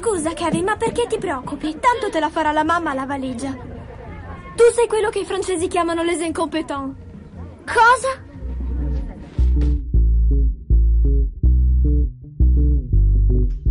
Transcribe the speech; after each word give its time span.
Scusa, 0.00 0.32
Kevin, 0.32 0.64
ma 0.64 0.76
perché 0.76 1.06
ti 1.06 1.18
preoccupi? 1.18 1.72
Tanto 1.78 2.08
te 2.10 2.20
la 2.20 2.30
farà 2.30 2.52
la 2.52 2.64
mamma 2.64 2.94
la 2.94 3.04
valigia. 3.04 3.50
Tu 3.50 4.64
sei 4.72 4.86
quello 4.88 5.10
che 5.10 5.18
i 5.18 5.24
francesi 5.26 5.68
chiamano 5.68 6.02
les 6.02 6.22
incompetents. 6.22 6.96
Cosa? 7.66 8.24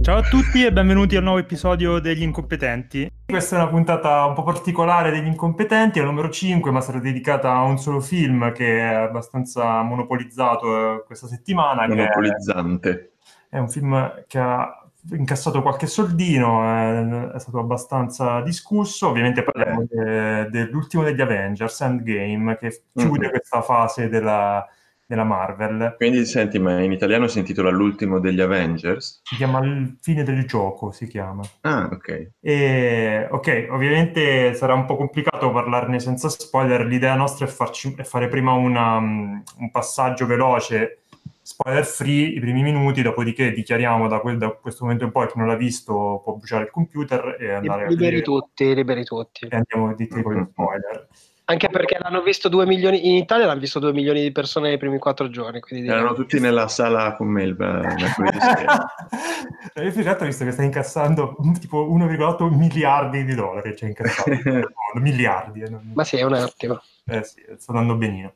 Ciao 0.03 0.17
a 0.17 0.21
tutti 0.21 0.63
e 0.63 0.71
benvenuti 0.71 1.15
al 1.15 1.23
nuovo 1.23 1.39
episodio 1.39 1.97
degli 1.97 2.21
incompetenti. 2.21 3.11
Questa 3.25 3.55
è 3.55 3.59
una 3.61 3.69
puntata 3.69 4.25
un 4.25 4.35
po' 4.35 4.43
particolare 4.43 5.09
degli 5.09 5.25
incompetenti, 5.25 5.97
è 5.97 6.03
il 6.03 6.07
numero 6.09 6.29
5, 6.29 6.69
ma 6.69 6.81
sarà 6.81 6.99
dedicata 6.99 7.53
a 7.53 7.63
un 7.63 7.79
solo 7.79 8.01
film 8.01 8.51
che 8.51 8.77
è 8.77 8.93
abbastanza 8.93 9.81
monopolizzato 9.81 10.99
eh, 10.99 11.03
questa 11.07 11.25
settimana. 11.25 11.87
Monopolizzante. 11.87 13.13
È, 13.49 13.55
è 13.55 13.57
un 13.57 13.67
film 13.67 14.25
che 14.27 14.37
ha 14.37 14.78
incassato 15.11 15.61
qualche 15.61 15.87
soldino, 15.87 16.63
è, 16.63 17.33
è 17.35 17.39
stato 17.39 17.59
abbastanza 17.59 18.41
discusso. 18.41 19.07
Ovviamente 19.07 19.43
parliamo 19.43 19.85
de, 19.89 20.49
dell'ultimo 20.49 21.03
degli 21.03 21.21
Avengers, 21.21 21.81
Endgame, 21.81 22.57
che 22.57 22.83
chiude 22.93 23.19
mm-hmm. 23.19 23.29
questa 23.29 23.61
fase 23.61 24.09
della 24.09 24.67
della 25.09 25.23
Marvel. 25.23 25.95
Quindi 25.97 26.23
senti, 26.23 26.59
ma 26.59 26.83
in 26.83 26.91
italiano 26.91 27.25
si 27.25 27.39
intitola 27.39 27.71
L'ultimo 27.71 28.19
degli 28.19 28.41
Avengers? 28.41 29.21
Si 29.23 29.35
chiama 29.37 29.57
Il 29.65 29.97
fine 29.99 30.21
del 30.21 30.45
gioco, 30.45 30.91
si 30.91 31.07
chiama. 31.07 31.41
Ah, 31.61 31.89
ok. 31.91 32.29
E, 32.39 33.27
ok, 33.27 33.69
ovviamente 33.71 34.53
sarà 34.53 34.75
un 34.75 34.85
po' 34.85 34.95
complicato 34.95 35.51
parlarne 35.51 35.99
senza 35.99 36.29
spoiler, 36.29 36.85
l'idea 36.85 37.15
nostra 37.15 37.47
è, 37.47 37.49
farci, 37.49 37.95
è 37.97 38.03
fare 38.03 38.27
prima 38.27 38.51
una, 38.51 38.97
um, 38.97 39.41
un 39.57 39.71
passaggio 39.71 40.27
veloce, 40.27 40.98
spoiler 41.49 41.83
free, 41.83 42.27
i 42.27 42.39
primi 42.39 42.61
minuti, 42.61 43.01
dopodiché 43.01 43.51
dichiariamo 43.51 44.07
da, 44.07 44.19
quel, 44.19 44.37
da 44.37 44.51
questo 44.51 44.83
momento 44.83 45.05
in 45.05 45.11
poi 45.11 45.25
chi 45.25 45.39
non 45.39 45.47
l'ha 45.47 45.55
visto 45.55 46.21
può 46.23 46.35
bruciare 46.35 46.65
il 46.65 46.69
computer 46.69 47.37
e 47.39 47.53
andare 47.53 47.87
liberi 47.87 47.95
a 47.95 47.97
vedere. 47.97 48.21
tutti, 48.21 48.75
liberi 48.75 49.03
tutti. 49.03 49.47
E 49.47 49.55
andiamo 49.55 49.95
dritti 49.95 50.21
con 50.21 50.35
gli 50.35 50.45
spoiler. 50.47 51.07
Anche 51.45 51.67
perché 51.69 51.97
l'hanno 51.99 52.21
visto 52.21 52.49
due 52.49 52.67
milioni, 52.67 53.09
in 53.09 53.15
Italia 53.15 53.47
l'hanno 53.47 53.59
visto 53.59 53.79
due 53.79 53.91
milioni 53.91 54.21
di 54.21 54.31
persone 54.31 54.69
nei 54.69 54.77
primi 54.77 54.99
quattro 54.99 55.31
giorni. 55.31 55.59
Erano 55.67 56.13
tutti 56.13 56.39
nella 56.39 56.67
sala 56.67 57.15
con 57.15 57.27
me 57.29 57.41
il 57.41 57.55
mercoledì 57.57 58.37
sera. 58.39 58.93
Io 59.77 59.87
ho 59.87 60.25
visto 60.25 60.45
che 60.45 60.51
sta 60.51 60.61
incassando 60.61 61.35
tipo 61.59 61.91
1,8 61.91 62.55
miliardi 62.55 63.25
di 63.25 63.33
dollari, 63.33 63.75
cioè 63.75 63.89
incassato, 63.89 64.29
miliardi. 65.01 65.61
Eh, 65.61 65.69
non... 65.69 65.91
Ma 65.95 66.03
sì, 66.03 66.17
è 66.17 66.21
un 66.21 66.33
attimo. 66.33 66.79
Eh 67.05 67.23
sì, 67.23 67.43
sta 67.57 67.71
andando 67.71 67.95
benino. 67.95 68.33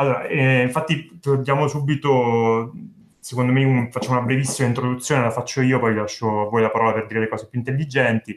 Allora, 0.00 0.24
eh, 0.24 0.62
infatti, 0.62 1.18
torniamo 1.20 1.68
subito, 1.68 2.72
secondo 3.20 3.52
me 3.52 3.64
un, 3.64 3.90
facciamo 3.90 4.16
una 4.16 4.24
brevissima 4.24 4.66
introduzione, 4.66 5.20
la 5.20 5.30
faccio 5.30 5.60
io, 5.60 5.78
poi 5.78 5.94
lascio 5.94 6.46
a 6.46 6.48
voi 6.48 6.62
la 6.62 6.70
parola 6.70 6.94
per 6.94 7.06
dire 7.06 7.20
le 7.20 7.28
cose 7.28 7.48
più 7.48 7.58
intelligenti. 7.58 8.34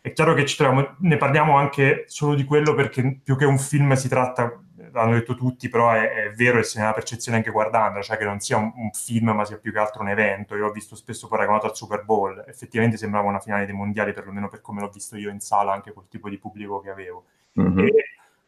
È 0.00 0.12
chiaro 0.12 0.32
che 0.34 0.44
troviamo, 0.44 0.94
ne 1.00 1.16
parliamo 1.16 1.56
anche 1.56 2.04
solo 2.06 2.36
di 2.36 2.44
quello 2.44 2.74
perché 2.74 3.18
più 3.20 3.36
che 3.36 3.44
un 3.44 3.58
film 3.58 3.94
si 3.94 4.08
tratta, 4.08 4.62
l'hanno 4.92 5.14
detto 5.14 5.34
tutti, 5.34 5.68
però 5.68 5.90
è, 5.90 6.26
è 6.26 6.30
vero 6.34 6.60
e 6.60 6.62
se 6.62 6.78
ne 6.78 6.84
ha 6.84 6.88
la 6.88 6.94
percezione 6.94 7.38
anche 7.38 7.50
guardando, 7.50 8.00
cioè 8.00 8.16
che 8.16 8.24
non 8.24 8.38
sia 8.38 8.56
un, 8.58 8.72
un, 8.76 8.90
film 8.92 9.30
ma 9.30 9.44
sia 9.44 9.58
più 9.58 9.72
che 9.72 9.80
altro 9.80 10.02
un 10.02 10.08
evento. 10.08 10.54
Io 10.54 10.66
l'ho 10.66 10.72
visto 10.72 10.94
spesso 10.94 11.26
paragonato 11.26 11.66
al 11.66 11.74
Super 11.74 12.04
Bowl, 12.04 12.44
effettivamente 12.46 12.96
sembrava 12.96 13.26
una 13.26 13.40
finale 13.40 13.66
dei 13.66 13.74
mondiali, 13.74 14.12
perlomeno 14.12 14.48
per 14.48 14.60
come 14.60 14.80
l'ho 14.80 14.88
visto 14.88 15.16
io 15.16 15.30
in 15.30 15.40
sala, 15.40 15.72
anche 15.72 15.92
col 15.92 16.06
tipo 16.08 16.28
di 16.28 16.38
pubblico 16.38 16.80
che 16.80 16.90
avevo. 16.90 17.24
Mm-hmm. 17.60 17.78
E 17.78 17.92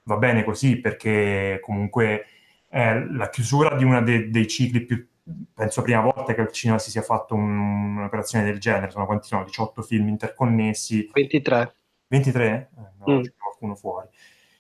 va 0.05 0.17
bene 0.17 0.45
così 0.45 0.77
perché 0.77 1.59
comunque 1.61 2.27
è 2.75 3.05
la 3.09 3.29
chiusura 3.29 3.77
di 3.77 3.85
uno 3.85 4.03
de- 4.03 4.31
dei 4.31 4.49
cicli 4.49 4.81
più 4.81 5.07
penso 5.55 5.81
la 5.81 5.87
prima 5.87 6.01
volta 6.03 6.35
che 6.35 6.41
al 6.41 6.51
cinema 6.51 6.79
si 6.79 6.91
sia 6.91 7.03
fatto 7.03 7.35
un, 7.35 7.97
un'operazione 7.97 8.45
del 8.45 8.59
genere, 8.59 8.91
sono 8.91 9.07
quanti 9.07 9.29
sono? 9.29 9.45
18 9.45 9.81
film 9.81 10.09
interconnessi. 10.09 11.09
23. 11.13 11.75
23? 12.09 12.47
Eh, 12.47 12.69
no, 12.99 13.19
mm. 13.19 13.23
c'è 13.23 13.33
qualcuno 13.39 13.75
fuori. 13.77 14.09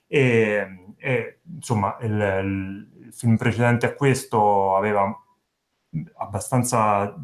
E, 0.07 0.95
e 0.97 1.41
insomma, 1.55 1.98
il, 2.02 2.89
il, 3.02 3.13
film 3.13 3.36
precedente 3.36 3.86
a 3.86 3.95
questo 3.95 4.77
aveva 4.77 5.13
abbastanza 6.17 7.14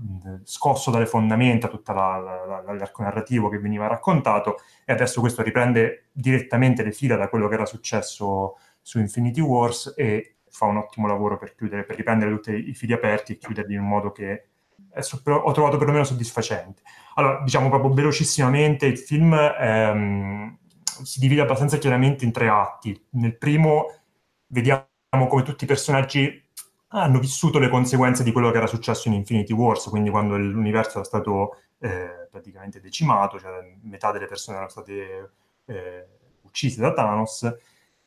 scosso 0.45 0.91
dalle 0.91 1.07
fondamenta 1.07 1.69
tutto 1.69 1.93
l'arco 1.93 3.03
narrativo 3.03 3.49
che 3.49 3.59
veniva 3.59 3.89
raccontato 3.89 4.59
e 4.85 4.93
adesso 4.93 5.21
questo 5.21 5.43
riprende 5.43 6.09
direttamente 6.13 6.85
le 6.85 6.93
fila 6.93 7.17
da 7.17 7.29
quello 7.29 7.49
che 7.49 7.55
era 7.55 7.67
successo 7.67 8.57
su 8.81 8.99
Infinity 8.99 9.41
Wars 9.41 9.95
e 9.97 10.37
fa 10.51 10.67
un 10.67 10.77
ottimo 10.77 11.07
lavoro 11.07 11.39
per 11.39 11.55
chiudere, 11.55 11.85
per 11.85 11.97
riprendere 11.97 12.31
tutti 12.31 12.69
i 12.69 12.75
fili 12.75 12.93
aperti 12.93 13.33
e 13.33 13.39
chiuderli 13.39 13.75
in 13.75 13.81
un 13.81 13.89
modo 13.89 14.13
che 14.13 14.45
ho 14.93 15.53
trovato 15.53 15.77
perlomeno 15.77 16.05
soddisfacente. 16.05 16.83
Allora, 17.15 17.43
diciamo 17.43 17.69
proprio 17.69 17.93
velocissimamente, 17.93 18.87
il 18.87 18.99
film 18.99 19.33
ehm, 19.35 20.59
si 20.83 21.21
divide 21.21 21.43
abbastanza 21.43 21.79
chiaramente 21.79 22.25
in 22.25 22.33
tre 22.33 22.49
atti. 22.49 23.07
Nel 23.11 23.37
primo 23.37 23.87
vediamo 24.49 24.87
come 25.29 25.43
tutti 25.43 25.65
i 25.65 25.67
personaggi 25.67 26.49
hanno 26.89 27.21
vissuto 27.21 27.59
le 27.59 27.69
conseguenze 27.69 28.25
di 28.25 28.33
quello 28.33 28.51
che 28.51 28.57
era 28.57 28.67
successo 28.67 29.09
in 29.09 29.15
Infinity 29.15 29.53
Wars, 29.53 29.85
quindi 29.89 30.11
quando 30.11 30.37
l'universo 30.37 30.99
era 30.99 31.05
stato 31.05 31.59
eh, 31.79 32.29
praticamente 32.31 32.81
decimato, 32.81 33.39
cioè 33.39 33.77
metà 33.83 34.11
delle 34.11 34.27
persone 34.27 34.57
erano 34.57 34.73
state 34.73 35.31
eh, 35.67 36.07
uccise 36.43 36.81
da 36.81 36.93
Thanos, 36.93 37.55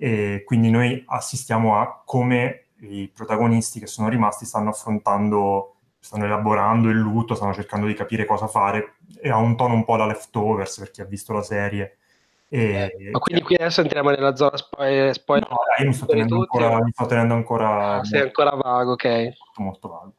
e 0.03 0.43
quindi 0.43 0.69
noi 0.69 1.01
assistiamo 1.07 1.79
a 1.79 2.01
come 2.03 2.65
i 2.81 3.07
protagonisti 3.07 3.79
che 3.79 3.87
sono 3.87 4.09
rimasti 4.09 4.43
stanno 4.43 4.71
affrontando, 4.71 5.75
stanno 5.97 6.25
elaborando 6.25 6.89
il 6.89 6.97
lutto, 6.97 7.35
stanno 7.35 7.53
cercando 7.53 7.87
di 7.87 7.93
capire 7.93 8.25
cosa 8.25 8.47
fare 8.47 8.95
e 9.21 9.29
ha 9.29 9.37
un 9.37 9.55
tono 9.55 9.75
un 9.75 9.85
po' 9.85 9.95
da 9.95 10.05
leftovers 10.05 10.77
per 10.79 10.91
chi 10.91 10.99
ha 10.99 11.05
visto 11.05 11.31
la 11.31 11.41
serie. 11.41 11.99
E, 12.49 12.91
eh, 12.97 13.11
ma 13.11 13.19
quindi 13.19 13.43
qui 13.43 13.55
adesso 13.55 13.79
entriamo 13.79 14.09
nella 14.09 14.35
zona 14.35 14.57
spoiler? 14.57 15.13
spoiler 15.13 15.47
no, 15.49 15.55
dai, 15.77 15.87
mi 15.87 15.93
sto 15.93 16.05
tenendo 16.05 16.35
ancora, 16.35 16.83
mi 16.83 16.91
sto 16.91 17.05
tenendo 17.05 17.33
ancora 17.35 17.93
ah, 17.93 18.03
sei 18.03 18.21
ancora 18.23 18.49
vago, 18.57 18.91
ok. 18.91 19.05
Molto, 19.05 19.61
molto 19.61 19.87
vago. 19.87 20.13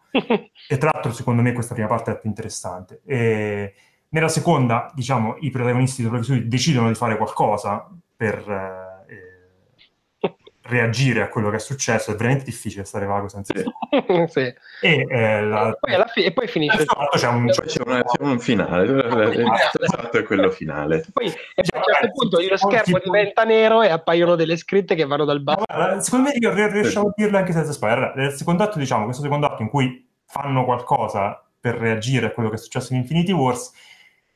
e 0.66 0.78
tra 0.78 0.92
l'altro, 0.94 1.12
secondo 1.12 1.42
me, 1.42 1.52
questa 1.52 1.74
prima 1.74 1.88
parte 1.88 2.10
è 2.10 2.14
la 2.14 2.20
più 2.20 2.30
interessante. 2.30 3.02
E 3.04 3.74
nella 4.08 4.28
seconda, 4.28 4.90
diciamo, 4.94 5.36
i 5.40 5.50
protagonisti 5.50 6.02
sopravvissuti 6.02 6.48
decidono 6.48 6.88
di 6.88 6.94
fare 6.94 7.18
qualcosa 7.18 7.86
per 8.16 8.82
reagire 10.66 11.20
a 11.20 11.28
quello 11.28 11.50
che 11.50 11.56
è 11.56 11.60
successo, 11.60 12.10
è 12.10 12.16
veramente 12.16 12.44
difficile 12.44 12.84
stare 12.84 13.04
vago 13.04 13.28
senza 13.28 13.52
sì. 13.54 13.64
sì. 14.28 14.54
E, 14.80 15.06
eh, 15.08 15.42
la... 15.42 15.70
e, 15.70 15.76
poi 15.78 16.04
fi- 16.12 16.25
e, 16.25 16.32
poi 16.32 16.48
finisce 16.48 16.82
esatto, 16.82 17.16
c'è 17.16 17.28
un, 17.28 17.48
c'è 17.48 17.82
una, 17.84 18.02
c'è 18.02 18.22
un 18.22 18.38
finale. 18.38 19.04
Esatto 19.80 20.19
è 20.19 20.22
quello 20.22 20.50
finale. 20.50 21.04
Poi 21.12 21.26
a 21.26 21.30
un 21.30 21.82
certo 21.84 22.10
punto 22.12 22.38
lo 22.41 22.56
schermo 22.56 22.98
diventa 23.02 23.44
nero 23.44 23.82
e 23.82 23.88
appaiono 23.88 24.36
delle 24.36 24.56
scritte 24.56 24.94
che 24.94 25.04
vanno 25.04 25.25
dal 25.25 25.42
basso 25.42 25.64
allora, 25.66 26.00
secondo 26.00 26.30
me 26.30 26.69
riusciamo 26.69 27.08
a 27.08 27.12
dirlo 27.14 27.36
anche 27.36 27.52
senza 27.52 27.72
spoiler. 27.72 28.14
Nel 28.16 28.32
secondo 28.32 28.62
atto 28.62 28.78
diciamo 28.78 29.04
questo 29.04 29.22
secondo 29.22 29.46
atto 29.46 29.62
in 29.62 29.69
cui 29.69 30.08
fanno 30.25 30.64
qualcosa 30.64 31.42
per 31.60 31.76
reagire 31.76 32.26
a 32.26 32.31
quello 32.31 32.48
che 32.48 32.56
è 32.56 32.58
successo 32.58 32.92
in 32.92 33.00
Infinity 33.00 33.32
Wars 33.32 33.72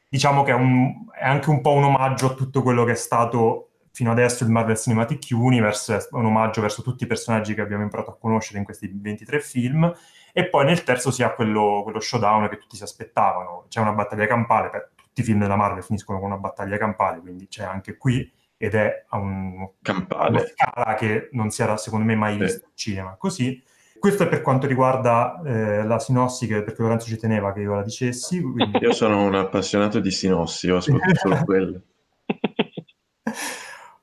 diciamo 0.09 0.43
che 0.43 0.53
è, 0.53 0.55
un, 0.55 1.06
è 1.12 1.27
anche 1.27 1.50
un 1.50 1.60
po' 1.60 1.72
un 1.72 1.84
omaggio 1.84 2.27
a 2.27 2.34
tutto 2.34 2.62
quello 2.62 2.84
che 2.84 2.93
è 2.93 2.97
stato 2.97 3.68
fino 3.93 4.10
adesso 4.10 4.44
il 4.44 4.50
Marvel 4.50 4.76
Cinematic 4.76 5.28
Universe 5.31 5.97
è 5.97 6.06
un 6.12 6.26
omaggio 6.26 6.60
verso 6.60 6.82
tutti 6.82 7.04
i 7.04 7.06
personaggi 7.06 7.54
che 7.54 7.60
abbiamo 7.60 7.82
imparato 7.82 8.10
a 8.10 8.16
conoscere 8.19 8.59
in 8.59 8.65
questi 8.65 8.91
23 8.93 9.41
film, 9.41 9.93
e 10.32 10.49
poi 10.49 10.65
nel 10.65 10.84
terzo 10.84 11.10
si 11.10 11.22
ha 11.22 11.32
quello, 11.34 11.81
quello 11.82 12.00
showdown 12.00 12.48
che 12.48 12.59
tutti 12.59 12.77
si 12.77 12.82
aspettavano. 12.82 13.66
C'è 13.69 13.81
una 13.81 13.93
battaglia 13.93 14.27
campale, 14.27 14.71
per 14.71 14.91
tutti 14.94 15.21
i 15.21 15.25
film 15.25 15.41
della 15.41 15.56
Marvel 15.56 15.82
finiscono 15.82 16.19
con 16.19 16.28
una 16.28 16.38
battaglia 16.38 16.77
campale, 16.77 17.21
quindi 17.21 17.48
c'è 17.48 17.65
anche 17.65 17.97
qui, 17.97 18.31
ed 18.56 18.75
è 18.75 19.04
un, 19.12 19.69
campale. 19.82 20.31
una 20.31 20.44
scala 20.44 20.94
che 20.94 21.28
non 21.32 21.50
si 21.50 21.62
era 21.62 21.77
secondo 21.77 22.04
me 22.04 22.15
mai 22.15 22.37
vista 22.37 22.66
in 22.66 22.72
cinema. 22.75 23.16
Così, 23.16 23.62
questo 23.98 24.25
è 24.25 24.28
per 24.28 24.43
quanto 24.43 24.66
riguarda 24.66 25.41
eh, 25.44 25.84
la 25.84 25.98
sinossi, 25.98 26.47
che, 26.47 26.62
perché 26.62 26.82
Lorenzo 26.82 27.06
ci 27.06 27.16
teneva 27.16 27.53
che 27.53 27.60
io 27.60 27.75
la 27.75 27.82
dicessi. 27.82 28.41
Quindi... 28.41 28.78
Io 28.78 28.93
sono 28.93 29.25
un 29.25 29.34
appassionato 29.34 30.01
di 30.01 30.10
sinossi, 30.10 30.71
ho 30.71 30.77
ascoltato 30.77 31.15
solo 31.16 31.42
quello. 31.45 31.83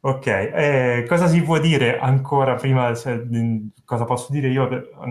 Ok, 0.07 0.27
eh, 0.27 1.05
cosa 1.07 1.25
si 1.25 1.41
può 1.41 1.57
dire 1.57 1.97
ancora 1.97 2.53
prima? 2.53 2.93
Se, 2.93 3.27
cosa 3.83 4.05
posso 4.05 4.31
dire 4.31 4.49
io? 4.49 4.67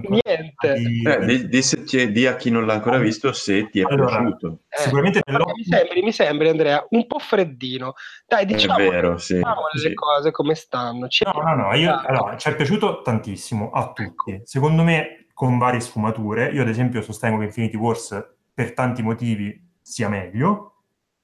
Niente. 0.08 0.75
Di, 0.75 1.02
eh, 1.02 1.25
di, 1.26 1.49
di, 1.49 1.62
ti, 1.85 2.12
di, 2.12 2.26
a 2.29 2.37
chi 2.37 2.49
non 2.49 2.64
l'ha 2.64 2.75
ancora 2.75 2.99
visto 2.99 3.32
se 3.32 3.69
ti 3.70 3.81
è 3.81 3.82
allora, 3.82 4.20
piaciuto. 4.20 4.58
Eh, 4.69 4.82
sicuramente 4.82 5.20
mi, 5.26 5.64
sembri, 5.64 6.02
mi 6.02 6.12
sembri, 6.12 6.49
Andrea, 6.49 6.87
un 6.91 7.08
po' 7.08 7.19
freddino. 7.19 7.94
Dai, 8.25 8.46
diciamo, 8.46 8.79
è 8.79 8.88
vero, 8.88 9.19
sì, 9.19 9.35
diciamo 9.35 9.62
sì. 9.73 9.88
le 9.88 9.94
cose 9.94 10.31
come 10.31 10.55
stanno. 10.55 11.08
Ci 11.08 11.25
no, 11.25 11.43
no, 11.43 11.55
no, 11.56 11.75
io, 11.75 12.00
allora, 12.06 12.37
ci 12.37 12.49
è 12.49 12.55
piaciuto 12.55 13.02
tantissimo 13.02 13.73
a 13.73 13.93
tutti. 13.93 14.43
Secondo 14.44 14.85
me 14.85 15.26
con 15.35 15.58
varie 15.58 15.81
sfumature. 15.81 16.50
Io 16.52 16.62
ad 16.62 16.69
esempio 16.69 17.02
sostengo 17.02 17.38
che 17.38 17.47
Infinity 17.47 17.76
Wars 17.76 18.35
per 18.55 18.73
tanti 18.75 19.02
motivi 19.02 19.61
sia 19.82 20.08
meglio 20.08 20.75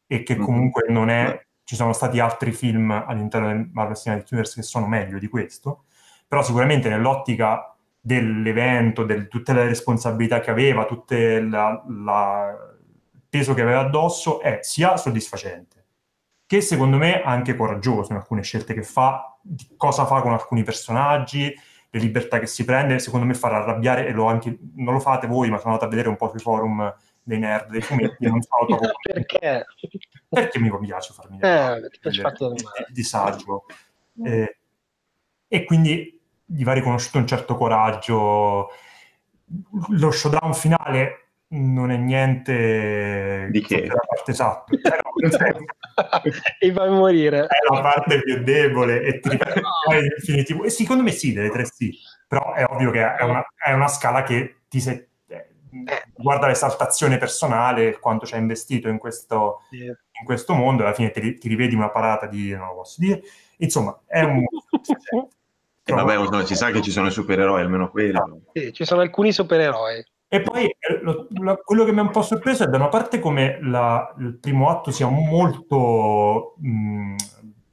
e 0.09 0.25
che 0.25 0.35
mm-hmm. 0.35 0.45
comunque 0.45 0.87
non 0.89 1.09
è 1.09 1.41
ci 1.71 1.77
sono 1.77 1.93
stati 1.93 2.19
altri 2.19 2.51
film 2.51 2.91
all'interno 2.91 3.47
del 3.47 3.71
Marvel 3.73 3.95
Cinematic 3.95 4.33
Universe 4.33 4.61
che 4.61 4.67
sono 4.67 4.89
meglio 4.89 5.21
di 5.21 5.29
questo, 5.29 5.85
però 6.27 6.43
sicuramente 6.43 6.89
nell'ottica 6.89 7.77
dell'evento, 8.01 9.05
di 9.05 9.29
tutte 9.29 9.53
le 9.53 9.67
responsabilità 9.67 10.41
che 10.41 10.51
aveva, 10.51 10.85
tutte 10.85 11.41
la, 11.41 11.81
la, 11.87 12.57
peso 13.29 13.55
che 13.55 13.63
aveva 13.63 13.83
addosso 13.83 14.41
è 14.41 14.59
sia 14.63 14.97
soddisfacente 14.97 15.85
che 16.45 16.61
secondo 16.61 16.97
me 16.97 17.23
anche 17.23 17.55
coraggioso 17.55 18.11
in 18.11 18.19
alcune 18.19 18.43
scelte 18.43 18.75
che 18.75 18.83
fa, 18.83 19.39
di 19.41 19.69
cosa 19.77 20.07
fa 20.07 20.23
con 20.23 20.33
alcuni 20.33 20.65
personaggi, 20.65 21.55
le 21.89 22.01
libertà 22.01 22.41
che 22.41 22.49
si 22.49 22.65
prende, 22.65 22.99
secondo 22.99 23.27
me 23.27 23.35
farà 23.35 23.59
arrabbiare, 23.59 24.09
e 24.09 24.11
lo 24.11 24.25
anche, 24.25 24.59
non 24.75 24.95
lo 24.95 24.99
fate 24.99 25.29
voi, 25.29 25.51
ma 25.51 25.59
sono 25.59 25.75
andato 25.75 25.87
a 25.87 25.89
vedere 25.89 26.09
un 26.09 26.17
po' 26.17 26.31
sui 26.31 26.41
forum 26.41 26.93
dei 27.31 27.39
nerd, 27.39 27.71
dei 27.71 27.81
fumetti, 27.81 28.27
non 28.27 28.43
sono 28.43 28.67
troppo... 28.77 28.91
Perché? 29.01 29.65
Perché 30.29 30.59
mi 30.59 30.71
piace 30.81 31.13
farmi 31.13 31.39
eh, 31.41 31.89
di, 32.03 32.23
di 32.89 33.03
saggio. 33.05 33.65
Eh, 34.25 34.59
e 35.47 35.65
quindi 35.65 36.21
gli 36.45 36.65
va 36.65 36.73
riconosciuto 36.73 37.19
un 37.19 37.27
certo 37.27 37.55
coraggio. 37.55 38.71
Lo 39.91 40.11
showdown 40.11 40.55
finale 40.55 41.27
non 41.53 41.91
è 41.91 41.97
niente 41.97 43.49
di 43.51 43.61
che 43.61 43.87
la 43.87 44.01
parte 44.07 44.31
esatta 44.31 44.67
e 46.61 46.71
vai 46.71 46.87
a 46.87 46.93
morire 46.93 47.41
è 47.41 47.75
la 47.75 47.81
parte 47.81 48.23
più 48.23 48.45
debole 48.45 49.03
e 49.03 49.19
ti 49.19 49.31
ripeto 49.31 49.61
no. 49.61 50.65
e 50.65 50.71
secondo 50.71 51.03
me 51.03 51.11
sì 51.11 51.33
delle 51.33 51.51
tre 51.51 51.65
sì 51.65 51.93
però 52.29 52.55
è 52.55 52.65
ovvio 52.71 52.93
che 52.93 53.17
è 53.17 53.25
una, 53.25 53.45
è 53.57 53.73
una 53.73 53.89
scala 53.89 54.23
che 54.23 54.61
ti 54.69 54.79
sei 54.79 55.05
eh, 55.71 56.05
guarda 56.17 56.47
l'esaltazione 56.47 57.19
personale 57.19 57.99
quanto 57.99 58.27
ci 58.27 58.35
hai 58.35 58.41
investito 58.41 58.89
in 58.89 58.99
questo, 58.99 59.63
sì. 59.71 59.85
in 59.85 60.25
questo 60.25 60.55
mondo 60.55 60.83
alla 60.83 60.95
fine 60.95 61.11
ti, 61.11 61.39
ti, 61.39 61.49
rivedi 61.49 61.75
una 61.75 61.91
parata 61.91 62.27
di 62.27 62.51
non 62.51 62.69
lo 62.69 62.75
posso 62.75 63.01
dire 63.01 63.23
insomma 63.59 63.99
è 64.07 64.23
un 64.23 64.45
eh, 65.85 65.93
vabbè, 65.93 66.17
no, 66.17 66.45
si 66.45 66.55
sa 66.55 66.71
che 66.71 66.83
ci 66.83 66.91
sono 66.91 67.09
i 67.09 67.13
supereroi 67.13 67.61
almeno 67.61 67.91
quello 67.91 68.41
sì, 68.53 68.73
ci 68.73 68.85
sono 68.85 69.01
alcuni 69.01 69.33
supereroi 69.33 70.05
e 70.33 70.43
poi 70.43 70.65
eh, 70.67 71.01
lo, 71.03 71.27
lo, 71.29 71.61
quello 71.65 71.85
che 71.85 71.93
mi 71.93 71.99
ha 71.99 72.03
un 72.03 72.11
po' 72.11 72.23
sorpreso 72.23 72.63
è 72.63 72.69
da 72.69 72.77
una 72.77 72.89
parte 72.89 73.19
come 73.19 73.59
la, 73.63 74.15
il 74.19 74.39
primo 74.39 74.69
atto 74.69 74.93
sia 74.93 75.09
molto 75.09 76.55
mh, 76.59 77.17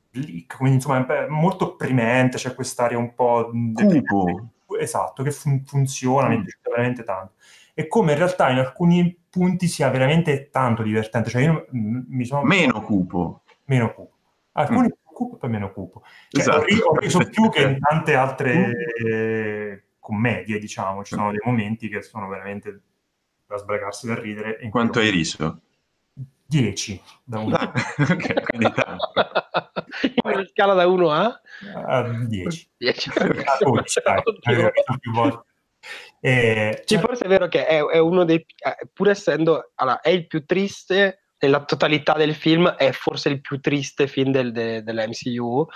bleak, 0.10 0.58
quindi 0.58 0.76
insomma 0.76 1.06
molto 1.30 1.66
opprimente, 1.66 2.38
c'è 2.38 2.56
quest'aria 2.56 2.98
un 2.98 3.14
po' 3.14 3.52
cupo. 3.74 4.50
Esatto, 4.80 5.24
che 5.24 5.32
fun- 5.32 5.64
funziona, 5.66 6.28
mm. 6.28 6.30
mi 6.32 6.42
piace 6.42 6.60
veramente 6.64 7.04
tanto. 7.04 7.34
E 7.80 7.88
come 7.88 8.14
in 8.14 8.18
realtà 8.18 8.50
in 8.50 8.58
alcuni 8.58 9.16
punti 9.30 9.68
sia 9.68 9.92
veramente 9.92 10.50
tanto 10.50 10.82
divertente, 10.82 11.30
cioè 11.30 11.44
io 11.44 11.68
mi 11.70 12.26
sono... 12.26 12.42
Meno 12.42 12.82
cupo. 12.82 13.44
Meno 13.66 13.94
cupo. 13.94 14.16
Alcuni 14.54 14.88
mm. 14.88 14.90
più 15.04 15.14
cupo 15.14 15.36
e 15.36 15.38
poi 15.38 15.50
meno 15.52 15.72
cupo. 15.72 16.02
Cioè, 16.30 16.42
esatto. 16.42 16.74
ho, 16.74 16.90
ho 16.90 16.96
riso 16.98 17.20
più 17.30 17.50
che 17.52 17.62
in 17.62 17.78
tante 17.80 18.16
altre 18.16 19.90
commedie, 20.00 20.58
diciamo, 20.58 21.04
ci 21.04 21.14
sono 21.14 21.30
dei 21.30 21.42
momenti 21.44 21.88
che 21.88 22.02
sono 22.02 22.28
veramente 22.28 22.82
da 23.46 23.58
sbragarsi 23.58 24.08
da 24.08 24.20
ridere. 24.20 24.58
Quanto 24.72 24.98
hai 24.98 25.12
riso? 25.12 25.62
10 26.48 27.02
da 27.26 27.40
1 27.40 27.56
ah, 27.56 27.74
ok, 28.10 28.44
quindi 28.44 28.74
tanto. 28.74 29.12
In 30.02 30.14
una 30.24 30.46
scala 30.48 30.74
da 30.74 30.88
1 30.88 31.12
a? 31.12 31.42
Uh, 32.08 32.26
10. 32.26 32.70
10. 32.78 33.12
Eh, 36.20 36.82
cioè, 36.86 37.00
forse 37.00 37.26
è 37.26 37.28
vero 37.28 37.48
che 37.48 37.66
è, 37.66 37.84
è 37.84 38.00
uno 38.00 38.26
dei 38.26 38.38
eh, 38.38 38.88
pur 38.92 39.10
essendo 39.10 39.72
allora, 39.76 40.02
è 40.02 40.10
il 40.10 40.26
più 40.26 40.46
triste 40.46 41.28
nella 41.40 41.64
totalità 41.64 42.14
del 42.14 42.34
film 42.34 42.68
è 42.70 42.92
forse 42.92 43.30
il 43.30 43.42
più 43.42 43.60
triste 43.60 44.08
film 44.08 44.32
del, 44.32 44.52
de, 44.52 44.82
dell'MCU, 44.82 45.68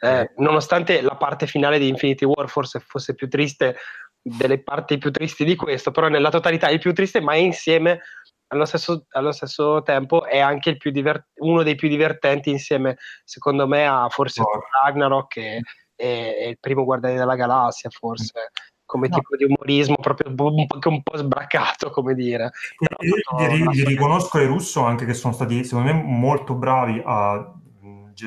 eh, 0.00 0.32
nonostante 0.36 1.00
la 1.00 1.16
parte 1.16 1.46
finale 1.46 1.78
di 1.78 1.88
Infinity 1.88 2.24
War 2.24 2.48
forse 2.48 2.78
fosse 2.78 3.14
più 3.14 3.28
triste 3.28 3.76
delle 4.20 4.62
parti 4.62 4.98
più 4.98 5.10
tristi 5.10 5.44
di 5.44 5.56
questo, 5.56 5.90
però 5.90 6.08
nella 6.08 6.30
totalità 6.30 6.68
è 6.68 6.72
il 6.72 6.78
più 6.78 6.92
triste, 6.92 7.20
ma 7.20 7.34
insieme 7.34 8.00
allo 8.48 8.64
stesso, 8.64 9.06
allo 9.10 9.32
stesso 9.32 9.82
tempo 9.82 10.24
è 10.24 10.38
anche 10.38 10.76
divert- 10.80 11.28
uno 11.40 11.62
dei 11.62 11.74
più 11.74 11.88
divertenti 11.88 12.50
insieme, 12.50 12.96
secondo 13.24 13.66
me, 13.66 13.86
a 13.86 14.08
forse 14.08 14.40
oh. 14.42 14.60
Ragnarok 14.82 15.36
e, 15.36 15.62
e, 15.96 16.06
e, 16.06 16.48
il 16.50 16.58
primo 16.60 16.84
Guardiani 16.84 17.16
della 17.16 17.34
Galassia, 17.34 17.90
forse. 17.90 18.50
Come 18.88 19.08
no. 19.08 19.16
tipo 19.16 19.36
di 19.36 19.44
umorismo 19.44 19.96
proprio 19.96 20.30
un 20.30 20.34
po', 20.34 20.78
un 20.88 21.02
po 21.02 21.16
sbraccato, 21.18 21.90
come 21.90 22.14
dire. 22.14 22.52
Gli 22.98 23.84
riconosco 23.84 24.38
ai 24.38 24.46
russo 24.46 24.82
anche 24.82 25.04
che 25.04 25.12
sono 25.12 25.34
stati, 25.34 25.62
secondo 25.62 25.92
me, 25.92 26.02
molto 26.02 26.54
bravi 26.54 27.02
a 27.04 27.52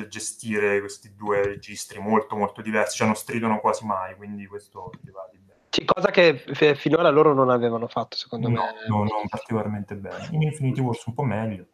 gestire 0.08 0.78
questi 0.78 1.14
due 1.16 1.44
registri 1.44 1.98
molto 1.98 2.36
molto 2.36 2.62
diversi, 2.62 2.96
cioè 2.96 3.08
non 3.08 3.16
stridono 3.16 3.58
quasi 3.58 3.84
mai, 3.84 4.14
quindi 4.14 4.46
questo 4.46 4.92
gli 5.02 5.10
va 5.10 5.28
di 5.32 5.38
bene. 5.38 5.58
Sì, 5.68 5.84
cosa 5.84 6.12
che 6.12 6.36
f- 6.36 6.76
finora 6.76 7.10
loro 7.10 7.34
non 7.34 7.50
avevano 7.50 7.88
fatto, 7.88 8.16
secondo 8.16 8.48
no, 8.48 8.60
me. 8.62 8.86
No, 8.86 8.98
non 8.98 9.26
particolarmente 9.28 9.96
bene. 9.96 10.28
In 10.30 10.42
Infinity 10.42 10.80
Wars 10.80 11.04
un 11.06 11.14
po' 11.14 11.24
meglio. 11.24 11.66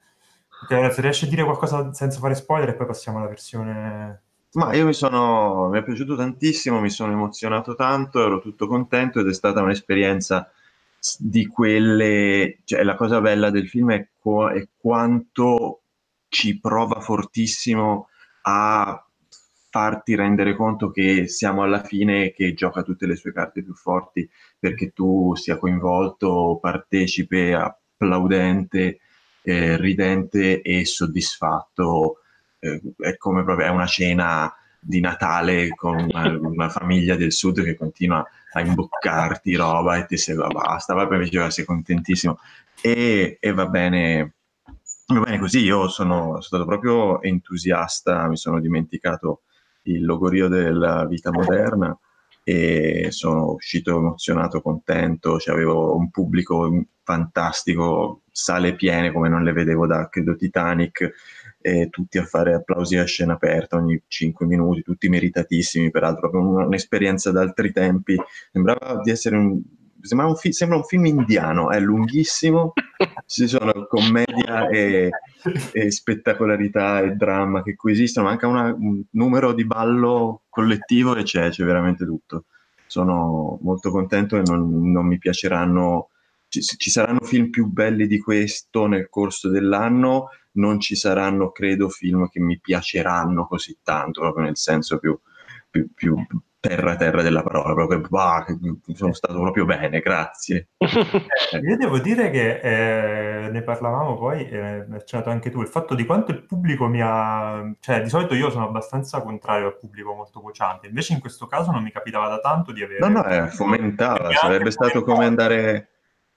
Ok, 0.63 0.73
allora 0.73 0.91
se 0.91 1.03
riesci 1.03 1.27
a 1.27 1.29
dire 1.29 1.45
qualcosa 1.45 1.93
senza 1.93 2.19
fare 2.19 2.35
spoiler 2.35 2.71
e 2.71 2.75
poi 2.75 2.87
passiamo 2.87 3.19
alla 3.19 3.29
versione 3.29 4.23
ma 4.53 4.75
io 4.75 4.87
mi 4.87 4.95
sono, 4.95 5.69
mi 5.69 5.79
è 5.79 5.83
piaciuto 5.85 6.17
tantissimo, 6.17 6.81
mi 6.81 6.91
sono 6.91 7.13
emozionato 7.13 7.75
tanto, 7.75 8.25
ero 8.25 8.41
tutto 8.41 8.67
contento 8.67 9.21
ed 9.21 9.29
è 9.29 9.35
stata 9.35 9.63
un'esperienza 9.63 10.51
di 11.19 11.47
quelle, 11.47 12.59
cioè 12.65 12.83
la 12.83 12.97
cosa 12.97 13.21
bella 13.21 13.51
del 13.51 13.69
film 13.69 13.93
è, 13.93 14.09
qu- 14.19 14.51
è 14.53 14.67
quanto 14.77 15.83
ci 16.29 16.59
prova 16.61 17.01
fortissimo 17.01 18.09
a 18.43 19.03
farti 19.71 20.15
rendere 20.15 20.57
conto 20.57 20.91
che 20.91 21.29
siamo 21.29 21.63
alla 21.63 21.83
fine 21.83 22.33
che 22.33 22.55
gioca 22.55 22.83
tutte 22.83 23.07
le 23.07 23.17
sue 23.17 23.33
carte 23.33 23.63
più 23.63 23.75
forti 23.75 24.29
perché 24.59 24.93
tu 24.93 25.35
sia 25.37 25.59
coinvolto, 25.59 26.59
partecipe, 26.61 27.55
applaudente, 27.55 28.99
eh, 29.43 29.77
ridente 29.77 30.63
e 30.63 30.85
soddisfatto 30.87 32.23
eh, 32.59 32.81
è 32.99 33.17
come 33.17 33.45
proprio 33.45 33.67
è 33.67 33.71
una 33.71 33.87
cena 33.87 34.53
di 34.81 35.01
Natale 35.01 35.71
con 35.75 35.97
una, 35.99 36.39
una, 36.41 36.69
famiglia 36.69 37.17
del 37.17 37.33
sud 37.33 37.63
che 37.63 37.77
continua 37.77 38.25
a 38.53 38.61
imboccarti 38.61 39.57
roba 39.57 39.97
e 39.97 40.07
ti 40.07 40.17
segue 40.17 40.47
basta, 40.49 40.95
va 40.95 41.07
bene, 41.07 41.29
sei 41.51 41.65
contentissimo. 41.65 42.39
E, 42.81 43.39
e 43.41 43.53
va 43.53 43.67
bene 43.67 44.35
va 45.15 45.21
bene 45.21 45.39
così, 45.39 45.61
io 45.61 45.89
sono, 45.89 46.33
sono, 46.33 46.41
stato 46.41 46.65
proprio 46.67 47.23
entusiasta, 47.23 48.29
mi 48.29 48.37
sono 48.37 48.61
dimenticato 48.61 49.43
il 49.83 50.05
logorio 50.05 50.49
della 50.49 51.07
vita 51.07 51.31
moderna 51.33 51.99
e 52.45 53.09
sono 53.11 53.53
uscito 53.53 53.97
emozionato, 53.97 54.61
contento, 54.61 55.39
cioè, 55.39 55.55
avevo 55.55 55.97
un 55.97 56.11
pubblico 56.11 56.85
fantastico, 57.03 58.23
sale 58.31 58.75
piene 58.75 59.13
come 59.13 59.29
non 59.29 59.43
le 59.43 59.53
vedevo 59.53 59.87
da 59.87 60.09
credo 60.09 60.37
Titanic 60.37 61.11
eh, 61.61 61.89
tutti 61.91 62.19
a 62.19 62.25
fare 62.25 62.55
applausi 62.55 62.97
a 62.97 63.05
scena 63.05 63.35
aperta 63.35 63.77
ogni 63.77 64.01
5 64.07 64.47
minuti, 64.47 64.83
tutti 64.83 65.09
meritatissimi, 65.09 65.91
peraltro, 65.91 66.31
proprio 66.31 66.67
un'esperienza 66.67 67.31
d'altri 67.31 67.73
tempi. 67.73 68.17
Sembrava 68.53 69.01
di 69.03 69.11
essere 69.11 69.37
un, 69.37 69.61
un 70.11 70.37
fi- 70.37 70.53
sembra 70.53 70.77
un 70.77 70.85
film 70.85 71.07
indiano, 71.07 71.71
è 71.71 71.81
lunghissimo, 71.81 72.73
ci 73.27 73.47
sono 73.47 73.87
commedia 73.89 74.69
e, 74.69 75.11
e, 75.73 75.91
spettacolarità 75.91 77.01
e 77.01 77.13
dramma 77.13 77.63
che 77.63 77.75
coesistono, 77.75 78.29
manca 78.29 78.47
una, 78.47 78.73
un 78.73 79.03
numero 79.11 79.53
di 79.53 79.65
ballo 79.65 80.43
collettivo 80.49 81.17
e 81.17 81.25
c'è, 81.25 81.51
c'è 81.51 81.65
veramente 81.65 82.05
tutto. 82.05 82.45
Sono 82.87 83.59
molto 83.63 83.91
contento 83.91 84.39
e 84.39 84.43
non, 84.47 84.91
non 84.91 85.07
mi 85.07 85.19
piaceranno, 85.19 86.11
ci, 86.49 86.63
ci 86.63 86.91
saranno 86.91 87.21
film 87.21 87.51
più 87.51 87.67
belli 87.67 88.07
di 88.07 88.19
questo 88.19 88.87
nel 88.87 89.09
corso 89.11 89.51
dell'anno, 89.51 90.29
non 90.59 90.81
ci 90.81 90.95
saranno, 90.95 91.51
credo, 91.51 91.89
film 91.89 92.29
che 92.29 92.41
mi 92.41 92.59
piaceranno 92.61 93.47
così 93.47 93.79
tanto, 93.83 94.21
proprio 94.21 94.45
nel 94.45 94.57
senso 94.57 94.99
più, 94.99 95.19
più, 95.71 95.93
più 95.95 96.17
terra 96.61 96.97
terra 96.97 97.23
della 97.23 97.43
parola, 97.43 97.73
proprio 97.73 98.01
bah, 98.09 98.45
sono 98.95 99.13
stato 99.13 99.39
proprio 99.39 99.65
bene, 99.65 100.01
grazie. 100.01 100.71
Io 101.63 101.77
devo 101.77 101.99
dire 101.99 102.31
che 102.31 102.59
eh, 102.61 103.49
ne 103.49 103.63
parlavamo 103.63 104.17
poi, 104.17 104.49
eh, 104.49 104.85
accennato 104.91 105.31
anche 105.31 105.51
tu, 105.51 105.61
il 105.61 105.69
fatto 105.69 105.95
di 105.95 106.05
quanto 106.05 106.33
il 106.33 106.43
pubblico 106.45 106.87
mi 106.87 107.01
ha... 107.01 107.73
cioè 107.79 108.03
di 108.03 108.09
solito 108.09 108.35
io 108.35 108.51
sono 108.51 108.67
abbastanza 108.67 109.23
contrario 109.23 109.69
al 109.69 109.79
pubblico 109.79 110.13
molto 110.15 110.41
vociante, 110.41 110.89
invece 110.89 111.13
in 111.13 111.21
questo 111.21 111.47
caso 111.47 111.71
non 111.71 111.83
mi 111.83 111.93
capitava 111.93 112.29
da 112.29 112.41
tanto 112.41 112.73
di 112.73 112.83
avere... 112.83 112.99
No, 112.99 113.09
no, 113.09 113.25
eh, 113.25 113.47
fomentava, 113.49 114.33
sarebbe 114.33 114.71
stato 114.73 115.03
come 115.03 115.25
andare 115.25 115.89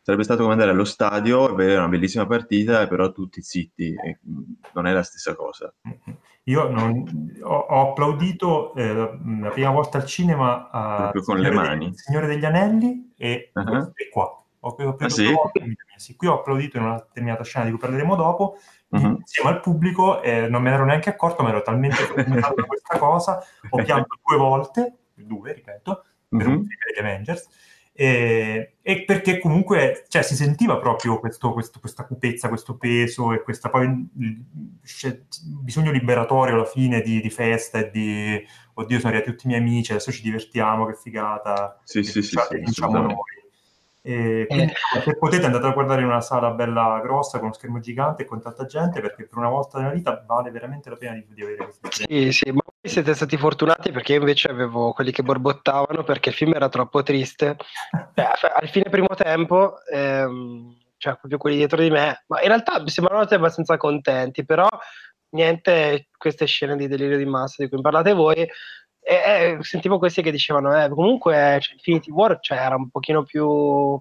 sarebbe 0.02 0.24
stato 0.24 0.42
come 0.42 0.54
andare 0.54 0.72
allo 0.72 0.84
stadio 0.84 1.52
e 1.52 1.56
vedere 1.56 1.78
una 1.78 1.88
bellissima 1.88 2.26
partita, 2.26 2.88
però 2.88 3.12
tutti 3.12 3.42
zitti, 3.42 3.96
non 4.74 4.88
è 4.88 4.94
la 4.94 5.04
stessa 5.04 5.36
cosa. 5.36 5.74
Io 6.46 6.70
non, 6.70 7.36
ho, 7.44 7.56
ho, 7.56 7.92
applaudito 7.92 8.74
eh, 8.74 8.94
la 8.94 9.50
prima 9.52 9.70
volta 9.70 10.00
al 10.00 10.06
cinema 10.06 10.70
a 10.72 11.10
Proprio 11.12 11.24
con 11.24 11.40
le 11.40 11.52
mani. 11.52 11.86
Il 11.88 11.98
Signore 12.00 12.26
degli 12.26 12.46
Anelli 12.46 13.14
e, 13.16 13.52
uh-huh. 13.54 13.92
e 13.94 14.10
qua. 14.10 14.44
Ho, 14.64 14.70
ho 14.70 14.96
ah, 15.00 15.10
sì? 15.10 15.34
sì, 15.96 16.16
qui 16.16 16.28
ho 16.28 16.36
applaudito 16.36 16.78
in 16.78 16.84
una 16.84 16.96
determinata 16.96 17.44
scena 17.44 17.66
di 17.66 17.72
cui 17.72 17.80
parleremo 17.80 18.16
dopo, 18.16 18.58
uh-huh. 18.90 19.18
insieme 19.20 19.50
al 19.50 19.60
pubblico, 19.60 20.22
eh, 20.22 20.48
non 20.50 20.64
me 20.64 20.70
ne 20.70 20.76
ero 20.76 20.86
neanche 20.86 21.10
accorto, 21.10 21.44
ma 21.44 21.50
ero 21.50 21.62
talmente 21.62 22.08
contento 22.08 22.54
di 22.56 22.62
questa 22.64 22.98
cosa, 22.98 23.44
ho 23.70 23.78
pianto 23.84 24.20
due 24.24 24.38
volte, 24.38 24.98
due 25.14 25.54
ripeto, 25.54 26.04
per 26.28 26.48
uh-huh. 26.48 26.54
un 26.54 26.66
film 26.66 26.80
degli 26.86 27.00
Avengers, 27.00 27.48
E, 28.02 28.78
e, 28.82 29.04
perché 29.04 29.38
comunque 29.38 30.06
cioè, 30.08 30.24
si 30.24 30.34
sentiva 30.36 30.80
proprio 30.80 31.20
questo, 31.20 31.54
questo, 31.54 31.80
questa 31.80 32.04
cupezza, 32.04 32.48
questo 32.48 32.76
peso 32.76 33.32
e 33.32 33.44
il 34.18 34.44
bisogno 35.62 35.92
liberatorio 35.92 36.56
alla 36.56 36.66
fine 36.66 37.02
di, 37.02 37.22
di, 37.22 37.30
festa 37.30 37.78
e 37.78 37.92
di 37.92 38.44
oddio 38.74 38.98
sono 38.98 39.10
arrivati 39.10 39.30
tutti 39.30 39.46
i 39.46 39.50
miei 39.50 39.62
amici, 39.62 39.92
adesso 39.92 40.12
ci 40.12 40.24
divertiamo, 40.24 40.88
che 40.88 40.96
figata. 40.96 41.80
Sì, 41.84 42.02
sì, 42.02 42.24
sì, 42.24 42.36
sì, 42.40 42.60
diciamo 42.64 43.02
noi. 43.02 43.41
E 44.04 44.46
quindi, 44.48 44.72
eh. 44.72 45.02
se 45.02 45.16
potete 45.16 45.46
andate 45.46 45.68
a 45.68 45.72
guardare 45.72 46.02
in 46.02 46.08
una 46.08 46.22
sala 46.22 46.50
bella 46.52 47.00
grossa 47.04 47.38
con 47.38 47.48
uno 47.48 47.54
schermo 47.54 47.80
gigante 47.80 48.24
e 48.24 48.26
con 48.26 48.42
tanta 48.42 48.66
gente 48.66 49.00
perché 49.00 49.28
per 49.28 49.38
una 49.38 49.50
volta 49.50 49.78
nella 49.78 49.94
vita 49.94 50.24
vale 50.26 50.50
veramente 50.50 50.90
la 50.90 50.96
pena 50.96 51.14
di, 51.14 51.26
di 51.30 51.44
avere 51.44 51.64
questo 51.66 51.88
Sì, 51.92 52.32
sì, 52.32 52.50
ma 52.52 52.62
voi 52.66 52.92
siete 52.92 53.14
stati 53.14 53.38
fortunati 53.38 53.92
perché 53.92 54.14
io 54.14 54.20
invece 54.20 54.50
avevo 54.50 54.92
quelli 54.94 55.12
che 55.12 55.22
borbottavano 55.22 56.04
perché 56.04 56.30
il 56.30 56.36
film 56.36 56.54
era 56.56 56.68
troppo 56.68 57.04
triste. 57.04 57.58
Beh, 58.16 58.28
al 58.54 58.70
fine 58.70 58.90
primo 58.90 59.14
tempo, 59.16 59.76
ehm, 59.86 60.78
cioè 60.98 61.18
proprio 61.18 61.38
quelli 61.38 61.58
dietro 61.58 61.80
di 61.80 61.92
me, 61.92 62.24
ma 62.28 62.42
in 62.42 62.48
realtà 62.48 62.82
mi 62.82 62.90
sembrano 62.90 63.22
abbastanza 63.22 63.78
contenti, 63.78 64.44
però 64.44 64.68
niente, 65.32 66.08
queste 66.18 66.46
scene 66.46 66.76
di 66.76 66.88
delirio 66.88 67.18
di 67.18 67.26
massa 67.26 67.64
di 67.64 67.70
cui 67.70 67.82
parlate 67.82 68.14
voi 68.14 68.48
e, 69.02 69.14
e 69.14 69.58
sentivo 69.62 69.98
questi 69.98 70.22
che 70.22 70.32
dicevano, 70.32 70.84
eh, 70.84 70.90
comunque 70.90 71.58
cioè, 71.60 71.74
Infinity 71.74 72.12
War 72.12 72.40
cioè, 72.40 72.58
era 72.58 72.76
un 72.76 72.90
pochino 72.90 73.24
più, 73.24 74.00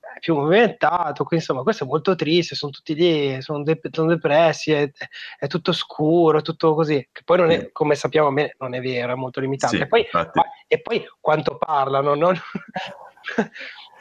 eh, 0.00 0.18
più 0.20 0.34
movimentato, 0.34 1.24
quindi 1.24 1.44
insomma 1.44 1.62
questo 1.62 1.84
è 1.84 1.86
molto 1.86 2.14
triste, 2.14 2.54
sono 2.54 2.70
tutti 2.70 2.94
lì, 2.94 3.40
sono, 3.40 3.62
de- 3.62 3.80
sono 3.90 4.08
depressi, 4.08 4.72
è, 4.72 4.90
è, 5.38 5.46
tutto 5.46 5.72
scuro, 5.72 6.38
è 6.38 6.42
tutto 6.42 6.74
così, 6.74 7.08
che 7.10 7.22
poi 7.24 7.38
non 7.38 7.50
è, 7.50 7.72
come 7.72 7.94
sappiamo 7.94 8.28
non 8.58 8.74
è 8.74 8.80
vero, 8.80 9.12
è 9.12 9.16
molto 9.16 9.40
limitato. 9.40 9.76
Sì, 9.76 9.82
e, 9.82 9.86
poi, 9.86 10.06
ma, 10.12 10.30
e, 10.66 10.80
poi, 10.80 11.04
quanto 11.20 11.56
parlano, 11.56 12.14
non... 12.14 12.36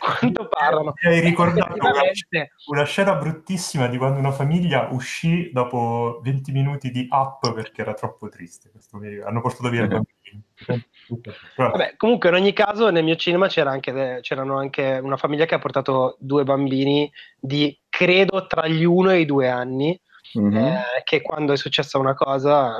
quanto 0.03 0.47
parlano. 0.49 0.93
Mi 1.01 1.13
hai 1.13 1.21
ricordato 1.21 1.75
una, 2.65 2.83
scena 2.83 3.15
bruttissima 3.15 3.87
di 3.87 3.97
quando 3.97 4.19
una 4.19 4.31
famiglia 4.31 4.89
uscì 4.91 5.49
dopo 5.51 6.19
20 6.21 6.51
minuti 6.51 6.91
di 6.91 7.07
app 7.09 7.47
perché 7.53 7.81
era 7.81 7.93
troppo 7.93 8.27
triste. 8.27 8.71
Hanno 9.25 9.41
portato 9.41 9.69
via 9.69 9.83
il 9.83 9.87
bambino. 9.87 10.11
Vabbè, 11.55 11.95
comunque 11.95 12.29
in 12.29 12.35
ogni 12.35 12.53
caso 12.53 12.89
nel 12.89 13.03
mio 13.03 13.15
cinema 13.15 13.47
c'era 13.47 13.71
anche, 13.71 14.19
c'erano 14.21 14.57
anche 14.57 14.99
una 15.01 15.17
famiglia 15.17 15.45
che 15.45 15.55
ha 15.55 15.59
portato 15.59 16.17
due 16.19 16.43
bambini 16.43 17.09
di 17.39 17.77
credo 17.87 18.45
tra 18.47 18.67
gli 18.67 18.83
uno 18.83 19.11
e 19.11 19.19
i 19.19 19.25
due 19.25 19.49
anni 19.49 19.99
mm-hmm. 20.39 20.55
eh, 20.55 20.83
che 21.03 21.21
quando 21.21 21.53
è 21.53 21.57
successa 21.57 21.99
una 21.99 22.15
cosa 22.15 22.77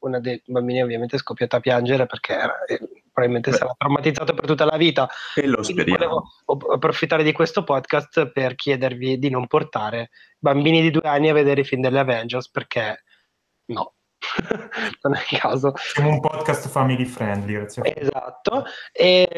una 0.00 0.20
dei 0.20 0.42
bambini 0.44 0.82
ovviamente 0.82 1.16
è 1.16 1.18
scoppiata 1.18 1.56
a 1.56 1.60
piangere 1.60 2.04
perché 2.04 2.34
era, 2.34 2.64
eh, 2.64 2.78
probabilmente 3.14 3.50
Beh. 3.50 3.56
sarà 3.56 3.74
traumatizzato 3.78 4.34
per 4.34 4.44
tutta 4.44 4.64
la 4.64 4.76
vita. 4.76 5.08
E 5.36 5.46
lo 5.46 5.62
speriamo. 5.62 6.24
Volevo 6.44 6.74
approfittare 6.74 7.22
di 7.22 7.32
questo 7.32 7.62
podcast 7.62 8.32
per 8.32 8.56
chiedervi 8.56 9.18
di 9.18 9.30
non 9.30 9.46
portare 9.46 10.10
bambini 10.38 10.82
di 10.82 10.90
due 10.90 11.08
anni 11.08 11.30
a 11.30 11.32
vedere 11.32 11.60
i 11.60 11.64
film 11.64 11.80
delle 11.80 12.00
Avengers 12.00 12.50
perché 12.50 13.04
no. 13.66 13.94
non 15.02 15.14
è 15.14 15.18
il 15.30 15.38
caso. 15.38 15.72
Siamo 15.76 16.10
un 16.10 16.20
podcast 16.20 16.68
family 16.68 17.04
friendly. 17.04 17.54
Grazie. 17.54 17.94
Esatto. 17.94 18.64
E, 18.92 19.28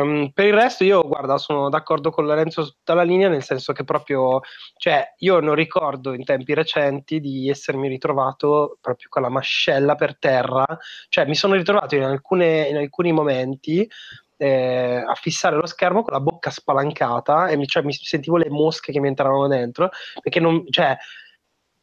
um, 0.00 0.30
per 0.32 0.46
il 0.46 0.54
resto, 0.54 0.84
io 0.84 1.06
guarda, 1.06 1.38
sono 1.38 1.68
d'accordo 1.68 2.10
con 2.10 2.26
Lorenzo 2.26 2.64
su 2.64 2.72
tutta 2.72 2.94
la 2.94 3.02
linea, 3.02 3.28
nel 3.28 3.42
senso 3.42 3.72
che 3.72 3.84
proprio, 3.84 4.40
cioè, 4.76 5.14
io 5.18 5.40
non 5.40 5.54
ricordo 5.54 6.12
in 6.12 6.24
tempi 6.24 6.54
recenti 6.54 7.20
di 7.20 7.48
essermi 7.48 7.88
ritrovato 7.88 8.78
proprio 8.80 9.08
con 9.08 9.22
la 9.22 9.28
mascella 9.28 9.94
per 9.94 10.18
terra, 10.18 10.64
cioè 11.08 11.26
mi 11.26 11.34
sono 11.34 11.54
ritrovato 11.54 11.94
in, 11.96 12.02
alcune, 12.02 12.68
in 12.68 12.76
alcuni 12.76 13.12
momenti 13.12 13.88
eh, 14.36 15.02
a 15.06 15.14
fissare 15.14 15.56
lo 15.56 15.66
schermo 15.66 16.02
con 16.02 16.12
la 16.12 16.20
bocca 16.20 16.50
spalancata 16.50 17.48
e 17.48 17.56
mi, 17.56 17.66
cioè, 17.66 17.82
mi 17.82 17.92
sentivo 17.92 18.36
le 18.36 18.50
mosche 18.50 18.92
che 18.92 19.00
mi 19.00 19.08
entravano 19.08 19.48
dentro 19.48 19.90
perché 20.20 20.40
non, 20.40 20.64
cioè, 20.70 20.96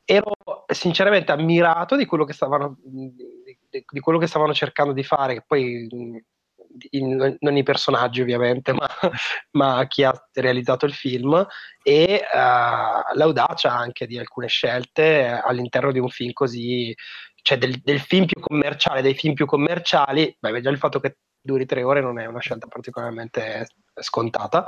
ero 0.05 0.33
sinceramente 0.67 1.31
ammirato 1.31 1.95
di 1.95 2.05
quello 2.05 2.25
che 2.25 2.33
stavano, 2.33 2.77
di, 2.83 3.13
di 3.69 3.99
quello 3.99 4.19
che 4.19 4.27
stavano 4.27 4.53
cercando 4.53 4.93
di 4.93 5.03
fare, 5.03 5.35
che 5.35 5.43
poi 5.45 5.87
in, 6.91 7.37
non 7.39 7.57
i 7.57 7.63
personaggi 7.63 8.21
ovviamente, 8.21 8.73
ma, 8.73 8.87
ma, 9.51 9.85
chi 9.87 10.03
ha 10.03 10.13
realizzato 10.33 10.85
il 10.85 10.93
film 10.93 11.45
e 11.81 12.21
uh, 12.33 13.15
l'audacia 13.15 13.71
anche 13.71 14.07
di 14.07 14.17
alcune 14.17 14.47
scelte 14.47 15.27
all'interno 15.27 15.91
di 15.91 15.99
un 15.99 16.09
film 16.09 16.31
così, 16.33 16.93
cioè 17.41 17.57
del, 17.57 17.79
del 17.81 17.99
film 17.99 18.25
più 18.25 18.41
commerciale, 18.41 19.01
dei 19.01 19.15
film 19.15 19.33
più 19.33 19.45
commerciali, 19.45 20.35
beh, 20.39 20.61
già 20.61 20.69
il 20.69 20.77
fatto 20.77 20.99
che 20.99 21.17
duri 21.43 21.65
tre 21.65 21.83
ore 21.83 22.01
non 22.01 22.19
è 22.19 22.25
una 22.25 22.39
scelta 22.39 22.67
particolarmente 22.67 23.67
scontata 23.99 24.65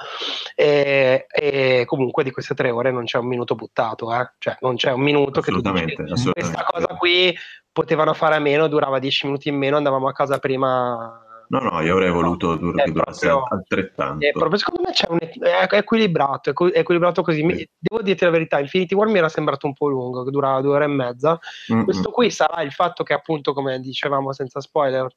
e, 0.53 1.25
e, 1.29 1.83
comunque 1.85 2.23
di 2.23 2.31
queste 2.31 2.53
tre 2.53 2.69
ore 2.69 2.91
non 2.91 3.05
c'è 3.05 3.17
un 3.17 3.27
minuto 3.27 3.55
buttato 3.55 4.13
eh? 4.13 4.33
cioè 4.37 4.57
non 4.59 4.75
c'è 4.75 4.91
un 4.91 5.01
minuto 5.01 5.41
che 5.41 5.51
tu 5.51 5.61
dici, 5.61 6.31
questa 6.31 6.63
cosa 6.63 6.95
qui 6.97 7.35
potevano 7.71 8.13
fare 8.13 8.35
a 8.35 8.39
meno 8.39 8.67
durava 8.67 8.99
dieci 8.99 9.25
minuti 9.25 9.49
in 9.49 9.55
meno 9.55 9.77
andavamo 9.77 10.07
a 10.09 10.13
casa 10.13 10.37
prima 10.37 11.21
No, 11.47 11.59
no, 11.59 11.79
io 11.81 11.93
avrei 11.93 12.09
voluto 12.09 12.55
dur- 12.55 12.81
che 12.81 12.91
durasse 12.91 13.29
altrettanto. 13.29 14.25
È 14.25 14.31
proprio, 14.31 14.57
secondo 14.57 14.81
me 14.83 14.93
c'è 14.93 15.05
un, 15.09 15.19
è 15.19 15.75
equilibrato, 15.75 16.49
è 16.49 16.79
equilibrato 16.79 17.21
così. 17.21 17.45
Sì. 17.55 17.69
Devo 17.77 18.01
dirti 18.01 18.23
la 18.23 18.31
verità, 18.31 18.59
Infinity 18.59 18.95
War 18.95 19.07
mi 19.09 19.19
era 19.19 19.29
sembrato 19.29 19.67
un 19.67 19.73
po' 19.73 19.87
lungo, 19.87 20.23
che 20.23 20.31
durava 20.31 20.61
due 20.61 20.73
ore 20.73 20.85
e 20.85 20.87
mezza. 20.87 21.37
Mm-hmm. 21.71 21.83
Questo 21.83 22.09
qui 22.09 22.31
sarà 22.31 22.63
il 22.63 22.71
fatto 22.71 23.03
che 23.03 23.13
appunto, 23.13 23.53
come 23.53 23.79
dicevamo 23.79 24.33
senza 24.33 24.59
spoiler, 24.59 25.07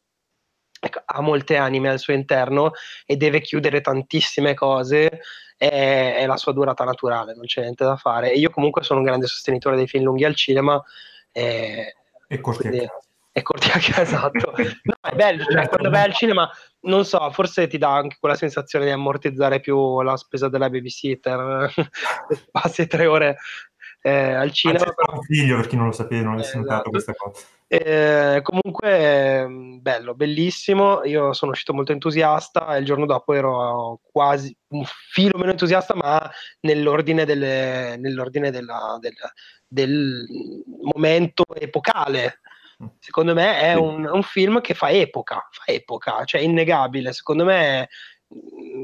ha 1.04 1.20
molte 1.20 1.56
anime 1.56 1.88
al 1.88 1.98
suo 1.98 2.12
interno 2.12 2.72
e 3.06 3.16
deve 3.16 3.40
chiudere 3.40 3.80
tantissime 3.80 4.54
cose. 4.54 5.20
È, 5.56 6.14
è, 6.18 6.26
la 6.26 6.36
sua 6.36 6.52
durata 6.52 6.84
naturale, 6.84 7.34
non 7.34 7.44
c'è 7.44 7.62
niente 7.62 7.84
da 7.84 7.96
fare. 7.96 8.32
E 8.32 8.38
io 8.38 8.50
comunque 8.50 8.82
sono 8.82 9.00
un 9.00 9.04
grande 9.04 9.26
sostenitore 9.26 9.76
dei 9.76 9.88
film 9.88 10.04
lunghi 10.04 10.24
al 10.24 10.36
cinema. 10.36 10.80
E, 11.32 11.94
e 12.28 12.40
corti 12.40 12.68
quindi, 12.68 12.88
e 13.38 13.42
corti 13.42 13.70
anche 13.70 14.00
esatto. 14.00 14.52
No, 14.82 14.94
è 15.00 15.14
bello, 15.14 15.44
cioè, 15.44 15.68
quando 15.68 15.90
vai 15.90 16.04
al 16.04 16.14
cinema, 16.14 16.50
non 16.82 17.04
so, 17.04 17.30
forse 17.30 17.66
ti 17.66 17.78
dà 17.78 17.94
anche 17.94 18.16
quella 18.18 18.34
sensazione 18.34 18.84
di 18.84 18.90
ammortizzare 18.90 19.60
più 19.60 20.02
la 20.02 20.16
spesa 20.16 20.48
della 20.48 20.68
babysitter. 20.68 21.72
Passi 22.50 22.86
tre 22.86 23.06
ore 23.06 23.36
eh, 24.00 24.32
al 24.34 24.52
cinema. 24.52 24.84
C'è 24.84 25.12
un 25.12 25.22
figlio 25.22 25.56
per 25.56 25.66
chi 25.66 25.76
non 25.76 25.86
lo 25.86 25.92
sapeva, 25.92 26.22
non 26.22 26.34
avesse 26.34 26.50
esatto. 26.50 26.64
notato 26.70 26.90
questa 26.90 27.14
cosa. 27.14 27.46
Eh, 27.66 28.40
comunque, 28.42 29.46
bello, 29.80 30.14
bellissimo. 30.14 31.04
Io 31.04 31.32
sono 31.32 31.50
uscito 31.50 31.74
molto 31.74 31.92
entusiasta 31.92 32.74
e 32.74 32.78
il 32.80 32.84
giorno 32.84 33.06
dopo 33.06 33.34
ero 33.34 34.00
quasi 34.10 34.56
un 34.68 34.84
filo 34.84 35.38
meno 35.38 35.50
entusiasta, 35.50 35.94
ma 35.94 36.30
nell'ordine, 36.60 37.24
delle, 37.24 37.96
nell'ordine 37.98 38.50
della, 38.50 38.96
del, 39.00 39.14
del, 39.66 40.26
momento 40.94 41.44
epocale. 41.54 42.40
Mm. 42.82 42.86
Secondo 43.00 43.34
me 43.34 43.58
è 43.58 43.74
un, 43.74 44.08
un, 44.10 44.22
film 44.22 44.60
che 44.60 44.74
fa 44.74 44.90
epoca, 44.90 45.46
fa 45.50 45.70
epoca, 45.70 46.24
cioè 46.24 46.40
innegabile. 46.40 47.12
Secondo 47.12 47.44
me 47.44 47.88
Mm, 47.88 48.17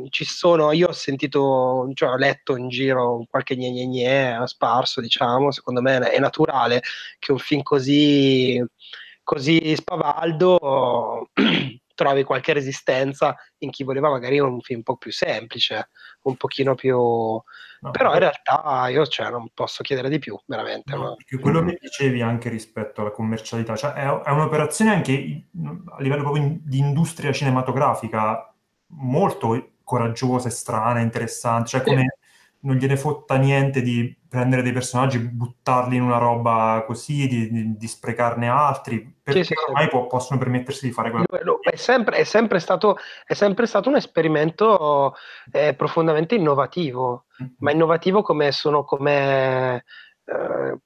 ci 0.08 0.24
sono, 0.24 0.72
io 0.72 0.88
ho 0.88 0.92
sentito, 0.92 1.90
cioè 1.94 2.10
ho 2.10 2.16
letto 2.16 2.56
in 2.56 2.68
giro 2.68 3.24
qualche 3.28 3.56
gne 3.56 3.70
gne 3.70 3.86
gne 3.86 4.46
sparso, 4.46 5.00
diciamo, 5.00 5.50
secondo 5.50 5.82
me 5.82 5.98
è 5.98 6.18
naturale 6.18 6.82
che 7.18 7.32
un 7.32 7.38
film 7.38 7.62
così, 7.62 8.62
così 9.22 9.74
spavaldo 9.76 11.30
trovi 11.94 12.24
qualche 12.24 12.52
resistenza 12.52 13.36
in 13.58 13.70
chi 13.70 13.84
voleva 13.84 14.10
magari 14.10 14.40
un 14.40 14.60
film 14.60 14.78
un 14.78 14.84
po' 14.84 14.96
più 14.96 15.12
semplice, 15.12 15.90
un 16.22 16.36
pochino 16.36 16.74
più... 16.74 16.96
No, 16.96 17.90
però 17.90 18.14
in 18.14 18.18
realtà 18.20 18.88
io 18.88 19.06
cioè, 19.06 19.28
non 19.28 19.48
posso 19.52 19.82
chiedere 19.82 20.08
di 20.08 20.18
più, 20.18 20.40
veramente. 20.46 20.94
No, 20.94 21.02
ma... 21.02 21.16
Quello 21.38 21.62
che 21.64 21.76
dicevi 21.78 22.22
anche 22.22 22.48
rispetto 22.48 23.02
alla 23.02 23.10
commercialità, 23.10 23.76
cioè 23.76 23.92
è, 23.92 24.06
è 24.06 24.30
un'operazione 24.30 24.90
anche 24.90 25.48
a 25.90 26.00
livello 26.00 26.22
proprio 26.22 26.58
di 26.62 26.78
industria 26.78 27.30
cinematografica 27.30 28.53
molto 28.96 29.70
coraggiosa 29.84 30.48
e 30.48 30.52
strana, 30.52 31.00
interessante, 31.00 31.68
cioè 31.68 31.82
come 31.82 32.16
non 32.64 32.76
gliene 32.76 32.96
fotta 32.96 33.36
niente 33.36 33.82
di 33.82 34.16
prendere 34.26 34.62
dei 34.62 34.72
personaggi, 34.72 35.18
buttarli 35.18 35.96
in 35.96 36.02
una 36.02 36.18
roba 36.18 36.82
così, 36.86 37.28
di, 37.28 37.50
di, 37.50 37.76
di 37.76 37.86
sprecarne 37.86 38.48
altri, 38.48 39.14
perché 39.22 39.44
sì, 39.44 39.54
sì, 39.54 39.64
ormai 39.68 39.88
sì. 39.90 40.06
possono 40.08 40.38
permettersi 40.38 40.86
di 40.86 40.92
fare 40.92 41.10
quello. 41.10 41.60
È, 41.60 41.76
sempre, 41.76 42.16
è, 42.16 42.24
sempre 42.24 42.58
stato, 42.58 42.96
è 43.26 43.34
sempre 43.34 43.66
stato 43.66 43.90
un 43.90 43.96
esperimento 43.96 45.14
eh, 45.52 45.74
profondamente 45.74 46.34
innovativo, 46.34 47.26
mm-hmm. 47.40 47.52
ma 47.58 47.70
innovativo 47.70 48.22
come 48.22 48.50
sono 48.50 48.84
come... 48.84 49.84
Eh, 50.24 50.78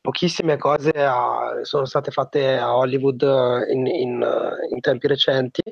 pochissime 0.00 0.56
cose 0.56 0.90
a, 0.90 1.60
sono 1.62 1.84
state 1.86 2.10
fatte 2.10 2.56
a 2.56 2.76
Hollywood 2.76 3.22
eh, 3.22 3.72
in, 3.72 3.86
in, 3.86 4.22
eh, 4.22 4.74
in, 4.74 4.80
tempi 4.80 5.06
recenti 5.06 5.62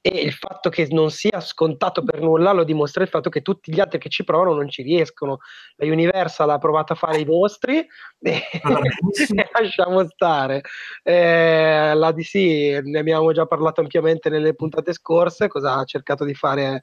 e 0.00 0.08
il 0.20 0.32
fatto 0.32 0.68
che 0.68 0.88
non 0.90 1.10
sia 1.10 1.40
scontato 1.40 2.02
per 2.02 2.20
nulla 2.20 2.52
lo 2.52 2.64
dimostra 2.64 3.02
il 3.04 3.08
fatto 3.08 3.30
che 3.30 3.42
tutti 3.42 3.72
gli 3.72 3.80
altri 3.80 3.98
che 3.98 4.08
ci 4.08 4.24
provano 4.24 4.54
non 4.54 4.68
ci 4.68 4.82
riescono. 4.82 5.38
La 5.76 5.86
Universal 5.86 6.50
ha 6.50 6.58
provato 6.58 6.92
a 6.94 6.96
fare 6.96 7.18
i 7.18 7.24
vostri 7.24 7.78
e, 7.78 8.42
e 8.50 8.60
lasciamo 9.58 10.06
stare. 10.08 10.62
Eh, 11.02 11.92
la 11.94 12.12
DC 12.12 12.80
ne 12.82 12.98
abbiamo 12.98 13.32
già 13.32 13.46
parlato 13.46 13.80
ampiamente 13.80 14.28
nelle 14.28 14.54
puntate 14.54 14.92
scorse, 14.92 15.48
cosa 15.48 15.76
ha 15.76 15.84
cercato 15.84 16.24
di 16.24 16.34
fare 16.34 16.82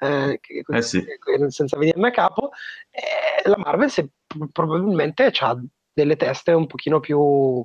eh, 0.00 0.40
eh 0.72 0.82
sì. 0.82 1.04
senza 1.48 1.76
venirmi 1.76 2.06
a 2.06 2.10
capo, 2.10 2.50
eh, 2.90 3.48
la 3.48 3.56
Marvel 3.58 3.90
se, 3.90 4.08
probabilmente 4.52 5.32
ha 5.40 5.56
delle 5.94 6.16
teste 6.16 6.52
un 6.52 6.66
pochino 6.66 7.00
più, 7.00 7.64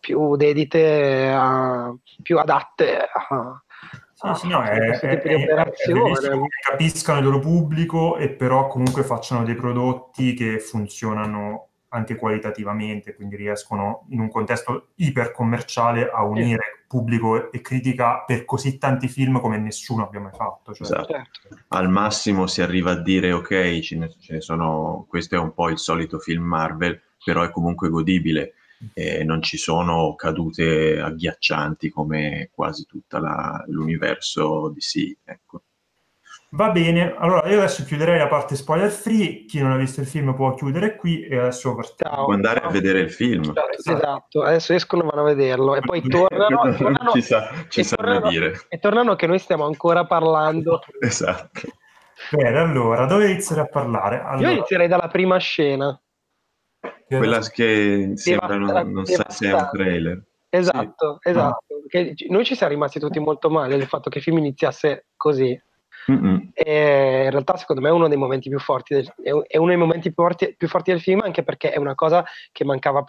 più 0.00 0.36
dedite, 0.36 1.30
a, 1.30 1.94
più 2.22 2.38
adatte 2.38 2.98
a, 2.98 3.62
sì, 4.14 4.28
sì, 4.34 4.48
no, 4.48 4.62
è, 4.62 4.78
è, 4.78 5.20
è, 5.20 6.40
capiscano 6.62 7.18
il 7.18 7.24
loro 7.24 7.40
pubblico 7.40 8.16
e 8.16 8.30
però 8.30 8.68
comunque 8.68 9.02
facciano 9.02 9.44
dei 9.44 9.56
prodotti 9.56 10.34
che 10.34 10.60
funzionano 10.60 11.70
anche 11.94 12.16
qualitativamente, 12.16 13.14
quindi 13.14 13.36
riescono 13.36 14.04
in 14.10 14.18
un 14.18 14.28
contesto 14.28 14.88
ipercommerciale 14.96 16.10
a 16.10 16.24
unire 16.24 16.62
sì. 16.76 16.84
pubblico 16.88 17.52
e 17.52 17.60
critica 17.60 18.24
per 18.26 18.44
così 18.44 18.78
tanti 18.78 19.06
film 19.06 19.40
come 19.40 19.58
nessuno 19.58 20.04
abbia 20.04 20.20
mai 20.20 20.32
fatto. 20.34 20.74
Cioè. 20.74 20.86
Esatto. 20.86 21.12
Certo. 21.12 21.58
Al 21.68 21.88
massimo 21.88 22.48
si 22.48 22.62
arriva 22.62 22.90
a 22.90 23.00
dire 23.00 23.30
ok, 23.32 23.78
ce 23.78 23.96
ne, 23.96 24.10
ce 24.18 24.34
ne 24.34 24.40
sono, 24.40 25.06
questo 25.08 25.36
è 25.36 25.38
un 25.38 25.54
po' 25.54 25.68
il 25.70 25.78
solito 25.78 26.18
film 26.18 26.42
Marvel, 26.42 27.00
però 27.24 27.42
è 27.42 27.50
comunque 27.50 27.88
godibile 27.88 28.54
e 28.92 29.22
non 29.22 29.40
ci 29.40 29.56
sono 29.56 30.14
cadute 30.16 31.00
agghiaccianti 31.00 31.90
come 31.90 32.50
quasi 32.52 32.86
tutto 32.86 33.20
l'universo 33.68 34.68
DC. 34.70 35.18
Ecco. 35.24 35.62
Va 36.54 36.70
bene, 36.70 37.16
allora 37.18 37.48
io 37.48 37.58
adesso 37.58 37.82
chiuderei 37.82 38.16
la 38.16 38.28
parte 38.28 38.54
spoiler 38.54 38.88
free, 38.88 39.44
chi 39.44 39.60
non 39.60 39.72
ha 39.72 39.76
visto 39.76 40.00
il 40.00 40.06
film 40.06 40.32
può 40.36 40.54
chiudere 40.54 40.94
qui 40.94 41.26
e 41.26 41.36
adesso 41.36 41.74
partiamo. 41.74 42.26
Può 42.26 42.32
andare 42.32 42.60
a 42.60 42.68
vedere 42.68 43.00
il 43.00 43.10
film. 43.10 43.40
Esatto, 43.40 43.90
esatto. 43.92 44.42
adesso 44.42 44.72
escono 44.72 45.02
e 45.02 45.06
vanno 45.06 45.22
a 45.22 45.24
vederlo 45.24 45.74
e 45.74 45.80
poi 45.80 46.00
tornano, 46.06 46.72
tornano 46.76 47.10
ci 47.10 47.22
sa, 47.22 47.50
ci 47.68 47.80
e, 47.80 47.84
tornano, 47.84 48.28
dire. 48.28 48.60
e 48.68 48.78
tornano 48.78 49.16
che 49.16 49.26
noi 49.26 49.40
stiamo 49.40 49.64
ancora 49.64 50.06
parlando. 50.06 50.80
Esatto. 51.00 51.60
Bene, 52.30 52.56
allora, 52.56 53.06
dove 53.06 53.30
iniziare 53.30 53.62
a 53.62 53.66
parlare? 53.66 54.20
Allora... 54.20 54.48
Io 54.48 54.54
inizierei 54.54 54.86
dalla 54.86 55.08
prima 55.08 55.36
scena. 55.38 56.00
Quella 57.08 57.40
che 57.40 58.12
sembra 58.14 58.56
non, 58.56 58.92
non 58.92 59.04
sa 59.06 59.26
se 59.28 59.48
è 59.48 59.52
un 59.52 59.68
trailer. 59.72 60.22
Esatto, 60.50 61.18
sì. 61.20 61.30
esatto. 61.30 61.64
Ah. 61.90 62.12
Noi 62.28 62.44
ci 62.44 62.54
siamo 62.54 62.72
rimasti 62.72 63.00
tutti 63.00 63.18
molto 63.18 63.50
male 63.50 63.76
del 63.76 63.88
fatto 63.88 64.08
che 64.08 64.18
il 64.18 64.24
film 64.24 64.38
iniziasse 64.38 65.06
così. 65.16 65.60
E 66.06 67.22
in 67.24 67.30
realtà, 67.30 67.56
secondo 67.56 67.82
me, 67.82 67.88
è 67.88 67.92
uno 67.92 68.08
dei 68.08 68.16
momenti 68.16 68.48
più 68.48 68.58
forti 68.58 68.94
del, 68.94 69.14
è 69.46 69.56
uno 69.56 69.68
dei 69.68 69.76
momenti 69.76 70.12
più 70.12 70.22
forti, 70.22 70.54
più 70.56 70.68
forti 70.68 70.90
del 70.90 71.00
film, 71.00 71.20
anche 71.20 71.42
perché 71.42 71.70
è 71.70 71.78
una 71.78 71.94
cosa 71.94 72.24
che 72.52 72.64
mancava, 72.64 73.04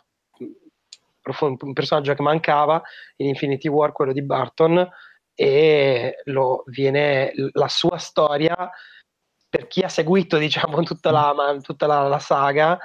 un 1.42 1.74
personaggio 1.74 2.14
che 2.14 2.22
mancava 2.22 2.82
in 3.18 3.28
Infinity 3.28 3.68
War, 3.68 3.92
quello 3.92 4.14
di 4.14 4.24
Barton, 4.24 4.88
e 5.34 6.22
lo 6.26 6.64
viene 6.68 7.32
la 7.52 7.68
sua 7.68 7.98
storia 7.98 8.72
per 9.50 9.68
chi 9.68 9.82
ha 9.82 9.90
seguito 9.90 10.38
diciamo 10.38 10.82
tutta 10.84 11.12
la, 11.12 11.58
tutta 11.62 11.88
la, 11.88 12.08
la 12.08 12.20
saga 12.20 12.78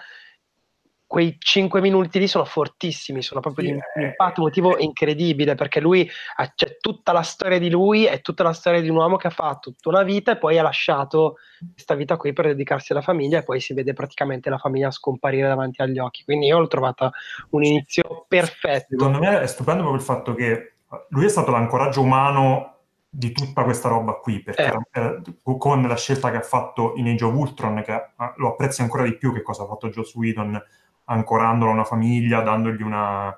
quei 1.10 1.34
cinque 1.40 1.80
minuti 1.80 2.20
lì 2.20 2.28
sono 2.28 2.44
fortissimi, 2.44 3.20
sono 3.20 3.40
proprio 3.40 3.64
di 3.64 3.72
un 3.72 3.80
impatto 4.00 4.42
emotivo 4.42 4.78
incredibile 4.78 5.56
perché 5.56 5.80
lui 5.80 6.08
c'è 6.54 6.76
tutta 6.78 7.10
la 7.10 7.22
storia 7.22 7.58
di 7.58 7.68
lui, 7.68 8.04
è 8.04 8.20
tutta 8.20 8.44
la 8.44 8.52
storia 8.52 8.80
di 8.80 8.88
un 8.88 8.94
uomo 8.94 9.16
che 9.16 9.26
ha 9.26 9.30
fatto 9.30 9.72
tutta 9.72 9.88
una 9.88 10.04
vita 10.04 10.30
e 10.30 10.36
poi 10.38 10.56
ha 10.56 10.62
lasciato 10.62 11.38
questa 11.72 11.96
vita 11.96 12.16
qui 12.16 12.32
per 12.32 12.46
dedicarsi 12.46 12.92
alla 12.92 13.00
famiglia 13.00 13.40
e 13.40 13.42
poi 13.42 13.58
si 13.58 13.74
vede 13.74 13.92
praticamente 13.92 14.50
la 14.50 14.58
famiglia 14.58 14.92
scomparire 14.92 15.48
davanti 15.48 15.82
agli 15.82 15.98
occhi. 15.98 16.22
Quindi 16.22 16.46
io 16.46 16.60
l'ho 16.60 16.68
trovata 16.68 17.10
un 17.50 17.64
inizio 17.64 18.26
perfetto. 18.28 18.96
Secondo 18.96 19.18
me 19.18 19.40
è 19.40 19.46
stupendo 19.48 19.82
proprio 19.82 20.00
il 20.00 20.06
fatto 20.06 20.34
che 20.34 20.74
lui 21.08 21.24
è 21.24 21.28
stato 21.28 21.50
l'ancoraggio 21.50 22.02
umano 22.02 22.76
di 23.08 23.32
tutta 23.32 23.64
questa 23.64 23.88
roba 23.88 24.12
qui, 24.12 24.40
perché 24.44 24.72
eh. 24.92 25.22
con 25.58 25.82
la 25.82 25.96
scelta 25.96 26.30
che 26.30 26.36
ha 26.36 26.42
fatto 26.42 26.92
in 26.94 27.08
Age 27.08 27.24
of 27.24 27.34
Ultron, 27.34 27.82
che 27.82 28.10
lo 28.36 28.50
apprezzi 28.50 28.82
ancora 28.82 29.02
di 29.02 29.16
più 29.16 29.32
che 29.32 29.42
cosa 29.42 29.64
ha 29.64 29.66
fatto 29.66 29.88
Joss 29.88 30.14
Whedon 30.14 30.62
ancorandolo 31.10 31.70
a 31.70 31.74
una 31.74 31.84
famiglia, 31.84 32.40
dandogli 32.40 32.82
una, 32.82 33.36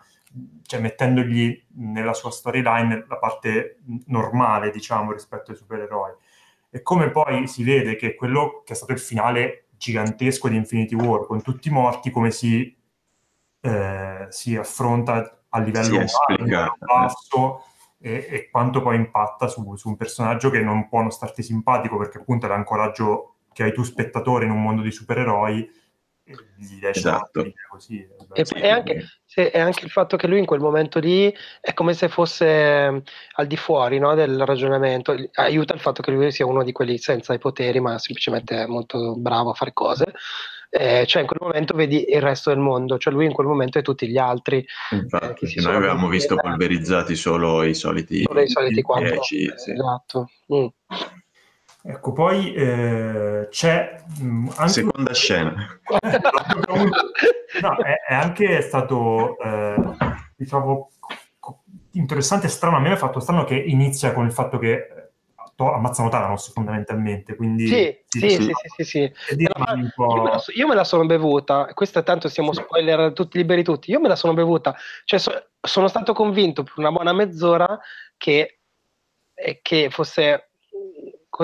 cioè 0.62 0.80
mettendogli 0.80 1.66
nella 1.76 2.12
sua 2.12 2.30
storyline 2.30 3.06
la 3.08 3.18
parte 3.18 3.78
normale, 4.06 4.70
diciamo, 4.70 5.12
rispetto 5.12 5.50
ai 5.50 5.56
supereroi. 5.56 6.12
E 6.70 6.82
come 6.82 7.10
poi 7.10 7.46
si 7.46 7.64
vede 7.64 7.96
che 7.96 8.14
quello 8.14 8.62
che 8.64 8.74
è 8.74 8.76
stato 8.76 8.92
il 8.92 8.98
finale 8.98 9.66
gigantesco 9.76 10.48
di 10.48 10.56
Infinity 10.56 10.94
War, 10.94 11.26
con 11.26 11.42
tutti 11.42 11.68
i 11.68 11.72
morti, 11.72 12.10
come 12.10 12.30
si, 12.30 12.76
eh, 13.60 14.26
si 14.28 14.56
affronta 14.56 15.44
a 15.48 15.58
livello 15.58 15.96
umano, 15.96 16.76
basso, 16.78 17.64
e, 17.98 18.26
e, 18.28 18.50
quanto 18.50 18.80
poi 18.82 18.96
impatta 18.96 19.48
su, 19.48 19.74
su, 19.76 19.88
un 19.88 19.96
personaggio 19.96 20.50
che 20.50 20.60
non 20.60 20.88
può 20.88 21.00
non 21.00 21.10
starti 21.10 21.42
simpatico, 21.42 21.96
perché 21.96 22.18
appunto 22.18 22.46
è 22.46 22.48
l'ancoraggio 22.48 23.36
che 23.52 23.64
hai 23.64 23.72
tu 23.72 23.82
spettatore 23.82 24.44
in 24.44 24.50
un 24.50 24.62
mondo 24.62 24.82
di 24.82 24.90
supereroi, 24.90 25.68
esatto. 26.90 27.52
così. 27.68 28.06
E 28.32 28.44
sì, 28.44 28.54
è, 28.54 28.68
anche, 28.68 29.04
è, 29.34 29.58
anche, 29.58 29.84
il 29.84 29.90
fatto 29.90 30.16
che 30.16 30.26
lui 30.26 30.38
in 30.38 30.46
quel 30.46 30.60
momento 30.60 30.98
lì 30.98 31.32
è 31.60 31.74
come 31.74 31.94
se 31.94 32.08
fosse 32.08 32.90
mm, 32.90 32.98
al 33.36 33.46
di 33.46 33.56
fuori 33.56 33.98
no, 33.98 34.14
del 34.14 34.44
ragionamento. 34.44 35.14
Aiuta 35.34 35.74
il 35.74 35.80
fatto 35.80 36.02
che 36.02 36.10
lui 36.10 36.30
sia 36.30 36.46
uno 36.46 36.62
di 36.62 36.72
quelli 36.72 36.98
senza 36.98 37.34
i 37.34 37.38
poteri, 37.38 37.80
ma 37.80 37.98
semplicemente 37.98 38.66
molto 38.66 39.16
bravo 39.16 39.50
a 39.50 39.54
fare 39.54 39.72
cose. 39.72 40.12
Eh, 40.74 41.04
cioè 41.06 41.20
in 41.20 41.28
quel 41.28 41.40
momento 41.42 41.76
vedi 41.76 42.10
il 42.10 42.22
resto 42.22 42.48
del 42.48 42.58
mondo, 42.58 42.96
cioè 42.96 43.12
lui 43.12 43.26
in 43.26 43.32
quel 43.34 43.46
momento 43.46 43.78
e 43.78 43.82
tutti 43.82 44.08
gli 44.08 44.16
altri. 44.16 44.64
Infatti, 44.90 45.44
eh, 45.44 45.60
noi 45.60 45.74
avevamo 45.74 46.08
visto 46.08 46.34
polverizzati 46.34 47.14
solo 47.14 47.62
i 47.62 47.74
soliti, 47.74 48.22
solo 48.22 48.40
i 48.40 48.48
soliti 48.48 48.80
4. 48.80 49.22
sì. 49.22 49.52
Esatto. 49.54 50.30
Mm. 50.54 50.66
Ecco, 51.84 52.12
poi 52.12 52.54
eh, 52.54 53.48
c'è 53.50 54.00
mh, 54.20 54.24
mm, 54.24 54.48
anche... 54.56 54.72
Seconda 54.72 55.12
scena. 55.12 55.80
no, 57.60 57.76
è, 57.78 57.94
è, 58.08 58.14
anche 58.14 58.60
stato, 58.62 59.36
eh, 59.38 59.74
diciamo, 60.36 60.90
interessante 61.92 62.46
e 62.46 62.50
strano. 62.50 62.76
A 62.76 62.80
me 62.80 62.92
ha 62.92 62.96
fatto 62.96 63.18
strano 63.18 63.42
che 63.42 63.56
inizia 63.56 64.12
con 64.12 64.26
il 64.26 64.32
fatto 64.32 64.58
che 64.58 64.72
eh, 64.72 65.10
to- 65.56 65.72
ammazzano 65.72 66.08
Thanos 66.08 66.52
fondamentalmente. 66.52 67.34
Quindi, 67.34 67.66
sì, 67.66 67.98
sì, 68.06 68.28
sì, 68.28 68.42
sì, 68.42 68.54
sì, 68.76 68.84
sì. 68.84 69.12
Ma, 69.58 69.74
io, 69.74 70.22
me 70.22 70.30
la, 70.30 70.42
io, 70.54 70.68
me 70.68 70.74
la, 70.76 70.84
sono 70.84 71.04
bevuta. 71.04 71.66
Questo 71.74 71.98
è 71.98 72.04
tanto 72.04 72.28
siamo 72.28 72.52
spoiler 72.52 73.12
tutti 73.12 73.38
liberi 73.38 73.64
tutti. 73.64 73.90
Io 73.90 73.98
me 73.98 74.06
la 74.06 74.16
sono 74.16 74.34
bevuta. 74.34 74.72
Cioè, 75.04 75.18
so, 75.18 75.32
sono 75.60 75.88
stato 75.88 76.12
convinto 76.12 76.62
per 76.62 76.74
una 76.76 76.92
buona 76.92 77.12
mezz'ora 77.12 77.76
che, 78.16 78.60
eh, 79.34 79.58
che 79.60 79.88
fosse 79.90 80.51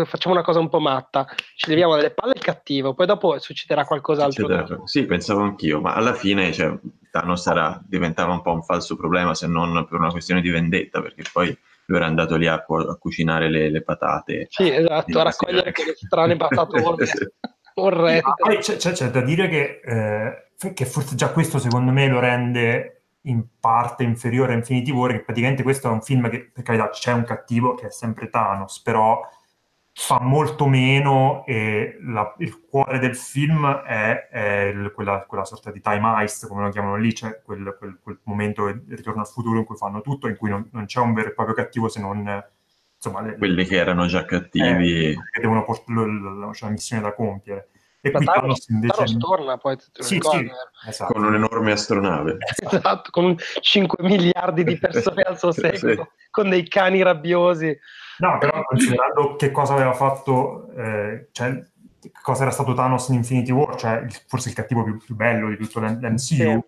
facciamo 0.04 0.34
una 0.34 0.44
cosa 0.44 0.58
un 0.58 0.68
po' 0.68 0.80
matta, 0.80 1.26
ci 1.56 1.68
leviamo 1.68 1.96
dalle 1.96 2.10
palle 2.10 2.34
il 2.34 2.42
cattivo, 2.42 2.94
poi 2.94 3.06
dopo 3.06 3.38
succederà 3.38 3.84
qualcos'altro. 3.84 4.46
Succederà. 4.46 4.80
Sì, 4.84 5.04
pensavo 5.06 5.40
anch'io, 5.40 5.80
ma 5.80 5.94
alla 5.94 6.12
fine 6.12 6.52
cioè, 6.52 6.76
Thanos 7.10 7.42
sarà, 7.42 7.80
diventava 7.84 8.32
un 8.32 8.42
po' 8.42 8.52
un 8.52 8.62
falso 8.62 8.96
problema 8.96 9.34
se 9.34 9.46
non 9.46 9.86
per 9.88 9.98
una 9.98 10.10
questione 10.10 10.40
di 10.40 10.50
vendetta, 10.50 11.00
perché 11.00 11.22
poi 11.32 11.56
lui 11.86 11.96
era 11.96 12.06
andato 12.06 12.36
lì 12.36 12.46
a, 12.46 12.62
cu- 12.62 12.86
a 12.86 12.96
cucinare 12.96 13.48
le, 13.48 13.70
le, 13.70 13.82
patate. 13.82 14.46
Sì, 14.50 14.70
esatto, 14.70 15.18
a 15.18 15.22
raccogliere 15.22 15.72
quelle 15.72 15.94
strane 15.94 16.36
patate 16.38 16.84
orrende. 17.74 18.22
Poi 18.36 18.58
c'è, 18.58 18.76
c'è, 18.76 18.92
c'è, 18.92 19.10
da 19.10 19.22
dire 19.22 19.48
che, 19.48 19.80
eh, 19.82 20.74
che 20.74 20.84
forse 20.84 21.14
già 21.14 21.30
questo 21.30 21.58
secondo 21.58 21.92
me 21.92 22.08
lo 22.08 22.20
rende 22.20 23.04
in 23.22 23.44
parte 23.58 24.04
inferiore 24.04 24.52
a 24.52 24.56
Infinity 24.56 24.90
War, 24.90 25.12
che 25.12 25.22
praticamente 25.22 25.62
questo 25.62 25.88
è 25.88 25.92
un 25.92 26.02
film 26.02 26.28
che, 26.28 26.50
per 26.52 26.62
carità, 26.62 26.90
c'è 26.90 27.12
un 27.12 27.24
cattivo 27.24 27.74
che 27.74 27.86
è 27.86 27.90
sempre 27.90 28.28
Thanos, 28.28 28.80
però 28.82 29.20
fa 30.00 30.20
molto 30.20 30.68
meno 30.68 31.44
e 31.44 31.98
la, 32.02 32.32
il 32.38 32.60
cuore 32.70 33.00
del 33.00 33.16
film 33.16 33.68
è, 33.68 34.28
è 34.28 34.60
il, 34.72 34.92
quella, 34.94 35.24
quella, 35.26 35.44
sorta 35.44 35.72
di 35.72 35.80
time 35.80 36.20
heist, 36.20 36.46
come 36.46 36.62
lo 36.62 36.70
chiamano 36.70 36.94
lì, 36.94 37.12
cioè 37.12 37.42
quel, 37.42 37.74
quel, 37.76 37.98
quel 38.00 38.20
momento 38.22 38.70
di 38.70 38.94
ritorno 38.94 39.22
al 39.22 39.26
futuro 39.26 39.58
in 39.58 39.64
cui 39.64 39.76
fanno 39.76 40.00
tutto, 40.00 40.28
in 40.28 40.36
cui 40.36 40.50
non, 40.50 40.68
non 40.70 40.86
c'è 40.86 41.00
un 41.00 41.14
vero 41.14 41.30
e 41.30 41.34
proprio 41.34 41.56
cattivo 41.56 41.88
se 41.88 42.00
non... 42.00 42.42
Insomma, 42.94 43.22
le, 43.22 43.36
Quelli 43.38 43.64
che 43.64 43.74
erano 43.74 44.06
già 44.06 44.24
cattivi. 44.24 45.10
Eh, 45.10 45.16
che 45.32 45.40
devono 45.40 45.64
portare 45.64 45.98
la, 45.98 46.52
la, 46.58 46.68
missione 46.68 47.02
da 47.02 47.12
compiere. 47.12 47.70
E 48.00 48.12
Ma 48.12 48.18
qui 48.18 48.26
Thanos, 48.26 48.68
invece... 48.68 48.94
Thanos 48.94 49.16
torna 49.16 49.56
poi, 49.56 49.76
sì, 49.94 50.20
sì, 50.20 50.50
esatto. 50.86 51.12
con 51.12 51.24
un'enorme 51.24 51.72
astronave. 51.72 52.36
Esatto, 52.70 53.10
con 53.10 53.36
5 53.36 54.04
miliardi 54.04 54.62
di 54.62 54.78
persone 54.78 55.22
al 55.22 55.36
suo 55.36 55.50
seguito, 55.50 56.12
sì. 56.18 56.26
con 56.30 56.48
dei 56.50 56.68
cani 56.68 57.02
rabbiosi. 57.02 57.76
No, 58.18 58.38
però 58.38 58.62
considerando 58.64 59.36
che 59.36 59.50
cosa 59.50 59.74
aveva 59.74 59.92
fatto, 59.92 60.70
eh, 60.76 61.28
cioè 61.32 61.62
cosa 62.22 62.42
era 62.42 62.50
stato 62.50 62.74
Thanos 62.74 63.08
in 63.08 63.16
Infinity 63.16 63.52
War, 63.52 63.76
cioè 63.76 64.06
forse 64.26 64.48
il 64.48 64.54
cattivo 64.54 64.82
più, 64.84 64.98
più 64.98 65.14
bello 65.14 65.48
di 65.48 65.56
tutto 65.56 65.80
l'MCU, 65.80 66.16
sì. 66.16 66.60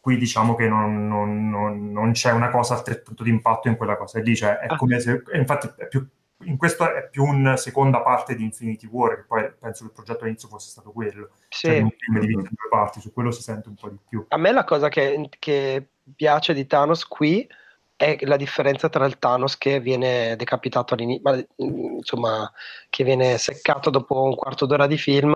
qui 0.00 0.16
diciamo 0.16 0.54
che 0.54 0.68
non, 0.68 1.06
non, 1.08 1.48
non, 1.48 1.92
non, 1.92 2.12
c'è 2.12 2.32
una 2.32 2.50
cosa 2.50 2.74
altrettanto 2.74 3.22
di 3.22 3.30
impatto 3.30 3.68
in 3.68 3.76
quella 3.76 3.96
cosa 3.96 4.20
lì, 4.20 4.36
cioè 4.36 4.58
è 4.58 4.66
ah. 4.68 4.76
come 4.76 5.00
se, 5.00 5.22
infatti 5.34 5.70
è 5.76 5.88
più, 5.88 6.06
in 6.44 6.56
questo 6.56 6.92
è 6.92 7.08
più 7.08 7.24
una 7.24 7.56
seconda 7.56 8.00
parte 8.00 8.34
di 8.34 8.44
Infinity 8.44 8.86
War, 8.86 9.16
che 9.16 9.24
poi 9.26 9.52
penso 9.58 9.84
che 9.84 9.90
il 9.90 9.94
progetto 9.94 10.22
all'inizio 10.22 10.48
fosse 10.48 10.70
stato 10.70 10.92
quello, 10.92 11.30
sì. 11.48 11.66
cioè 11.66 11.80
un 11.80 11.90
film 11.96 12.18
diviso 12.20 12.40
in 12.40 12.46
due 12.50 12.68
parti, 12.70 13.00
su 13.00 13.12
quello 13.12 13.30
si 13.30 13.42
sente 13.42 13.68
un 13.68 13.74
po' 13.74 13.88
di 13.88 13.98
più. 14.08 14.24
A 14.28 14.36
me 14.36 14.52
la 14.52 14.64
cosa 14.64 14.88
che, 14.88 15.28
che 15.38 15.88
piace 16.14 16.54
di 16.54 16.66
Thanos 16.66 17.06
qui 17.06 17.42
è 17.42 17.61
la 18.20 18.36
differenza 18.36 18.88
tra 18.88 19.06
il 19.06 19.18
Thanos 19.18 19.56
che 19.56 19.80
viene 19.80 20.36
decapitato 20.36 20.94
all'inizio, 20.94 21.46
insomma, 21.56 22.50
che 22.88 23.04
viene 23.04 23.38
seccato 23.38 23.90
dopo 23.90 24.22
un 24.22 24.34
quarto 24.34 24.66
d'ora 24.66 24.86
di 24.86 24.98
film 24.98 25.32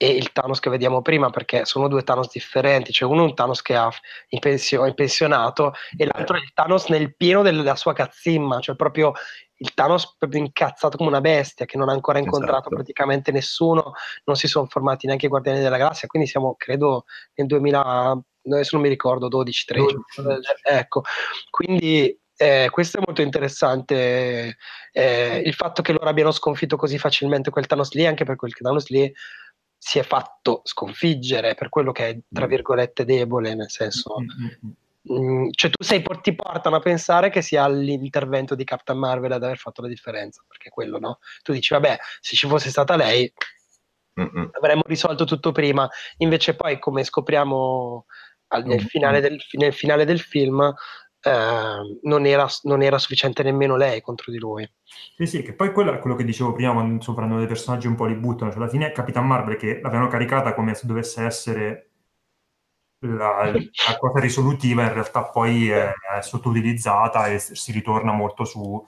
e 0.00 0.10
il 0.10 0.30
Thanos 0.30 0.60
che 0.60 0.70
vediamo 0.70 1.02
prima, 1.02 1.28
perché 1.30 1.64
sono 1.64 1.88
due 1.88 2.04
Thanos 2.04 2.30
differenti, 2.30 2.92
cioè 2.92 3.10
uno 3.10 3.22
è 3.22 3.24
un 3.24 3.34
Thanos 3.34 3.62
che 3.62 3.74
ha 3.74 3.90
in, 4.28 4.38
pensio- 4.38 4.86
in 4.86 4.94
pensionato 4.94 5.72
e 5.96 6.06
l'altro 6.06 6.36
è 6.36 6.40
il 6.40 6.52
Thanos 6.54 6.86
nel 6.88 7.16
pieno 7.16 7.42
della 7.42 7.74
sua 7.74 7.94
cazzimma, 7.94 8.60
cioè 8.60 8.76
proprio 8.76 9.12
il 9.56 9.74
Thanos 9.74 10.14
proprio 10.16 10.40
incazzato 10.40 10.96
come 10.96 11.08
una 11.08 11.20
bestia 11.20 11.66
che 11.66 11.76
non 11.76 11.88
ha 11.88 11.92
ancora 11.92 12.20
incontrato 12.20 12.58
esatto. 12.58 12.74
praticamente 12.76 13.32
nessuno, 13.32 13.92
non 14.24 14.36
si 14.36 14.46
sono 14.46 14.66
formati 14.66 15.06
neanche 15.06 15.26
i 15.26 15.28
Guardiani 15.28 15.58
della 15.60 15.76
Galassia, 15.76 16.06
quindi 16.06 16.28
siamo 16.28 16.54
credo 16.56 17.04
nel 17.34 17.48
2000, 17.48 18.22
adesso 18.54 18.76
non 18.76 18.84
mi 18.84 18.90
ricordo, 18.90 19.28
12, 19.28 19.64
13, 19.64 19.96
12. 20.16 20.52
ecco, 20.62 21.02
quindi 21.50 22.18
eh, 22.36 22.68
questo 22.70 22.98
è 22.98 23.02
molto 23.04 23.20
interessante, 23.20 24.56
eh, 24.92 25.42
il 25.44 25.54
fatto 25.54 25.82
che 25.82 25.92
loro 25.92 26.08
abbiano 26.08 26.30
sconfitto 26.30 26.76
così 26.76 26.96
facilmente 26.96 27.50
quel 27.50 27.66
Thanos 27.66 27.92
lì, 27.92 28.06
anche 28.06 28.24
per 28.24 28.36
quel 28.36 28.54
Thanos 28.54 28.88
lì 28.88 29.12
si 29.76 29.98
è 29.98 30.02
fatto 30.02 30.60
sconfiggere 30.64 31.54
per 31.54 31.68
quello 31.68 31.92
che 31.92 32.08
è, 32.08 32.18
tra 32.32 32.46
mm. 32.46 32.48
virgolette, 32.48 33.04
debole, 33.04 33.54
nel 33.54 33.70
senso... 33.70 34.16
Mm, 35.10 35.48
cioè 35.52 35.70
tu 35.70 35.82
sei, 35.82 36.04
ti 36.20 36.34
portano 36.34 36.76
a 36.76 36.80
pensare 36.80 37.30
che 37.30 37.40
sia 37.40 37.66
l'intervento 37.66 38.54
di 38.54 38.64
Captain 38.64 38.98
Marvel 38.98 39.32
ad 39.32 39.42
aver 39.42 39.56
fatto 39.56 39.80
la 39.80 39.88
differenza, 39.88 40.44
perché 40.46 40.68
quello 40.68 40.98
no? 40.98 41.18
Tu 41.42 41.52
dici, 41.52 41.72
vabbè, 41.72 41.98
se 42.20 42.36
ci 42.36 42.46
fosse 42.46 42.68
stata 42.68 42.94
lei 42.94 43.32
Mm-mm. 44.20 44.50
avremmo 44.52 44.82
risolto 44.84 45.24
tutto 45.24 45.50
prima, 45.52 45.88
invece 46.18 46.54
poi 46.56 46.78
come 46.78 47.04
scopriamo 47.04 48.04
al, 48.48 48.64
nel, 48.64 48.82
finale 48.82 49.20
del, 49.20 49.38
nel, 49.52 49.72
finale 49.72 50.04
del, 50.04 50.20
film 50.20 50.60
eh, 51.20 51.98
non, 52.02 52.26
era, 52.26 52.46
non, 52.62 52.82
era, 52.82 52.98
sufficiente 52.98 53.42
nemmeno 53.42 53.76
lei 53.76 54.00
contro 54.00 54.30
di 54.30 54.38
lui. 54.38 54.68
Sì, 55.16 55.26
sì, 55.26 55.42
che 55.42 55.54
poi 55.54 55.72
quello 55.72 55.92
è 55.92 55.98
quello 55.98 56.16
che 56.16 56.24
dicevo 56.24 56.52
prima 56.52 56.72
quando 56.72 57.02
soprano 57.02 57.38
dei 57.38 57.46
personaggi 57.46 57.86
un 57.86 57.94
po' 57.94 58.06
li 58.06 58.14
buttano, 58.14 58.50
cioè 58.50 58.60
alla 58.60 58.70
fine 58.70 58.92
Capitan 58.92 59.26
Marvel 59.26 59.56
che 59.56 59.80
l'avevano 59.80 60.08
caricata 60.08 60.54
come 60.54 60.74
se 60.74 60.86
dovesse 60.86 61.24
essere 61.24 61.90
la, 63.00 63.52
la 63.52 63.98
cosa 63.98 64.18
risolutiva, 64.18 64.82
in 64.82 64.92
realtà 64.92 65.24
poi 65.24 65.70
è, 65.70 65.92
è 66.16 66.20
sottoutilizzata 66.20 67.26
e 67.26 67.38
si 67.38 67.72
ritorna 67.72 68.12
molto 68.12 68.44
su, 68.44 68.84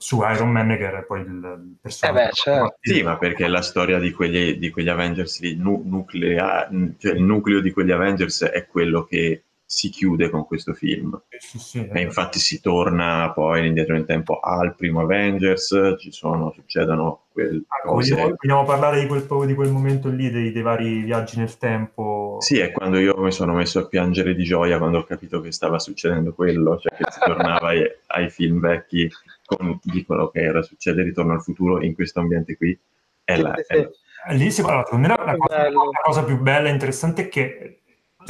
su 0.00 0.22
Iron 0.22 0.50
Man 0.50 0.68
che 0.68 0.84
era 0.84 1.02
poi 1.02 1.20
il 1.20 1.76
personaggio. 1.80 2.18
Eh 2.18 2.24
beh, 2.24 2.32
certo. 2.32 2.76
Sì, 2.80 3.02
ma 3.02 3.18
perché 3.18 3.48
la 3.48 3.62
storia 3.62 3.98
di 3.98 4.12
quegli, 4.12 4.56
di 4.56 4.70
quegli 4.70 4.88
Avengers, 4.88 5.40
il, 5.40 5.58
nu- 5.58 5.82
nuclea, 5.84 6.68
cioè 6.98 7.14
il 7.14 7.22
nucleo 7.22 7.60
di 7.60 7.72
quegli 7.72 7.90
Avengers 7.90 8.44
è 8.44 8.66
quello 8.66 9.04
che 9.04 9.42
si 9.70 9.90
chiude 9.90 10.30
con 10.30 10.46
questo 10.46 10.72
film. 10.72 11.20
Sì, 11.28 11.58
sì, 11.58 11.86
e 11.92 12.00
infatti 12.00 12.38
si 12.38 12.58
torna 12.58 13.30
poi 13.34 13.66
indietro 13.66 13.92
nel 13.92 14.06
tempo 14.06 14.40
al 14.40 14.74
primo 14.74 15.02
Avengers, 15.02 15.96
ci 15.98 16.10
sono, 16.10 16.50
succedono 16.52 17.24
quelle 17.30 17.64
ah, 17.68 17.86
cose... 17.86 18.14
Vogliamo, 18.14 18.34
vogliamo, 18.40 18.64
parlare 18.64 19.00
di 19.00 19.06
quel, 19.06 19.26
di 19.46 19.54
quel 19.54 19.70
momento 19.70 20.08
lì, 20.08 20.30
dei, 20.30 20.52
dei, 20.52 20.62
vari 20.62 21.02
viaggi 21.02 21.36
nel 21.36 21.58
tempo? 21.58 22.38
Sì, 22.40 22.58
è 22.60 22.72
quando 22.72 22.96
io 22.98 23.14
mi 23.18 23.30
sono 23.30 23.52
messo 23.52 23.80
a 23.80 23.86
piangere 23.86 24.34
di 24.34 24.42
gioia 24.42 24.78
quando 24.78 25.00
ho 25.00 25.04
capito 25.04 25.42
che 25.42 25.52
stava 25.52 25.78
succedendo 25.78 26.32
quello, 26.32 26.78
cioè 26.78 26.96
che 26.96 27.04
si 27.10 27.18
tornava 27.20 27.68
ai, 27.68 27.82
ai, 28.06 28.30
film 28.30 28.60
vecchi 28.60 29.06
con, 29.44 29.78
dicono 29.82 30.30
che 30.30 30.40
era 30.40 30.62
succede 30.62 31.02
Ritorno 31.02 31.34
al 31.34 31.42
futuro 31.42 31.82
in 31.82 31.94
questo 31.94 32.20
ambiente 32.20 32.56
qui. 32.56 32.76
È 33.22 33.36
la, 33.36 33.52
è 33.54 33.76
la... 33.76 33.90
Lì 34.34 34.50
si 34.50 34.62
parla, 34.62 34.86
la, 34.98 35.24
la, 35.26 35.36
cosa, 35.36 35.62
la 35.70 36.00
cosa 36.02 36.24
più 36.24 36.38
bella 36.40 36.68
e 36.68 36.72
interessante 36.72 37.24
è 37.24 37.28
che 37.28 37.80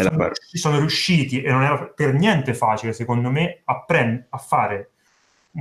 sono, 0.02 0.30
sono 0.34 0.78
riusciti, 0.78 1.42
e 1.42 1.50
non 1.50 1.62
era 1.62 1.84
per 1.84 2.14
niente 2.14 2.54
facile, 2.54 2.92
secondo 2.92 3.30
me, 3.30 3.62
a, 3.64 3.82
prend- 3.84 4.26
a 4.30 4.38
fare 4.38 4.90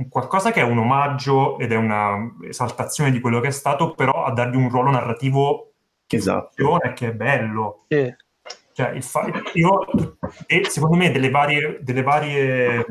qualcosa 0.08 0.52
che 0.52 0.60
è 0.60 0.64
un 0.64 0.78
omaggio 0.78 1.58
ed 1.58 1.72
è 1.72 1.76
una 1.76 2.16
esaltazione 2.42 3.10
di 3.10 3.20
quello 3.20 3.40
che 3.40 3.48
è 3.48 3.52
stato, 3.52 3.94
però 3.94 4.24
a 4.24 4.32
dargli 4.32 4.56
un 4.56 4.68
ruolo 4.68 4.90
narrativo 4.90 5.72
esatto. 6.06 6.78
che 6.94 7.08
è 7.08 7.12
bello. 7.12 7.84
Sì. 7.88 8.14
Cioè, 8.72 9.00
fa- 9.00 9.28
io, 9.54 9.80
e 10.46 10.66
secondo 10.68 10.96
me 10.96 11.10
delle 11.10 11.30
varie, 11.30 11.78
delle 11.80 12.02
varie, 12.02 12.86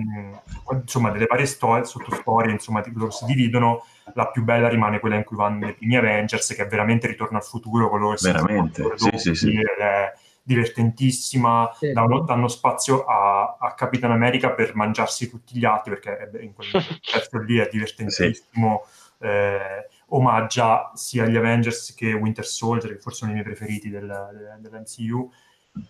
insomma, 0.70 1.12
delle 1.12 1.28
varie 1.28 1.46
storie, 1.46 1.86
sottostorie, 1.86 2.52
insomma, 2.52 2.82
di 2.82 2.92
loro 2.94 3.10
si 3.10 3.24
dividono, 3.24 3.86
la 4.14 4.28
più 4.28 4.44
bella 4.44 4.68
rimane 4.68 5.00
quella 5.00 5.16
in 5.16 5.24
cui 5.24 5.38
vanno 5.38 5.70
i 5.70 5.74
primi 5.74 5.96
Avengers, 5.96 6.54
che 6.54 6.64
è 6.64 6.68
veramente 6.68 7.08
ritorno 7.08 7.38
al 7.38 7.46
futuro, 7.46 7.88
con 7.88 8.02
loro 8.02 8.18
Veramente, 8.20 8.84
sì, 8.96 9.12
sì, 9.18 9.34
sì. 9.34 9.62
È, 9.62 10.14
divertentissima, 10.48 11.70
sì. 11.76 11.92
danno, 11.92 12.22
danno, 12.22 12.48
spazio 12.48 13.04
a, 13.04 13.58
a, 13.60 13.74
Capitan 13.74 14.12
America 14.12 14.52
per 14.52 14.76
mangiarsi 14.76 15.30
tutti 15.30 15.58
gli 15.58 15.66
altri, 15.66 16.00
perché 16.00 16.40
in 16.40 16.54
quel 16.54 16.70
pezzo 17.12 17.38
lì 17.40 17.58
è 17.58 17.68
divertentissimo. 17.70 18.86
Sì. 18.86 19.26
Eh, 19.26 19.88
omaggia 20.10 20.92
sia 20.94 21.26
gli 21.26 21.36
Avengers 21.36 21.94
che 21.94 22.14
Winter 22.14 22.46
Soldier, 22.46 22.94
che 22.94 23.02
forse 23.02 23.20
sono 23.20 23.32
i 23.32 23.34
miei 23.34 23.46
preferiti 23.46 23.90
del, 23.90 24.08
del, 24.08 24.58
dell'MCU, 24.62 25.30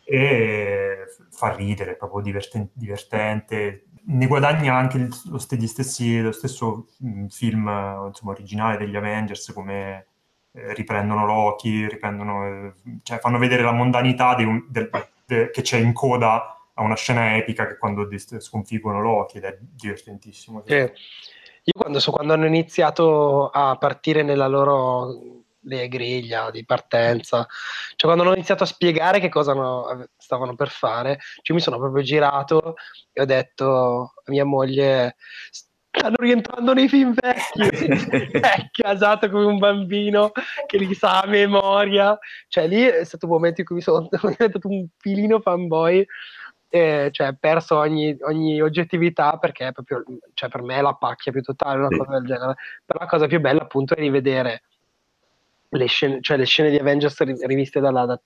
e 0.04 1.06
fa 1.30 1.54
ridere, 1.54 1.92
è 1.92 1.96
proprio 1.96 2.22
divertente, 2.24 2.72
divertente. 2.74 3.86
Ne 4.06 4.26
guadagna 4.26 4.74
anche 4.74 5.08
lo, 5.26 5.38
stessi, 5.38 6.20
lo 6.20 6.32
stesso 6.32 6.88
film 7.30 7.68
insomma, 8.08 8.32
originale 8.32 8.78
degli 8.78 8.96
Avengers 8.96 9.52
come 9.54 10.08
riprendono 10.74 11.26
Loki, 11.26 11.88
riprendono, 11.88 12.46
eh, 12.46 12.74
cioè 13.04 13.20
fanno 13.20 13.38
vedere 13.38 13.64
la 13.64 13.72
mondanità 13.72 14.36
un, 14.44 14.66
del, 14.70 14.90
de, 15.26 15.50
che 15.52 15.62
c'è 15.62 15.78
in 15.78 15.94
coda 15.94 16.58
a 16.74 16.82
una 16.82 16.96
scena 16.96 17.36
epica 17.36 17.68
che 17.68 17.78
quando 17.78 18.08
sconfiggono 18.40 19.02
Loki 19.02 19.38
ed 19.38 19.44
è 19.44 19.58
divertentissimo. 19.60 20.64
Eh, 20.66 20.94
io 21.64 21.74
quando, 21.76 22.00
so, 22.00 22.12
quando 22.12 22.34
hanno 22.34 22.46
iniziato 22.46 23.50
a 23.50 23.76
partire 23.78 24.24
nella 24.24 24.48
loro 24.48 25.44
griglia 25.90 26.50
di 26.50 26.64
partenza, 26.64 27.46
cioè 27.96 28.10
quando 28.10 28.24
hanno 28.24 28.34
iniziato 28.34 28.64
a 28.64 28.68
spiegare 28.68 29.20
che 29.20 29.28
cosa 29.28 29.54
no, 29.54 30.08
stavano 30.16 30.56
per 30.56 30.70
fare, 30.70 31.20
cioè 31.42 31.56
mi 31.56 31.62
sono 31.62 31.78
proprio 31.78 32.04
girato 32.04 32.76
e 33.12 33.22
ho 33.22 33.26
detto 33.26 34.14
a 34.24 34.32
mia 34.32 34.46
moglie 34.46 35.18
stanno 35.98 36.16
rientrando 36.20 36.74
nei 36.74 36.88
film 36.88 37.14
vecchi 37.14 37.86
è 38.38 38.70
casato 38.72 39.30
come 39.30 39.46
un 39.46 39.58
bambino 39.58 40.32
che 40.66 40.78
li 40.78 40.94
sa 40.94 41.22
a 41.22 41.28
memoria 41.28 42.18
cioè 42.48 42.68
lì 42.68 42.82
è 42.84 43.04
stato 43.04 43.26
un 43.26 43.34
momento 43.34 43.62
in 43.62 43.68
cui 43.68 43.76
mi 43.76 43.82
sono 43.82 44.08
diventato 44.10 44.68
un 44.68 44.88
filino 44.98 45.40
fanboy 45.40 46.06
eh, 46.70 47.10
cioè 47.12 47.34
perso 47.40 47.78
ogni, 47.78 48.16
ogni, 48.22 48.62
oggettività 48.62 49.38
perché 49.38 49.72
proprio 49.72 50.04
cioè, 50.34 50.50
per 50.50 50.62
me 50.62 50.76
è 50.76 50.82
la 50.82 50.94
pacchia 50.94 51.32
più 51.32 51.42
totale 51.42 51.80
una 51.80 51.88
sì. 51.90 51.98
cosa 51.98 52.12
del 52.12 52.26
genere 52.26 52.56
però 52.86 53.00
la 53.00 53.06
cosa 53.06 53.28
più 53.28 53.40
bella 53.40 53.62
appunto 53.62 53.96
è 53.96 54.00
rivedere 54.00 54.64
le 55.70 55.86
scene, 55.88 56.22
cioè 56.22 56.38
le 56.38 56.46
scene 56.46 56.70
di 56.70 56.78
Avengers 56.78 57.22
riviste 57.46 57.80
dalla 57.80 58.06
da, 58.06 58.20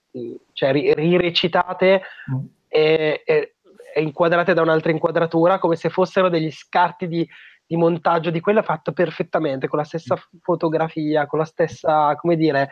cioè 0.54 0.72
rirecitate 0.72 2.02
mm. 2.32 2.46
e, 2.68 3.22
e, 3.26 3.56
e 3.94 4.02
inquadrate 4.02 4.54
da 4.54 4.62
un'altra 4.62 4.92
inquadratura 4.92 5.60
come 5.60 5.76
se 5.76 5.90
fossero 5.90 6.30
degli 6.30 6.52
scarti 6.52 7.08
di 7.08 7.28
di 7.72 7.78
montaggio 7.78 8.32
di 8.32 8.42
quella 8.42 8.64
fatto 8.64 8.92
perfettamente, 8.92 9.70
con 9.70 9.80
la 9.80 9.86
stessa 9.86 10.16
mm. 10.16 10.40
fotografia, 10.42 11.26
con 11.26 11.40
la 11.40 11.46
stessa, 11.46 12.14
come 12.18 12.36
dire, 12.36 12.70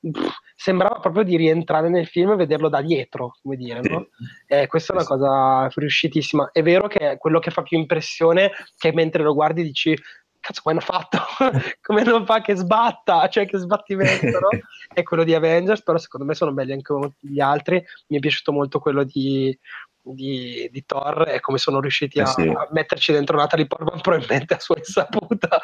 pff, 0.00 0.28
sembrava 0.56 0.98
proprio 0.98 1.22
di 1.22 1.36
rientrare 1.36 1.88
nel 1.88 2.08
film 2.08 2.32
e 2.32 2.36
vederlo 2.36 2.68
da 2.68 2.82
dietro, 2.82 3.36
come 3.40 3.54
dire, 3.54 3.80
no? 3.80 4.08
Eh, 4.48 4.66
questa 4.66 4.92
è 4.92 4.96
una 4.96 5.04
cosa 5.04 5.68
riuscitissima. 5.72 6.50
È 6.50 6.62
vero 6.62 6.88
che 6.88 7.16
quello 7.16 7.38
che 7.38 7.52
fa 7.52 7.62
più 7.62 7.78
impressione 7.78 8.50
che 8.76 8.92
mentre 8.92 9.22
lo 9.22 9.34
guardi 9.34 9.62
dici 9.62 9.96
cazzo 10.40 10.62
come 10.62 10.76
hanno 10.76 10.84
fatto 10.84 11.18
come 11.82 12.02
non 12.02 12.24
fa 12.24 12.40
che 12.40 12.54
sbatta 12.54 13.28
cioè 13.28 13.44
che 13.44 13.58
sbattimento 13.58 14.26
no? 14.26 14.48
è 14.90 15.02
quello 15.02 15.22
di 15.22 15.34
Avengers 15.34 15.82
però 15.82 15.98
secondo 15.98 16.24
me 16.24 16.32
sono 16.32 16.52
belli 16.52 16.72
anche 16.72 16.94
gli 17.20 17.40
altri 17.40 17.84
mi 18.06 18.16
è 18.16 18.20
piaciuto 18.20 18.50
molto 18.50 18.78
quello 18.78 19.04
di 19.04 19.54
di, 20.02 20.68
di, 20.72 20.84
Thor 20.86 21.28
e 21.28 21.40
come 21.40 21.58
sono 21.58 21.80
riusciti 21.80 22.18
eh 22.18 22.22
a, 22.22 22.26
sì. 22.26 22.48
a, 22.48 22.68
metterci 22.70 23.12
dentro 23.12 23.36
Natalie 23.36 23.66
Portman 23.66 24.00
probabilmente 24.00 24.54
a 24.54 24.58
sua 24.58 24.76
insaputa 24.78 25.60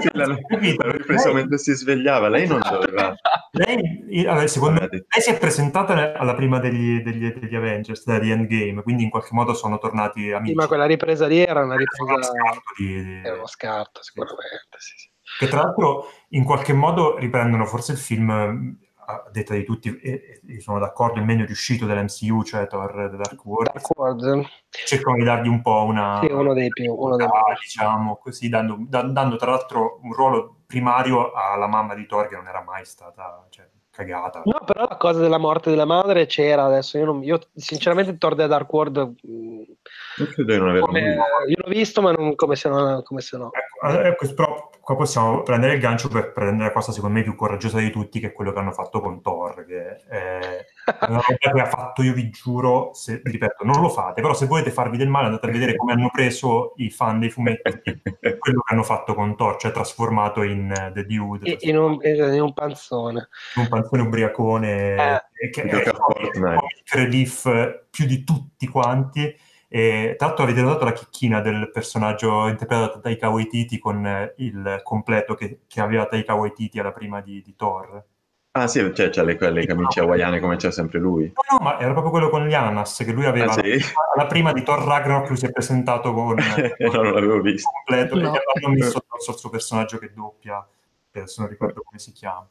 sì, 0.00 0.08
l'hanno, 0.12 0.38
ripreso 0.48 1.32
mentre 1.32 1.58
si 1.58 1.74
svegliava 1.74 2.28
lei 2.28 2.46
non 2.46 2.60
doveva 2.60 3.14
lei, 3.52 4.26
allora, 4.26 4.46
secondo 4.46 4.80
me 4.80 4.88
lei 4.88 5.02
si 5.20 5.30
è 5.30 5.38
presentata 5.38 6.14
alla 6.14 6.34
prima 6.34 6.58
degli, 6.58 7.02
degli, 7.02 7.30
degli 7.32 7.54
Avengers 7.54 8.04
di 8.18 8.30
Endgame 8.30 8.82
quindi 8.82 9.02
in 9.02 9.10
qualche 9.10 9.30
modo 9.32 9.52
sono 9.52 9.78
tornati 9.78 10.32
amici 10.32 10.52
sì, 10.52 10.56
ma 10.56 10.66
quella 10.66 10.86
ripresa 10.86 11.26
lì 11.26 11.38
era 11.38 11.64
una 11.64 11.76
ripresa 11.76 12.02
era 12.04 12.14
uno 12.14 12.24
scarto, 12.24 12.62
di, 12.78 13.20
era 13.22 13.34
uno 13.34 13.46
scarto 13.46 14.02
sicuramente 14.02 14.78
sì, 14.78 14.94
sì. 14.96 15.10
che 15.38 15.48
tra 15.48 15.62
l'altro 15.62 16.08
in 16.30 16.44
qualche 16.44 16.72
modo 16.72 17.18
riprendono 17.18 17.66
forse 17.66 17.92
il 17.92 17.98
film 17.98 18.82
a 19.04 19.28
detta 19.30 19.54
di 19.54 19.64
tutti, 19.64 19.96
e, 19.98 20.40
e 20.46 20.60
sono 20.60 20.78
d'accordo, 20.78 21.18
il 21.18 21.24
meglio 21.24 21.44
riuscito 21.44 21.86
dell'MCU, 21.86 22.42
cioè 22.42 22.66
Thor 22.66 23.08
The 23.10 23.16
Dark 23.16 23.44
World. 23.44 23.72
Dark 23.72 23.98
World. 23.98 24.44
Cercano 24.68 25.16
di 25.16 25.24
dargli 25.24 25.48
un 25.48 25.62
po' 25.62 25.84
una... 25.84 26.20
Sì, 26.22 26.32
uno 26.32 26.52
dei 26.54 26.68
più... 26.68 26.92
Uno 26.94 27.16
dei 27.16 27.26
più. 27.26 27.36
diciamo, 27.60 28.16
così, 28.16 28.48
dando, 28.48 28.76
da, 28.80 29.02
dando, 29.02 29.36
tra 29.36 29.50
l'altro 29.50 30.00
un 30.02 30.12
ruolo 30.12 30.62
primario 30.66 31.32
alla 31.32 31.66
mamma 31.66 31.94
di 31.94 32.06
Thor 32.06 32.28
che 32.28 32.36
non 32.36 32.46
era 32.46 32.62
mai 32.62 32.84
stata... 32.84 33.46
Cioè, 33.50 33.68
cagata. 33.94 34.42
No, 34.44 34.60
però 34.64 34.86
la 34.88 34.96
cosa 34.96 35.20
della 35.20 35.38
morte 35.38 35.70
della 35.70 35.84
madre 35.84 36.26
c'era 36.26 36.64
adesso. 36.64 36.98
Io, 36.98 37.04
non, 37.04 37.22
io 37.22 37.38
sinceramente 37.54 38.18
Thor 38.18 38.34
The 38.34 38.48
Dark 38.48 38.70
World 38.72 38.96
Non 38.96 40.28
credo 40.32 40.52
di 40.52 40.58
non 40.58 40.68
averlo 40.70 40.86
come, 40.86 41.00
visto. 41.00 41.22
io 41.48 41.56
l'ho 41.56 41.70
visto, 41.70 42.02
ma 42.02 42.12
non 42.12 42.34
come 42.34 42.56
se 42.56 42.68
no. 42.68 43.02
Come 43.02 43.20
se 43.20 43.36
no. 43.36 43.50
Ecco, 43.52 44.00
ecco, 44.00 44.34
però 44.34 44.70
qua 44.84 44.96
possiamo 44.96 45.42
prendere 45.42 45.74
il 45.74 45.80
gancio 45.80 46.08
per 46.08 46.32
prendere 46.32 46.68
la 46.68 46.72
cosa 46.72 46.92
secondo 46.92 47.16
me 47.16 47.24
più 47.24 47.34
coraggiosa 47.34 47.78
di 47.78 47.90
tutti, 47.90 48.20
che 48.20 48.28
è 48.28 48.32
quello 48.32 48.52
che 48.52 48.58
hanno 48.58 48.72
fatto 48.72 49.00
con 49.00 49.22
Thor, 49.22 49.64
che 49.64 49.96
è 50.06 50.64
una 51.08 51.22
roba 51.26 51.52
che 51.52 51.60
ha 51.60 51.66
fatto, 51.66 52.02
io 52.02 52.12
vi 52.12 52.30
giuro, 52.30 52.90
se, 52.92 53.20
ripeto, 53.24 53.64
non 53.64 53.80
lo 53.80 53.88
fate, 53.88 54.20
però 54.20 54.34
se 54.34 54.46
volete 54.46 54.70
farvi 54.70 54.96
del 54.96 55.08
male 55.08 55.26
andate 55.26 55.46
a 55.46 55.50
vedere 55.50 55.74
come 55.74 55.92
hanno 55.92 56.10
preso 56.12 56.74
i 56.76 56.90
fan 56.90 57.18
dei 57.18 57.30
fumetti 57.30 58.00
quello 58.38 58.60
che 58.60 58.74
hanno 58.74 58.82
fatto 58.82 59.14
con 59.14 59.34
Thor, 59.34 59.56
cioè 59.56 59.72
trasformato 59.72 60.42
in 60.42 60.70
uh, 60.70 60.92
The 60.92 61.06
Dude. 61.06 61.56
In 61.60 61.78
un, 61.78 61.98
in 62.02 62.42
un 62.42 62.52
panzone. 62.52 63.28
In 63.56 63.62
un 63.62 63.68
panzone 63.68 64.02
ubriacone, 64.02 65.22
eh, 65.34 65.50
che 65.50 65.62
è 65.62 65.74
il 65.74 66.58
relief 66.90 67.82
più 67.90 68.04
di 68.04 68.22
tutti 68.22 68.68
quanti 68.68 69.34
e, 69.74 70.14
tra 70.16 70.28
l'altro 70.28 70.44
avete 70.44 70.60
notato 70.60 70.84
la 70.84 70.92
chicchina 70.92 71.40
del 71.40 71.68
personaggio 71.72 72.46
interpretato 72.46 72.94
da 72.94 73.00
Taika 73.00 73.28
Waititi 73.28 73.80
con 73.80 74.06
eh, 74.06 74.32
il 74.36 74.80
completo 74.84 75.34
che, 75.34 75.62
che 75.66 75.80
aveva 75.80 76.06
Taika 76.06 76.34
Waititi 76.34 76.78
alla 76.78 76.92
prima 76.92 77.20
di, 77.20 77.42
di 77.42 77.56
Thor. 77.56 78.04
Ah 78.52 78.68
sì, 78.68 78.88
cioè 78.94 79.10
c'ha 79.10 79.24
le, 79.24 79.36
le 79.36 79.66
camicie 79.66 79.98
hawaiane 79.98 80.38
come 80.38 80.54
c'è 80.54 80.70
sempre 80.70 81.00
lui. 81.00 81.24
No, 81.34 81.58
no, 81.58 81.64
ma 81.64 81.80
era 81.80 81.90
proprio 81.90 82.12
quello 82.12 82.28
con 82.28 82.46
gli 82.46 82.54
ananas 82.54 82.98
che 82.98 83.10
lui 83.10 83.24
aveva. 83.24 83.50
Ah, 83.50 83.54
sì? 83.54 83.76
Alla 84.14 84.26
prima 84.28 84.52
di 84.52 84.62
Thor 84.62 84.78
Ragnarok 84.78 85.26
lui 85.30 85.38
si 85.38 85.46
è 85.46 85.50
presentato 85.50 86.14
con... 86.14 86.36
no, 86.36 86.92
non 87.02 87.12
l'avevo 87.12 87.40
visto. 87.40 87.68
Completo, 87.68 88.14
no. 88.14 88.30
perché 88.30 88.64
hanno 88.64 88.74
messo 88.74 89.04
il 89.28 89.36
suo 89.36 89.50
personaggio 89.50 89.98
che 89.98 90.12
doppia, 90.14 90.64
adesso 91.12 91.40
non 91.40 91.50
ricordo 91.50 91.82
come 91.82 91.98
si 91.98 92.12
chiama. 92.12 92.46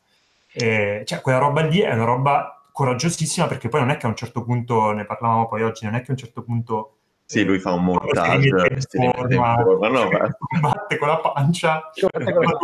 E, 0.51 1.03
cioè, 1.05 1.21
quella 1.21 1.37
roba 1.37 1.61
lì 1.61 1.79
è 1.79 1.93
una 1.93 2.03
roba 2.03 2.65
coraggiosissima 2.69 3.47
perché 3.47 3.69
poi 3.69 3.79
non 3.79 3.91
è 3.91 3.95
che 3.95 4.07
a 4.07 4.09
un 4.09 4.15
certo 4.17 4.43
punto, 4.43 4.91
ne 4.91 5.05
parlavamo 5.05 5.47
poi 5.47 5.63
oggi, 5.63 5.85
non 5.85 5.95
è 5.95 5.99
che 6.01 6.07
a 6.07 6.11
un 6.11 6.17
certo 6.17 6.41
punto 6.41 6.97
sì, 7.33 7.43
lui 7.43 7.59
fa 7.59 7.71
un 7.71 7.83
montaggio 7.83 8.63
e 8.63 8.79
si 8.81 8.97
rimette 8.97 9.35
in 9.35 9.41
forma, 9.41 9.87
no, 9.89 10.09
batte 10.61 10.97
con 10.97 11.07
la 11.07 11.17
pancia, 11.17 11.89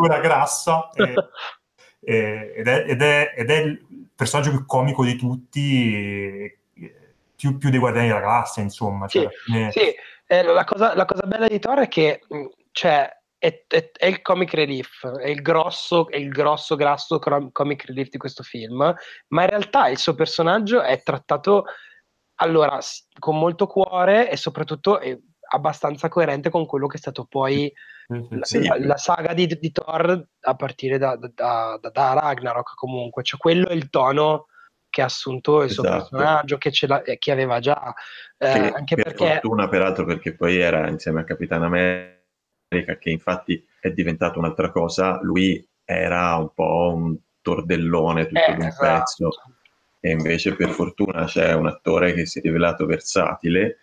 la 0.08 0.19
grassa, 0.19 0.89
e, 0.93 1.13
e, 1.99 2.53
ed, 2.55 2.67
è, 2.67 2.84
ed, 2.88 3.01
è, 3.01 3.34
ed, 3.36 3.49
è, 3.49 3.58
il 3.58 4.10
personaggio 4.15 4.51
più 4.51 4.65
comico 4.65 5.03
di 5.03 5.15
tutti, 5.15 6.58
più, 7.36 7.58
più 7.58 7.69
dei 7.69 7.79
Guardiani 7.79 8.08
della 8.08 8.19
Galassia, 8.19 8.62
insomma. 8.62 9.08
Cioè, 9.08 9.27
sì, 9.29 9.51
fine... 9.51 9.71
sì. 9.71 9.95
Eh, 10.32 10.43
la, 10.43 10.63
cosa, 10.63 10.95
la, 10.95 11.05
cosa, 11.05 11.25
bella 11.25 11.47
di 11.47 11.58
Thor 11.58 11.79
è 11.79 11.88
che 11.88 12.21
cioè, 12.71 13.10
è, 13.39 13.63
è, 13.67 13.91
è, 13.97 14.05
il 14.05 14.21
comic 14.21 14.53
relief, 14.53 15.08
è 15.08 15.29
il 15.29 15.41
grosso, 15.41 16.08
è 16.08 16.17
il 16.17 16.29
grosso, 16.29 16.75
grasso 16.75 17.19
comic 17.51 17.86
relief 17.86 18.10
di 18.10 18.19
questo 18.19 18.43
film, 18.43 18.93
ma 19.29 19.41
in 19.41 19.49
realtà 19.49 19.88
il 19.88 19.97
suo 19.97 20.13
personaggio 20.13 20.82
è 20.84 21.01
trattato 21.01 21.65
allora, 22.41 22.80
con 23.17 23.38
molto 23.38 23.67
cuore 23.67 24.30
e 24.30 24.38
soprattutto 24.38 24.99
è 24.99 25.17
abbastanza 25.52 26.10
coerente 26.10 26.49
con 26.49 26.65
quello 26.65 26.88
che 26.88 26.97
è 26.97 26.99
stato 26.99 27.25
poi 27.25 27.71
sì. 28.41 28.65
la, 28.65 28.78
la, 28.80 28.97
saga 28.97 29.34
di, 29.34 29.47
di, 29.47 29.71
Thor 29.71 30.28
a 30.41 30.56
partire 30.56 30.97
da, 30.97 31.15
da, 31.15 31.78
da, 31.80 31.89
da, 31.91 32.13
Ragnarok 32.13 32.75
comunque, 32.75 33.23
cioè 33.23 33.39
quello 33.39 33.67
è 33.67 33.73
il 33.73 33.89
tono 33.89 34.47
che 34.89 35.02
ha 35.02 35.06
assunto 35.06 35.62
il 35.62 35.69
esatto. 35.69 35.88
suo 35.88 35.97
personaggio, 35.97 36.58
che, 36.58 36.71
che 37.19 37.32
aveva 37.32 37.60
già. 37.60 37.93
Eh, 38.38 38.52
che, 38.52 38.71
anche 38.71 38.95
per 38.95 39.04
perché... 39.06 39.32
fortuna 39.34 39.67
peraltro 39.67 40.06
perché 40.06 40.36
poi 40.36 40.58
era 40.58 40.88
insieme 40.88 41.21
a 41.21 41.23
Capitano 41.25 41.65
America 41.65 42.97
che 42.97 43.10
infatti 43.10 43.63
è 43.80 43.91
diventato 43.91 44.39
un'altra 44.39 44.71
cosa, 44.71 45.19
lui 45.21 45.67
era 45.84 46.36
un 46.36 46.54
po' 46.54 46.93
un 46.95 47.17
tordellone 47.41 48.28
tutto 48.28 48.39
eh, 48.39 48.54
d'un 48.54 48.65
esatto. 48.65 48.86
pezzo 48.86 49.30
e 50.00 50.12
invece 50.12 50.56
per 50.56 50.70
fortuna 50.70 51.26
c'è 51.26 51.54
un 51.54 51.68
attore 51.68 52.14
che 52.14 52.26
si 52.26 52.40
è 52.40 52.42
rivelato 52.42 52.86
versatile 52.86 53.78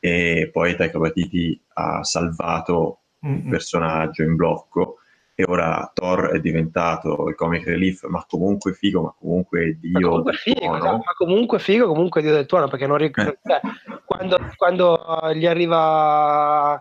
e 0.00 0.50
poi 0.52 0.74
Taika 0.74 0.98
Waititi 0.98 1.60
ha 1.74 2.02
salvato 2.02 3.00
mm-hmm. 3.24 3.36
il 3.36 3.48
personaggio 3.48 4.22
in 4.22 4.34
blocco 4.34 4.96
e 5.34 5.44
ora 5.46 5.90
Thor 5.94 6.30
è 6.32 6.40
diventato 6.40 7.28
il 7.28 7.34
comic 7.34 7.66
relief 7.66 8.04
ma 8.06 8.24
comunque 8.28 8.72
figo 8.72 9.02
ma 9.02 9.14
comunque 9.18 9.78
dio 9.80 9.92
ma 9.92 10.08
comunque 10.08 10.32
figo, 10.34 10.76
no? 10.76 10.92
ma 10.92 11.12
comunque 11.16 11.58
figo 11.58 11.86
comunque 11.86 12.22
dio 12.22 12.32
del 12.32 12.46
tuono 12.46 12.68
perché 12.68 12.86
non 12.86 12.98
ricordo 12.98 13.30
eh. 13.30 13.60
quando, 14.04 14.38
quando 14.56 14.98
gli 15.34 15.46
arriva 15.46 16.80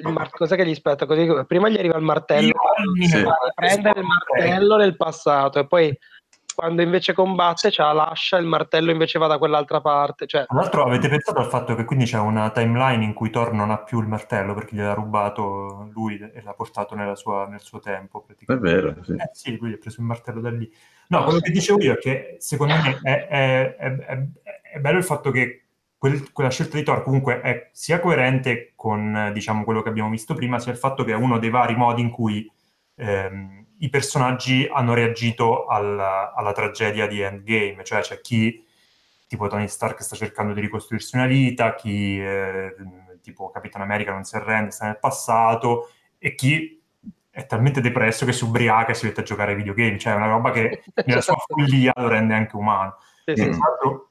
il 0.00 0.12
mar- 0.12 0.30
cos'è 0.30 0.56
che 0.56 0.66
gli 0.66 0.70
aspetta 0.70 1.06
così 1.06 1.28
prima 1.46 1.68
gli 1.68 1.78
arriva 1.78 1.96
il 1.96 2.04
martello 2.04 2.52
sì. 3.06 3.24
prendere 3.54 4.00
il 4.00 4.06
martello 4.06 4.76
nel 4.76 4.96
passato 4.96 5.58
e 5.58 5.66
poi 5.66 5.96
quando 6.54 6.82
invece 6.82 7.12
combatte 7.12 7.70
c'ha 7.70 7.84
cioè, 7.84 7.94
lascia 7.94 8.36
il 8.36 8.46
martello 8.46 8.90
invece 8.90 9.18
va 9.18 9.26
da 9.26 9.38
quell'altra 9.38 9.80
parte. 9.80 10.26
Cioè... 10.26 10.46
Tra 10.46 10.58
l'altro 10.58 10.84
avete 10.84 11.08
pensato 11.08 11.38
al 11.38 11.48
fatto 11.48 11.74
che 11.74 11.84
quindi 11.84 12.04
c'è 12.04 12.18
una 12.18 12.50
timeline 12.50 13.04
in 13.04 13.14
cui 13.14 13.30
Thor 13.30 13.52
non 13.52 13.70
ha 13.70 13.78
più 13.78 14.00
il 14.00 14.06
martello 14.06 14.54
perché 14.54 14.76
gliel'ha 14.76 14.94
rubato 14.94 15.88
lui 15.92 16.18
e 16.18 16.42
l'ha 16.42 16.54
portato 16.54 16.96
sua, 17.14 17.46
nel 17.46 17.60
suo 17.60 17.78
tempo. 17.80 18.26
È 18.26 18.54
vero, 18.56 18.96
sì. 19.02 19.12
Eh, 19.12 19.30
sì, 19.32 19.56
lui 19.58 19.72
ha 19.72 19.78
preso 19.78 20.00
il 20.00 20.06
martello 20.06 20.40
da 20.40 20.50
lì. 20.50 20.70
No, 21.08 21.24
quello 21.24 21.40
che 21.40 21.50
dicevo 21.50 21.80
io 21.82 21.94
è 21.94 21.98
che 21.98 22.36
secondo 22.38 22.74
me 22.74 22.98
è, 23.02 23.26
è, 23.26 23.76
è, 23.76 24.26
è 24.74 24.78
bello 24.78 24.98
il 24.98 25.04
fatto 25.04 25.30
che 25.30 25.64
quel, 25.98 26.32
quella 26.32 26.50
scelta 26.50 26.76
di 26.76 26.82
Thor 26.82 27.02
comunque 27.02 27.40
è 27.40 27.68
sia 27.72 28.00
coerente 28.00 28.72
con 28.74 29.30
diciamo, 29.32 29.64
quello 29.64 29.82
che 29.82 29.88
abbiamo 29.88 30.10
visto 30.10 30.34
prima, 30.34 30.58
sia 30.58 30.72
il 30.72 30.78
fatto 30.78 31.04
che 31.04 31.12
è 31.12 31.16
uno 31.16 31.38
dei 31.38 31.50
vari 31.50 31.76
modi 31.76 32.02
in 32.02 32.10
cui... 32.10 32.50
Ehm, 32.96 33.60
i 33.82 33.88
personaggi 33.88 34.68
hanno 34.70 34.94
reagito 34.94 35.66
al, 35.66 35.98
alla 35.98 36.52
tragedia 36.52 37.06
di 37.08 37.20
Endgame, 37.20 37.82
cioè 37.82 38.00
c'è 38.00 38.20
chi, 38.20 38.64
tipo 39.26 39.48
Tony 39.48 39.66
Stark, 39.66 40.00
sta 40.02 40.14
cercando 40.14 40.52
di 40.52 40.60
ricostruirsi 40.60 41.16
una 41.16 41.26
vita, 41.26 41.74
chi, 41.74 42.20
eh, 42.20 42.74
tipo 43.20 43.50
Capitan 43.50 43.82
America, 43.82 44.12
non 44.12 44.22
si 44.22 44.36
arrende, 44.36 44.70
sta 44.70 44.86
nel 44.86 45.00
passato, 45.00 45.90
e 46.18 46.36
chi 46.36 46.80
è 47.28 47.44
talmente 47.46 47.80
depresso 47.80 48.24
che 48.24 48.32
si 48.32 48.44
ubriaca 48.44 48.92
e 48.92 48.94
si 48.94 49.06
mette 49.06 49.22
a 49.22 49.24
giocare 49.24 49.50
ai 49.50 49.56
videogame, 49.56 49.98
cioè 49.98 50.12
è 50.12 50.16
una 50.16 50.28
roba 50.28 50.52
che 50.52 50.84
nella 51.04 51.20
sua 51.20 51.34
follia 51.44 51.92
lo 51.96 52.06
rende 52.06 52.34
anche 52.34 52.54
umano. 52.54 52.98
Sì, 53.24 53.36
sì. 53.36 53.56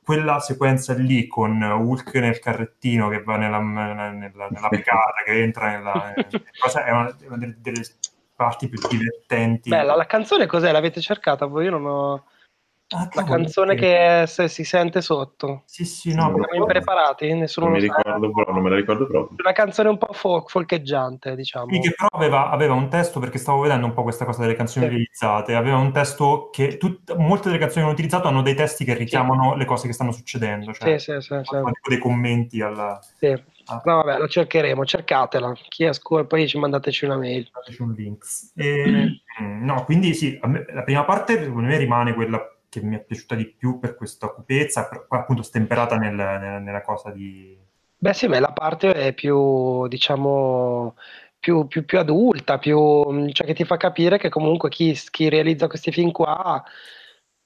quella 0.04 0.40
sequenza 0.40 0.94
lì 0.94 1.28
con 1.28 1.62
Hulk 1.62 2.16
nel 2.16 2.40
carrettino 2.40 3.10
che 3.10 3.22
va 3.24 3.36
nella, 3.36 3.60
nella, 3.60 4.10
nella, 4.10 4.48
nella 4.50 4.68
picata, 4.70 5.24
che 5.24 5.42
entra 5.42 5.70
nella... 5.70 6.14
cosa, 6.60 6.84
è 6.84 6.92
una, 6.92 7.16
una 7.28 7.38
delle, 7.38 7.56
delle 7.60 7.84
parti 8.42 8.68
più 8.68 8.80
divertenti. 8.90 9.70
Bella, 9.70 9.96
la 9.96 10.08
canzone 10.08 10.48
cos'è? 10.48 10.72
L'avete 10.72 11.00
cercata? 11.00 11.46
Voi 11.46 11.66
io 11.66 11.70
non 11.70 11.86
ho... 11.86 12.26
Ah, 12.94 13.08
la 13.14 13.24
canzone 13.24 13.76
che 13.76 14.26
se, 14.28 14.50
si 14.50 14.66
sente 14.66 15.00
sotto. 15.00 15.62
Sì, 15.66 15.86
sì, 15.86 16.14
no. 16.14 16.34
Siamo 16.34 16.46
impreparati, 16.52 17.34
nessuno 17.34 17.68
non 17.68 17.76
mi 17.76 17.82
ricordo, 17.82 18.32
però, 18.34 18.52
non 18.52 18.64
me 18.64 18.70
la 18.70 18.76
ricordo 18.76 19.08
proprio. 19.08 19.38
Una 19.40 19.54
canzone 19.54 19.88
un 19.88 19.98
po' 19.98 20.12
folk, 20.12 20.50
folcheggiante, 20.50 21.36
diciamo. 21.36 21.72
Sì, 21.72 21.80
che 21.80 21.94
però 21.96 22.10
aveva, 22.12 22.50
aveva, 22.50 22.74
un 22.74 22.90
testo, 22.90 23.22
perché 23.22 23.38
stavo 23.38 23.62
vedendo 23.62 23.86
un 23.86 23.94
po' 23.94 24.04
questa 24.04 24.26
cosa 24.26 24.42
delle 24.42 24.56
canzoni 24.56 24.88
sì. 24.88 24.92
utilizzate, 24.92 25.56
aveva 25.56 25.78
un 25.78 25.94
testo 25.94 26.50
che 26.52 26.76
tut, 26.76 27.16
molte 27.16 27.48
delle 27.48 27.60
canzoni 27.60 27.80
che 27.80 27.84
hanno 27.84 27.94
utilizzato 27.94 28.28
hanno 28.28 28.42
dei 28.42 28.56
testi 28.56 28.84
che 28.84 28.94
richiamano 28.94 29.52
sì. 29.54 29.58
le 29.60 29.66
cose 29.66 29.88
che 29.88 29.94
stanno 29.94 30.12
succedendo. 30.12 30.74
Cioè, 30.74 31.00
sì, 31.00 31.14
sì, 31.14 31.22
sì, 31.22 31.40
sì. 31.44 31.58
dei 31.88 31.98
commenti 31.98 32.62
alla... 32.62 33.00
Sì. 33.18 33.42
No, 33.84 34.04
vabbè, 34.04 34.18
lo 34.18 34.28
cercheremo, 34.28 34.86
cercatela. 34.86 35.54
Chi 35.68 35.86
ascolta, 35.86 36.28
poi 36.28 36.48
ci 36.48 36.58
mandateci 36.58 37.06
una 37.06 37.18
mail. 37.18 37.50
Mandateci 37.52 37.82
un 37.82 37.94
link. 37.94 38.26
E, 38.56 39.22
mm. 39.42 39.64
No, 39.64 39.84
quindi 39.86 40.14
sì, 40.14 40.40
me, 40.44 40.66
la 40.70 40.84
prima 40.84 41.06
parte 41.06 41.42
secondo 41.44 41.68
me 41.68 41.78
rimane 41.78 42.14
quella 42.14 42.40
che 42.70 42.82
mi 42.82 42.96
è 42.96 43.04
piaciuta 43.04 43.36
di 43.36 43.48
più 43.48 43.80
per 43.80 43.96
questa 43.96 44.28
cupezza, 44.30 44.88
per, 44.88 45.06
appunto 45.10 45.42
stemperata 45.42 45.98
nel, 45.98 46.16
nel, 46.16 46.62
nella 46.62 46.82
cosa 46.82 47.12
di... 47.12 47.58
Beh 47.98 48.14
sì, 48.14 48.28
ma 48.28 48.40
la 48.40 48.52
parte 48.52 48.94
è 48.94 49.14
più, 49.14 49.88
diciamo, 49.88 50.96
più, 51.40 51.68
più, 51.68 51.86
più 51.86 52.00
adulta, 52.00 52.58
più, 52.60 53.30
cioè 53.32 53.46
che 53.46 53.54
ti 53.54 53.66
fa 53.66 53.78
capire 53.78 54.18
che 54.18 54.30
comunque 54.30 54.70
chi, 54.70 54.98
chi 55.10 55.28
realizza 55.28 55.68
questi 55.68 55.92
film 55.92 56.12
qua 56.12 56.64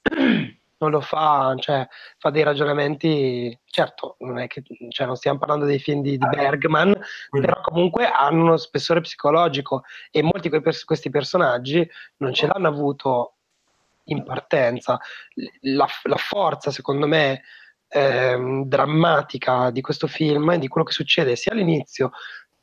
non 0.78 0.90
lo 0.90 1.00
fa, 1.00 1.54
cioè 1.58 1.86
fa 2.18 2.30
dei 2.30 2.42
ragionamenti, 2.42 3.58
certo, 3.64 4.16
non 4.20 4.38
è 4.38 4.46
che 4.46 4.62
cioè, 4.90 5.06
non 5.06 5.16
stiamo 5.16 5.38
parlando 5.38 5.64
dei 5.64 5.78
film 5.78 6.02
di, 6.02 6.18
di 6.18 6.26
Bergman, 6.28 6.98
però 7.30 7.60
comunque 7.60 8.06
hanno 8.06 8.42
uno 8.42 8.56
spessore 8.56 9.00
psicologico 9.00 9.82
e 10.10 10.22
molti 10.22 10.48
di 10.48 10.60
questi 10.84 11.10
personaggi 11.10 11.88
non 12.18 12.34
ce 12.34 12.46
l'hanno 12.46 12.68
avuto 12.68 13.34
in 14.04 14.22
partenza. 14.22 14.98
La, 15.60 15.86
la 16.04 16.16
forza, 16.16 16.70
secondo 16.70 17.06
me, 17.06 17.42
eh, 17.88 18.62
drammatica 18.66 19.70
di 19.70 19.80
questo 19.80 20.06
film 20.06 20.50
e 20.50 20.58
di 20.58 20.68
quello 20.68 20.86
che 20.86 20.92
succede 20.92 21.36
sia 21.36 21.52
all'inizio 21.52 22.10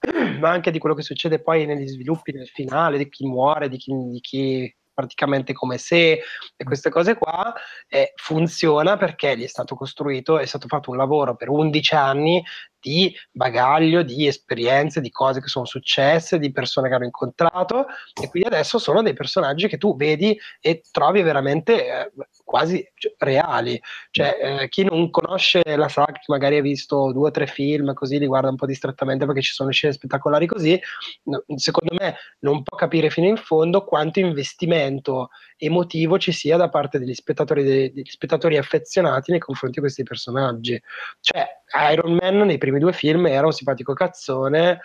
ma 0.40 0.50
anche 0.50 0.72
di 0.72 0.80
quello 0.80 0.96
che 0.96 1.02
succede 1.02 1.42
poi 1.42 1.66
negli 1.66 1.88
sviluppi 1.88 2.34
nel 2.34 2.48
finale, 2.48 2.98
di 2.98 3.10
chi 3.10 3.26
muore, 3.26 3.70
di 3.70 3.78
chi, 3.78 3.94
di 3.94 4.20
chi 4.20 4.76
praticamente 4.94 5.54
come 5.54 5.78
se 5.78 6.22
e 6.56 6.64
queste 6.64 6.90
cose 6.90 7.16
qua 7.16 7.54
eh, 7.88 8.14
funziona 8.16 8.98
perché 8.98 9.38
gli 9.38 9.44
è 9.44 9.48
stato 9.48 9.76
costruito, 9.76 10.40
è 10.40 10.46
stato 10.46 10.68
fatto 10.68 10.92
un 10.92 10.98
lavoro 10.98 11.36
per 11.36 11.50
11 11.50 11.96
anni 11.96 12.44
di 12.84 13.16
bagaglio, 13.32 14.04
di 14.04 14.28
esperienze, 14.28 15.00
di 15.00 15.10
cose 15.10 15.40
che 15.40 15.48
sono 15.48 15.64
successe, 15.64 16.38
di 16.38 16.52
persone 16.52 16.90
che 16.90 16.96
hanno 16.96 17.06
incontrato 17.06 17.86
e 18.22 18.28
quindi 18.30 18.50
adesso 18.50 18.78
sono 18.78 19.02
dei 19.02 19.14
personaggi 19.14 19.70
che 19.70 19.78
tu 19.78 19.96
vedi 19.96 20.38
e 20.60 20.84
trovi 20.92 21.22
veramente 21.22 21.88
eh, 21.88 22.12
quasi 22.44 22.86
cioè, 22.96 23.14
reali. 23.20 23.82
Cioè, 24.12 24.38
eh, 24.42 24.70
chi 24.70 24.84
non 24.84 25.10
conosce 25.10 25.62
la 25.64 25.88
saga, 25.88 26.12
che 26.12 26.26
magari 26.28 26.58
ha 26.58 26.62
visto 26.62 27.14
due 27.14 27.30
o 27.30 27.32
tre 27.32 27.48
film, 27.48 27.94
così 27.94 28.20
li 28.20 28.28
guarda 28.28 28.50
un 28.50 28.58
po' 28.58 28.66
distrattamente 28.66 29.26
perché 29.26 29.42
ci 29.42 29.54
sono 29.54 29.72
scene 29.72 29.94
spettacolari 29.94 30.46
così, 30.46 30.80
no, 31.24 31.44
secondo 31.56 31.96
me 31.98 32.16
non 32.40 32.64
può 32.64 32.78
capire 32.78 33.10
fino 33.10 33.28
in 33.28 33.38
fondo 33.38 33.86
quanto 33.86 34.20
investimento 34.20 35.30
emotivo 35.58 36.20
ci 36.20 36.34
sia 36.34 36.58
da 36.58 36.68
parte 36.68 37.00
degli 37.00 37.14
spettatori, 37.14 37.64
degli 37.64 38.04
spettatori 38.04 38.58
affezionati 38.58 39.32
nei 39.32 39.40
confronti 39.40 39.76
di 39.76 39.82
questi 39.82 40.04
personaggi. 40.04 40.82
Cioè, 41.22 41.63
Iron 41.92 42.14
Man 42.14 42.38
nei 42.40 42.58
primi 42.58 42.80
due 42.80 42.94
film 42.94 43.26
era 43.28 43.46
un 43.46 43.52
simpatico 43.52 43.94
cazzone 43.94 44.80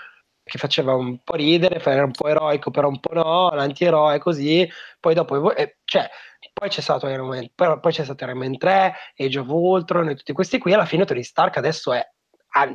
che 0.48 0.58
faceva 0.58 0.94
un 0.94 1.18
po' 1.22 1.36
ridere, 1.36 1.80
era 1.82 2.04
un 2.04 2.10
po' 2.10 2.26
eroico, 2.26 2.70
però 2.70 2.88
un 2.88 2.98
po' 3.00 3.12
no, 3.12 3.50
l'antieroe 3.50 4.18
così, 4.18 4.68
poi 4.98 5.14
dopo, 5.14 5.54
eh, 5.54 5.76
cioè, 5.84 6.08
poi 6.54 6.70
c'è 6.70 6.80
stato 6.80 7.06
Iron 7.08 7.28
Man, 7.28 7.50
poi, 7.54 7.78
poi 7.78 7.92
c'è 7.92 8.04
stato 8.04 8.24
Iron 8.24 8.38
Man 8.38 8.56
3, 8.56 8.94
Age 9.16 9.38
of 9.38 9.48
Ultron 9.48 10.08
e 10.08 10.14
tutti 10.14 10.32
questi 10.32 10.58
qui, 10.58 10.72
alla 10.72 10.86
fine 10.86 11.04
Tony 11.04 11.22
Stark 11.22 11.58
adesso 11.58 11.92
è, 11.92 12.02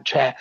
cioè, 0.04 0.36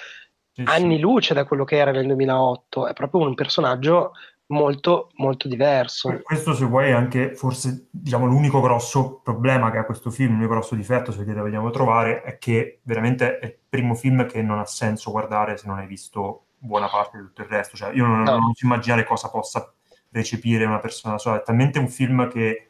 sì, 0.52 0.62
anni 0.66 0.96
sì. 0.96 1.00
luce 1.00 1.32
da 1.32 1.44
quello 1.44 1.64
che 1.64 1.76
era 1.76 1.90
nel 1.90 2.06
2008, 2.06 2.88
è 2.88 2.92
proprio 2.92 3.22
un 3.22 3.34
personaggio 3.34 4.12
molto 4.52 5.10
molto 5.14 5.48
diverso. 5.48 6.20
Questo 6.22 6.54
se 6.54 6.64
vuoi 6.64 6.88
è 6.88 6.92
anche 6.92 7.34
forse 7.34 7.88
diciamo 7.90 8.26
l'unico 8.26 8.60
grosso 8.60 9.20
problema 9.22 9.70
che 9.70 9.78
ha 9.78 9.84
questo 9.84 10.10
film, 10.10 10.32
l'unico 10.34 10.52
grosso 10.52 10.74
difetto 10.74 11.10
se 11.10 11.24
lo 11.24 11.40
vogliamo 11.40 11.70
trovare 11.70 12.22
è 12.22 12.38
che 12.38 12.80
veramente 12.82 13.38
è 13.38 13.46
il 13.46 13.58
primo 13.68 13.94
film 13.94 14.26
che 14.26 14.42
non 14.42 14.58
ha 14.58 14.66
senso 14.66 15.10
guardare 15.10 15.56
se 15.56 15.66
non 15.66 15.78
hai 15.78 15.86
visto 15.86 16.44
buona 16.58 16.88
parte 16.88 17.18
di 17.18 17.24
tutto 17.24 17.42
il 17.42 17.48
resto, 17.48 17.76
cioè 17.76 17.92
io 17.92 18.06
non, 18.06 18.22
no. 18.22 18.38
non 18.38 18.52
so 18.54 18.64
immaginare 18.64 19.04
cosa 19.04 19.28
possa 19.30 19.72
recepire 20.10 20.64
una 20.64 20.78
persona 20.78 21.18
sola, 21.18 21.40
è 21.40 21.42
talmente 21.42 21.78
un 21.78 21.88
film 21.88 22.28
che 22.28 22.68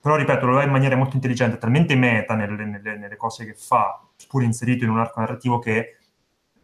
però 0.00 0.14
ripeto, 0.14 0.46
lo 0.46 0.54
fa 0.56 0.62
in 0.62 0.70
maniera 0.70 0.94
molto 0.94 1.16
intelligente, 1.16 1.58
talmente 1.58 1.96
meta 1.96 2.34
nelle, 2.34 2.64
nelle, 2.64 2.96
nelle 2.96 3.16
cose 3.16 3.44
che 3.44 3.54
fa, 3.54 4.00
pur 4.28 4.42
inserito 4.42 4.84
in 4.84 4.90
un 4.90 4.98
arco 4.98 5.20
narrativo 5.20 5.58
che 5.58 5.96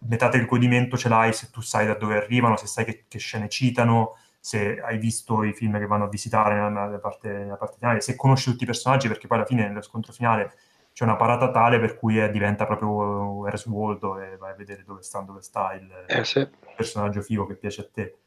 metà 0.00 0.28
del 0.28 0.46
godimento 0.46 0.96
ce 0.96 1.09
l'hai 1.09 1.32
se 1.32 1.50
tu 1.50 1.61
sai 1.61 1.87
da 1.87 1.94
dove 1.94 2.16
arrivano, 2.16 2.56
se 2.56 2.66
sai 2.66 2.85
che, 2.85 3.04
che 3.09 3.18
scene 3.18 3.48
citano, 3.48 4.16
se 4.46 4.80
hai 4.80 4.96
visto 4.96 5.42
i 5.42 5.52
film 5.52 5.76
che 5.76 5.88
vanno 5.88 6.04
a 6.04 6.09
visitare 6.09 6.54
nella, 6.54 7.00
parte, 7.00 7.28
nella, 7.28 7.56
parte, 7.56 7.78
finale, 7.80 8.00
se 8.00 8.14
conosci 8.14 8.48
tutti 8.48 8.62
i 8.62 8.66
personaggi, 8.66 9.09
perché 9.09 9.26
poi 9.26 9.38
alla 9.38 9.46
fine 9.46 9.66
nello 9.66 9.82
scontro 9.82 10.12
finale 10.12 10.52
c'è 10.92 11.02
una 11.02 11.16
parata 11.16 11.50
tale 11.50 11.80
per 11.80 11.98
cui 11.98 12.18
è, 12.18 12.30
diventa 12.30 12.64
proprio 12.64 13.44
Ereswoldo 13.48 14.20
e 14.20 14.37
vai 14.37 14.52
a 14.52 14.54
vedere 14.54 14.85
dove 14.85 15.02
sta, 15.02 15.18
dove 15.22 15.42
sta 15.42 15.72
il, 15.72 15.90
eh 16.06 16.24
sì. 16.24 16.48
personaggio 16.76 17.22
figo 17.22 17.44
che 17.44 17.56
piace 17.56 17.80
a 17.80 17.88
te. 17.92 18.18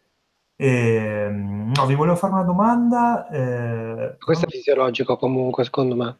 E, 0.58 1.30
no, 1.32 1.86
vi 1.86 1.96
volevo 1.96 2.18
fare 2.18 2.34
una 2.34 2.44
domanda. 2.44 3.30
Eh, 3.30 4.18
Questo 4.18 4.46
è 4.46 4.50
fisiologico 4.50 5.16
comunque, 5.16 5.64
secondo 5.64 5.96
me. 5.96 6.18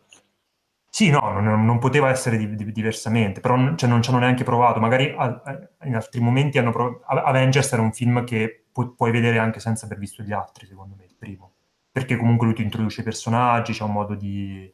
Sì, 1.00 1.10
no, 1.12 1.40
non, 1.40 1.64
non 1.64 1.80
poteva 1.80 2.10
essere 2.10 2.36
di, 2.36 2.56
di, 2.56 2.74
diversamente, 2.74 3.40
però 3.40 3.56
cioè, 3.78 3.88
non 3.88 4.02
ci 4.02 4.10
hanno 4.10 4.20
neanche 4.20 4.44
provato. 4.44 4.82
Magari 4.82 5.16
a, 5.18 5.42
a, 5.46 5.86
in 5.86 5.96
altri 5.96 6.20
momenti 6.20 6.58
hanno 6.58 6.72
provato. 6.74 7.06
Avengers 7.06 7.72
era 7.72 7.82
un 7.82 7.94
film 7.94 8.26
che 8.26 8.66
pu- 8.70 8.96
puoi 8.96 9.10
vedere 9.12 9.38
anche 9.38 9.62
senza 9.62 9.86
aver 9.86 9.98
visto 9.98 10.24
gli 10.24 10.34
altri, 10.34 10.66
secondo 10.68 10.96
me, 10.98 11.06
il 11.06 11.16
primo. 11.18 11.54
Perché 11.90 12.18
comunque 12.18 12.48
lui 12.48 12.56
ti 12.56 12.64
introduce 12.64 13.00
i 13.00 13.06
personaggi, 13.06 13.72
c'è 13.72 13.84
un 13.86 13.94
modo 13.94 14.14
di, 14.14 14.70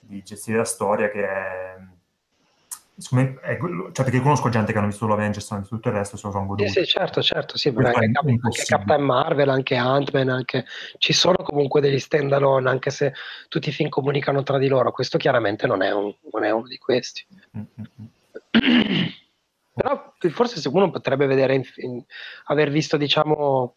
di 0.00 0.22
gestire 0.24 0.58
la 0.58 0.64
storia 0.64 1.08
che 1.08 1.24
è 1.24 1.76
me, 3.12 3.38
è, 3.40 3.58
cioè 3.92 4.04
perché 4.04 4.20
conosco 4.20 4.48
gente 4.48 4.72
che 4.72 4.78
hanno 4.78 4.88
visto 4.88 5.06
l'Avengers, 5.06 5.50
hanno 5.50 5.60
visto 5.60 5.76
tutto 5.76 5.88
il 5.88 5.94
resto, 5.94 6.16
se 6.16 6.26
lo 6.26 6.32
sono 6.32 6.46
goduto. 6.46 6.68
Sì, 6.70 6.80
sì, 6.80 6.86
certo, 6.86 7.22
certo, 7.22 7.56
sì, 7.56 7.68
anche, 7.68 8.10
anche 8.14 8.64
Captain 8.66 9.02
Marvel, 9.02 9.48
anche 9.48 9.76
Ant-Man, 9.76 10.28
anche... 10.28 10.64
ci 10.98 11.12
sono 11.12 11.36
comunque 11.36 11.80
degli 11.80 11.98
stand-alone, 11.98 12.68
anche 12.68 12.90
se 12.90 13.12
tutti 13.48 13.68
i 13.70 13.72
film 13.72 13.88
comunicano 13.88 14.42
tra 14.42 14.58
di 14.58 14.68
loro, 14.68 14.92
questo 14.92 15.18
chiaramente 15.18 15.66
non 15.66 15.82
è, 15.82 15.92
un, 15.92 16.14
non 16.32 16.44
è 16.44 16.50
uno 16.50 16.66
di 16.66 16.78
questi. 16.78 17.26
Mm-hmm. 17.56 19.08
Però 19.72 20.12
forse 20.30 20.60
se 20.60 20.68
uno 20.68 20.90
potrebbe 20.90 21.26
vedere, 21.26 21.54
in, 21.54 21.62
in, 21.76 22.04
aver 22.44 22.70
visto 22.70 22.96
diciamo 22.96 23.76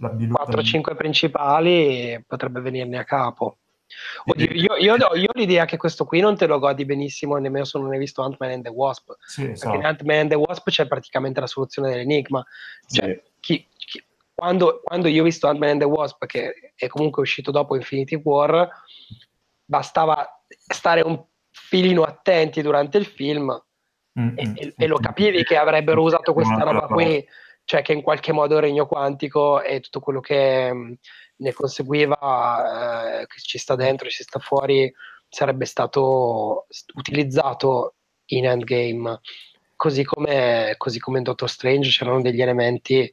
4-5 0.00 0.96
principali, 0.96 2.22
potrebbe 2.26 2.60
venirne 2.60 2.98
a 2.98 3.04
capo. 3.04 3.58
Oddio, 4.26 4.48
io, 4.52 4.76
io, 4.76 4.96
io, 4.96 5.28
ho 5.28 5.32
l'idea 5.34 5.64
che 5.64 5.76
questo 5.76 6.04
qui 6.04 6.20
non 6.20 6.36
te 6.36 6.46
lo 6.46 6.58
godi 6.58 6.84
benissimo 6.84 7.36
nemmeno 7.36 7.64
se 7.64 7.78
non 7.78 7.92
hai 7.92 7.98
visto 7.98 8.22
Ant-Man 8.22 8.50
and 8.50 8.64
the 8.64 8.70
Wasp. 8.70 9.12
Sì, 9.24 9.46
perché 9.46 9.76
in 9.76 9.84
Ant-Man 9.84 10.18
and 10.18 10.30
the 10.30 10.36
Wasp 10.36 10.68
c'è 10.68 10.86
praticamente 10.86 11.40
la 11.40 11.46
soluzione 11.46 11.90
dell'enigma. 11.90 12.44
Cioè, 12.86 13.06
sì. 13.06 13.30
chi, 13.40 13.68
chi, 13.76 14.04
quando, 14.34 14.80
quando, 14.82 15.08
io 15.08 15.22
ho 15.22 15.24
visto 15.24 15.46
Ant-Man 15.46 15.70
and 15.70 15.80
the 15.80 15.86
Wasp, 15.86 16.26
che 16.26 16.72
è 16.74 16.86
comunque 16.88 17.22
uscito 17.22 17.50
dopo 17.50 17.76
Infinity 17.76 18.20
War, 18.22 18.68
bastava 19.64 20.44
stare 20.48 21.00
un 21.00 21.22
filino 21.50 22.02
attenti 22.02 22.62
durante 22.62 22.98
il 22.98 23.06
film 23.06 23.62
mm-hmm. 24.18 24.36
e, 24.56 24.74
e, 24.76 24.86
lo 24.86 24.98
capivi 24.98 25.44
che 25.44 25.56
avrebbero 25.56 26.02
usato 26.02 26.32
questa 26.32 26.62
roba 26.62 26.86
qui, 26.86 27.24
cioè 27.64 27.82
che 27.82 27.92
in 27.92 28.02
qualche 28.02 28.32
modo 28.32 28.56
il 28.56 28.62
regno 28.62 28.86
quantico 28.86 29.62
e 29.62 29.80
tutto 29.80 30.00
quello 30.00 30.20
che 30.20 30.98
ne 31.36 31.52
conseguiva, 31.52 33.20
eh, 33.20 33.26
che 33.26 33.40
ci 33.40 33.58
sta 33.58 33.74
dentro, 33.74 34.08
ci 34.08 34.22
sta 34.22 34.38
fuori, 34.38 34.92
sarebbe 35.28 35.64
stato 35.64 36.66
utilizzato 36.94 37.94
in 38.26 38.46
Endgame. 38.46 39.20
Così 39.76 40.04
come, 40.04 40.74
così 40.78 40.98
come 40.98 41.18
in 41.18 41.24
Doctor 41.24 41.50
Strange 41.50 41.90
c'erano 41.90 42.22
degli 42.22 42.40
elementi, 42.40 43.10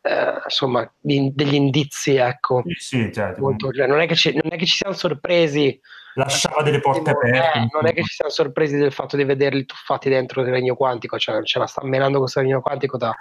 eh, 0.00 0.40
insomma, 0.44 0.90
di, 0.98 1.30
degli 1.34 1.54
indizi, 1.54 2.16
ecco. 2.16 2.62
Sì, 2.76 3.12
certo. 3.12 3.40
Molto, 3.40 3.70
cioè, 3.72 3.86
non, 3.86 4.00
è 4.00 4.12
ci, 4.14 4.32
non, 4.32 4.52
è 4.52 4.56
che 4.56 4.66
ci, 4.66 4.76
siamo 4.76 4.94
sorpresi. 4.94 5.78
Lasciava 6.14 6.62
delle 6.62 6.80
porte 6.80 7.10
aperte. 7.10 7.58
Eh, 7.58 7.68
non 7.72 7.86
è 7.86 7.92
che 7.92 8.02
ci 8.02 8.14
siamo 8.14 8.30
sorpresi 8.30 8.76
del 8.76 8.92
fatto 8.92 9.16
di 9.16 9.24
vederli 9.24 9.64
tuffati 9.64 10.08
dentro 10.08 10.40
il 10.40 10.48
regno 10.48 10.74
quantico, 10.74 11.18
cioè 11.18 11.42
ce 11.44 11.58
la 11.58 11.66
sta 11.66 11.84
menando 11.84 12.18
questo 12.18 12.40
regno 12.40 12.60
quantico 12.60 12.96
da 12.96 13.14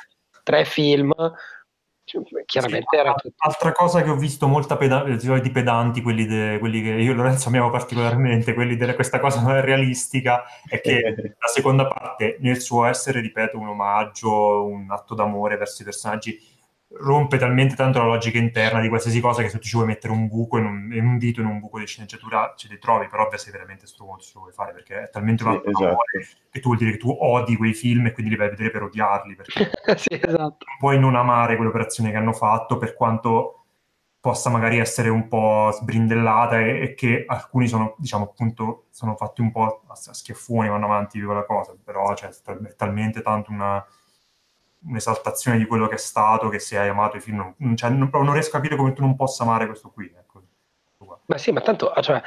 tre 0.43 0.63
film 0.63 1.13
cioè, 2.07 2.23
chiaramente 2.45 2.87
sì, 2.89 2.95
era 2.95 3.13
tutto. 3.13 3.35
Altra 3.39 3.73
cosa 3.73 4.01
che 4.01 4.09
ho 4.09 4.15
visto 4.15 4.47
molta 4.47 4.77
peda- 4.77 5.03
di 5.03 5.51
pedanti, 5.51 6.01
quelli, 6.01 6.25
de- 6.25 6.57
quelli, 6.57 6.81
che 6.81 6.91
io 6.91 7.11
e 7.11 7.15
Lorenzo 7.15 7.49
amiamo 7.49 7.69
particolarmente, 7.69 8.53
quelli 8.53 8.77
di 8.77 8.93
questa 8.95 9.19
cosa 9.19 9.59
realistica, 9.59 10.43
è 10.65 10.79
che 10.79 11.01
la 11.37 11.47
seconda 11.47 11.85
parte, 11.85 12.37
nel 12.39 12.61
suo 12.61 12.85
essere, 12.85 13.19
ripeto, 13.19 13.59
un 13.59 13.67
omaggio, 13.67 14.65
un 14.65 14.89
atto 14.89 15.15
d'amore 15.15 15.57
verso 15.57 15.81
i 15.81 15.85
personaggi, 15.85 16.39
rompe 16.89 17.38
talmente 17.38 17.76
tanto 17.76 18.00
la 18.00 18.06
logica 18.06 18.38
interna 18.38 18.80
di 18.80 18.88
qualsiasi 18.88 19.19
cosa 19.19 19.41
che 19.41 19.50
se 19.50 19.60
tu 19.60 19.65
ci 19.65 19.76
vuoi 19.76 19.88
mettere 19.88 20.13
un 20.13 20.28
buco 20.28 20.58
in 20.58 20.65
un, 20.65 20.93
in 20.93 21.06
un 21.06 21.17
dito 21.17 21.41
in 21.41 21.47
un 21.47 21.60
buco 21.60 21.80
di 21.80 21.86
sceneggiatura 21.86 22.54
ce 22.56 22.69
li 22.69 22.80
trovi, 22.80 23.08
però 23.08 23.30
sei 23.36 23.52
veramente 23.52 23.86
stronzo 23.88 24.26
se 24.26 24.32
lo 24.36 24.41
vuoi 24.41 24.54
fare 24.54 24.71
perché 24.71 25.04
è 25.04 25.10
talmente 25.10 25.43
un 25.43 25.62
sì, 25.63 25.69
esatto. 25.69 25.97
che 26.50 26.60
tu 26.60 26.67
vuol 26.67 26.78
dire 26.78 26.91
che 26.91 26.97
tu 26.97 27.15
odi 27.19 27.58
quei 27.58 27.73
film 27.73 28.06
e 28.06 28.13
quindi 28.13 28.32
li 28.32 28.38
vai 28.38 28.47
a 28.47 28.52
vedere 28.52 28.71
per 28.71 28.84
odiarli 28.84 29.36
perché 29.36 29.69
sì, 29.97 30.13
esatto. 30.13 30.38
non 30.65 30.78
puoi 30.80 30.97
non 30.97 31.15
amare 31.15 31.58
quell'operazione 31.58 32.10
che 32.10 32.17
hanno 32.17 32.34
fatto 32.34 32.78
per 32.78 32.93
quanto 32.93 33.65
possa 34.19 34.50
magari 34.50 34.80
essere 34.80 35.10
un 35.10 35.28
po' 35.28 35.69
sbrindellata 35.73 36.60
e, 36.60 36.82
e 36.82 36.93
che 36.95 37.26
alcuni 37.28 37.67
sono 37.67 37.95
diciamo 37.97 38.23
appunto 38.23 38.86
sono 38.91 39.15
fatti 39.15 39.41
un 39.41 39.52
po' 39.52 39.84
a, 39.88 39.91
a 39.91 40.13
schiaffoni 40.13 40.69
vanno 40.69 40.86
avanti 40.86 41.19
con 41.19 41.36
la 41.36 41.45
cosa 41.45 41.76
però 41.84 42.15
cioè, 42.15 42.30
è 42.30 42.76
talmente 42.76 43.21
tanto 43.21 43.52
una 43.52 43.86
un'esaltazione 44.88 45.58
di 45.58 45.65
quello 45.65 45.88
che 45.88 45.95
è 45.95 46.00
stato, 46.00 46.50
che 46.50 46.60
se 46.60 46.78
hai 46.78 46.89
amato 46.89 47.17
i 47.17 47.21
film, 47.21 47.54
non, 47.58 47.76
cioè, 47.76 47.89
non, 47.89 48.10
non 48.12 48.34
riesco 48.34 48.50
a 48.50 48.60
capire 48.60 48.76
come 48.76 48.93
tu 48.93 49.02
non 49.02 49.15
possa 49.15 49.43
amare 49.43 49.67
questo 49.67 49.89
qui. 49.89 50.12
Ecco. 50.15 50.43
Ma 51.26 51.38
sì, 51.38 51.52
ma 51.52 51.62
tanto, 51.62 51.93
cioè, 52.02 52.21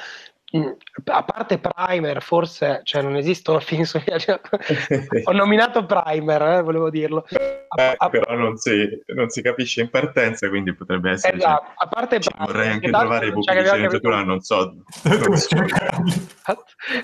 a 1.05 1.23
parte 1.23 1.61
Primer, 1.61 2.21
forse 2.23 2.81
cioè, 2.83 3.03
non 3.03 3.15
esistono 3.17 3.61
film 3.65 3.83
su 3.83 4.01
cioè, 4.01 4.41
Ho 5.25 5.33
nominato 5.33 5.87
Primer, 5.87 6.43
eh, 6.43 6.63
volevo 6.63 6.91
dirlo. 6.91 7.25
A, 7.69 7.83
eh, 7.83 7.95
a, 7.97 8.09
però 8.09 8.35
non 8.35 8.57
si, 8.57 8.89
non 9.15 9.29
si, 9.29 9.43
capisce 9.43 9.81
in 9.81 9.91
partenza, 9.91 10.49
quindi 10.49 10.75
potrebbe 10.75 11.13
essere. 11.13 11.37
Esatto, 11.37 11.67
cioè, 11.67 11.75
a 11.77 11.89
parte 11.89 12.19
Primer, 12.19 12.47
vorrei 12.47 12.69
anche 12.69 12.91
trovare 12.91 13.27
i 13.27 13.33
buchi 13.33 13.55
di 13.55 13.65
sceneggiatura, 13.65 14.25
non 14.25 14.41
so. 14.41 14.75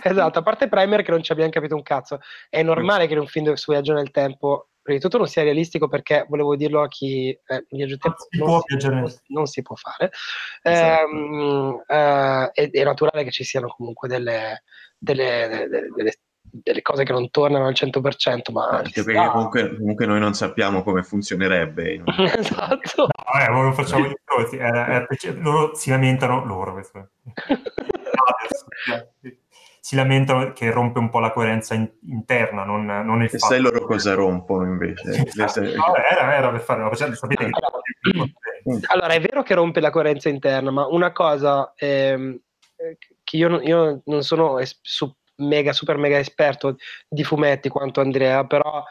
esatto, 0.03 0.38
a 0.38 0.42
parte 0.42 0.69
Primer 0.69 1.03
che 1.03 1.11
non 1.12 1.23
ci 1.23 1.31
abbiamo 1.33 1.51
capito 1.51 1.77
un 1.77 1.83
cazzo. 1.83 2.21
È 2.49 2.62
normale 2.62 3.07
che 3.07 3.12
in 3.12 3.21
un 3.21 3.27
film 3.27 3.53
su 3.55 3.71
viaggio 3.71 3.92
nel 3.92 4.11
tempo 4.11 4.71
prima 4.87 4.99
di 4.99 5.05
tutto 5.05 5.18
non 5.18 5.27
sia 5.27 5.42
realistico 5.42 5.88
perché 5.88 6.25
volevo 6.29 6.55
dirlo 6.57 6.83
a 6.83 6.88
chi 6.88 7.29
eh, 7.29 7.66
viaggio 7.68 7.99
tempo 7.99 8.27
non, 8.31 8.62
si 8.64 8.88
non, 8.88 9.12
non, 9.27 9.46
si 9.46 9.61
può 9.62 9.75
fare. 9.75 10.12
Esatto. 10.62 11.11
ehm, 11.11 11.83
eh, 11.87 12.50
è, 12.52 12.71
è, 12.71 12.85
naturale 12.85 13.25
che 13.25 13.33
ci 13.33 13.44
siano 13.44 13.69
comunque 13.69 14.08
delle, 14.08 14.63
delle, 14.96 15.48
delle, 15.48 15.88
delle, 15.94 16.13
delle 16.40 16.81
cose 16.83 17.04
che 17.04 17.13
non 17.13 17.29
tornano 17.31 17.67
al 17.67 17.75
100% 17.75 18.52
ma 18.52 18.69
anche 18.69 19.02
perché 19.02 19.29
comunque, 19.29 19.77
comunque, 19.77 20.06
noi 20.06 20.21
non 20.21 20.35
sappiamo 20.35 20.83
come 20.83 21.02
funzionerebbe 21.02 22.02
esatto. 22.38 23.08
no, 23.08 23.40
eh, 23.40 23.50
lo 23.50 23.73
facciamo 23.73 24.06
di 24.06 24.15
più 24.23 24.37
loro 25.40 25.75
si 25.75 25.90
lamentano 25.90 26.44
loro 26.44 26.75
si 29.87 29.94
lamentano 29.94 30.52
che 30.52 30.68
rompe 30.72 30.98
un 30.98 31.10
po' 31.10 31.20
la 31.20 31.30
coerenza 31.30 31.74
in, 31.74 31.88
interna, 32.08 32.64
non, 32.64 32.87
non 32.87 33.22
il 33.22 33.26
e 33.26 33.38
fatto... 33.38 33.46
sai 33.46 33.60
loro 33.60 33.87
cosa 33.87 34.14
rompono 34.14 34.64
invece? 34.64 35.22
Esatto. 35.24 35.60
No, 35.60 35.94
era, 35.94 36.34
era 36.34 36.50
per 36.50 36.60
fare 36.60 36.82
una 36.82 36.92
sapete 37.14 37.44
che... 37.44 38.82
Allora, 38.87 39.12
è 39.12 39.20
vero 39.20 39.44
che 39.44 39.54
rompe 39.54 39.78
la 39.78 39.90
coerenza 39.90 40.28
interna, 40.28 40.72
ma 40.72 40.88
una 40.88 41.12
cosa 41.12 41.72
ehm, 41.76 42.37
che 43.22 43.37
io, 43.37 43.60
io, 43.60 44.02
non 44.06 44.24
sono 44.24 44.58
es- 44.58 44.76
su, 44.82 45.08
mega, 45.37 45.72
super 45.72 45.98
mega 45.98 46.18
esperto 46.18 46.78
di 47.08 47.22
fumetti 47.22 47.68
quanto 47.68 48.00
Andrea, 48.00 48.44
però 48.44 48.82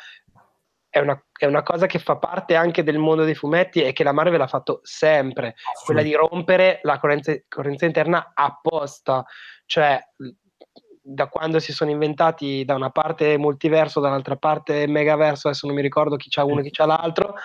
è 0.89 0.99
una, 0.99 1.21
è 1.37 1.45
una, 1.45 1.61
cosa 1.63 1.87
che 1.87 1.99
fa 1.99 2.15
parte 2.15 2.55
anche 2.55 2.83
del 2.83 2.99
mondo 2.99 3.25
dei 3.25 3.35
fumetti 3.35 3.83
e 3.83 3.91
che 3.91 4.05
la 4.05 4.13
Marvel 4.13 4.39
ha 4.39 4.47
fatto 4.47 4.79
sempre, 4.83 5.55
quella 5.83 6.01
di 6.01 6.13
rompere 6.13 6.79
la 6.83 6.97
correnza, 6.99 7.35
correnza 7.49 7.85
interna 7.85 8.31
apposta, 8.33 9.25
cioè 9.65 10.01
da 11.07 11.27
quando 11.27 11.59
si 11.59 11.71
sono 11.71 11.91
inventati 11.91 12.65
da 12.65 12.73
una 12.73 12.89
parte 12.89 13.37
multiverso, 13.37 13.99
dall'altra 13.99 14.37
parte 14.37 14.87
megaverso, 14.87 15.47
adesso 15.47 15.67
non 15.67 15.75
mi 15.75 15.83
ricordo 15.83 16.15
chi 16.15 16.29
c'ha 16.29 16.43
uno 16.43 16.61
e 16.61 16.63
chi 16.63 16.71
c'ha 16.71 16.87
l'altro, 16.87 17.35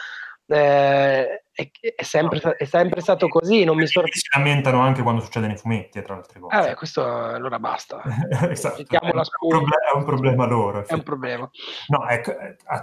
eh, 0.46 1.44
è, 1.52 1.70
è, 1.94 2.02
sempre, 2.02 2.40
è, 2.56 2.64
sempre, 2.64 3.02
stato 3.02 3.28
così. 3.28 3.64
Non 3.64 3.76
mi 3.76 3.86
sor- 3.86 4.10
si 4.10 4.26
lamentano 4.34 4.80
anche 4.80 5.02
quando 5.02 5.20
succede 5.20 5.46
nei 5.46 5.58
fumetti, 5.58 6.00
tra 6.02 6.14
le 6.14 6.20
altre 6.20 6.40
cose. 6.40 6.70
Eh, 6.70 6.74
questo 6.74 7.04
allora 7.04 7.58
basta. 7.58 8.02
esatto. 8.48 8.80
È 8.80 8.98
un, 9.02 9.22
problema, 9.38 9.74
è, 9.92 9.96
un 9.96 10.04
problema, 10.04 10.46
loro. 10.46 10.86
È 10.86 10.94
un 10.94 11.02
problema. 11.02 11.50
No, 11.88 12.08
ecco, 12.08 12.32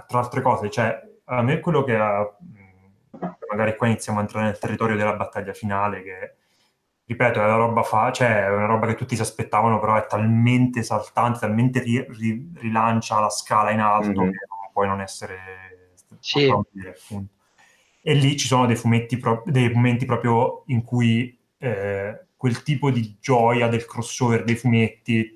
tra 0.06 0.18
altre 0.20 0.42
cose, 0.42 0.70
cioè, 0.70 0.96
a 1.24 1.42
me 1.42 1.58
quello 1.58 1.82
che 1.82 1.96
ha, 1.96 2.24
magari 3.50 3.76
qua 3.76 3.88
iniziamo 3.88 4.18
a 4.18 4.22
entrare 4.22 4.46
nel 4.46 4.58
territorio 4.58 4.96
della 4.96 5.16
battaglia 5.16 5.52
finale, 5.52 6.02
che 6.02 6.34
ripeto, 7.08 7.40
è 7.40 7.44
una 7.44 7.56
roba 7.56 7.82
fa, 7.82 8.12
cioè 8.12 8.44
è 8.44 8.50
una 8.50 8.66
roba 8.66 8.86
che 8.86 8.94
tutti 8.94 9.16
si 9.16 9.22
aspettavano, 9.22 9.80
però 9.80 9.96
è 9.96 10.06
talmente 10.06 10.80
esaltante, 10.80 11.38
talmente 11.38 11.80
ri, 11.80 12.06
ri, 12.06 12.52
rilancia 12.56 13.18
la 13.18 13.30
scala 13.30 13.70
in 13.70 13.80
alto 13.80 14.08
mm-hmm. 14.08 14.30
che 14.30 14.46
non 14.46 14.70
puoi 14.72 14.86
non 14.88 15.00
essere 15.00 15.94
sì. 16.20 16.44
appunto. 16.44 17.32
E 18.02 18.14
lì 18.14 18.36
ci 18.36 18.46
sono 18.46 18.66
dei 18.66 18.76
fumetti 18.76 19.16
pro- 19.16 19.42
dei 19.46 19.72
momenti 19.72 20.04
proprio 20.04 20.64
in 20.66 20.84
cui 20.84 21.36
eh, 21.56 22.26
quel 22.36 22.62
tipo 22.62 22.90
di 22.90 23.16
gioia 23.18 23.68
del 23.68 23.86
crossover 23.86 24.44
dei 24.44 24.54
fumetti 24.54 25.34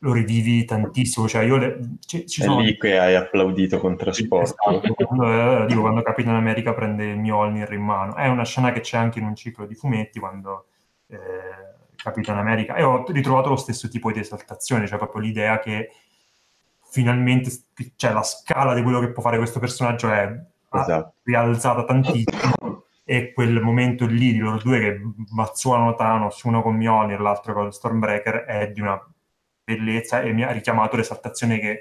lo 0.00 0.12
rivivi 0.12 0.66
tantissimo. 0.66 1.26
Cioè 1.26 1.44
io 1.44 1.56
le, 1.56 1.78
ci, 2.00 2.26
ci 2.26 2.42
è 2.42 2.44
sono... 2.44 2.60
lì 2.60 2.76
che 2.76 2.98
hai 2.98 3.14
applaudito 3.14 3.78
con 3.78 3.96
trasporto. 3.96 4.68
Esatto, 4.68 4.94
quando, 5.06 5.62
eh, 5.62 5.66
dico, 5.66 5.80
quando 5.80 6.02
Capitan 6.02 6.34
America 6.34 6.74
prende 6.74 7.06
il 7.06 7.18
Mjolnir 7.18 7.72
in 7.72 7.82
mano. 7.82 8.14
È 8.16 8.26
una 8.26 8.44
scena 8.44 8.70
che 8.70 8.80
c'è 8.80 8.98
anche 8.98 9.18
in 9.18 9.24
un 9.24 9.34
ciclo 9.34 9.64
di 9.64 9.74
fumetti 9.74 10.18
quando 10.18 10.66
eh, 11.08 11.18
Capitan 11.96 12.38
America 12.38 12.74
e 12.74 12.82
ho 12.82 13.04
ritrovato 13.08 13.48
lo 13.48 13.56
stesso 13.56 13.88
tipo 13.88 14.12
di 14.12 14.20
esaltazione, 14.20 14.86
cioè 14.86 14.98
proprio 14.98 15.20
l'idea 15.20 15.58
che 15.58 15.90
finalmente 16.90 17.50
cioè, 17.96 18.12
la 18.12 18.22
scala 18.22 18.74
di 18.74 18.82
quello 18.82 19.00
che 19.00 19.12
può 19.12 19.22
fare 19.22 19.38
questo 19.38 19.58
personaggio 19.58 20.10
è 20.10 20.40
esatto. 20.70 21.14
rialzata 21.24 21.84
tantissimo 21.84 22.84
e 23.04 23.32
quel 23.32 23.60
momento 23.60 24.06
lì 24.06 24.32
di 24.32 24.38
loro 24.38 24.58
due 24.58 24.80
che 24.80 25.00
bazzuano 25.00 25.94
Thanos, 25.94 26.42
uno 26.42 26.62
con 26.62 26.74
Mjolnir, 26.74 27.20
l'altro 27.20 27.54
con 27.54 27.72
Stormbreaker, 27.72 28.44
è 28.44 28.72
di 28.72 28.80
una 28.80 29.00
bellezza 29.62 30.22
e 30.22 30.32
mi 30.32 30.42
ha 30.42 30.50
richiamato 30.50 30.96
l'esaltazione 30.96 31.58
che 31.58 31.80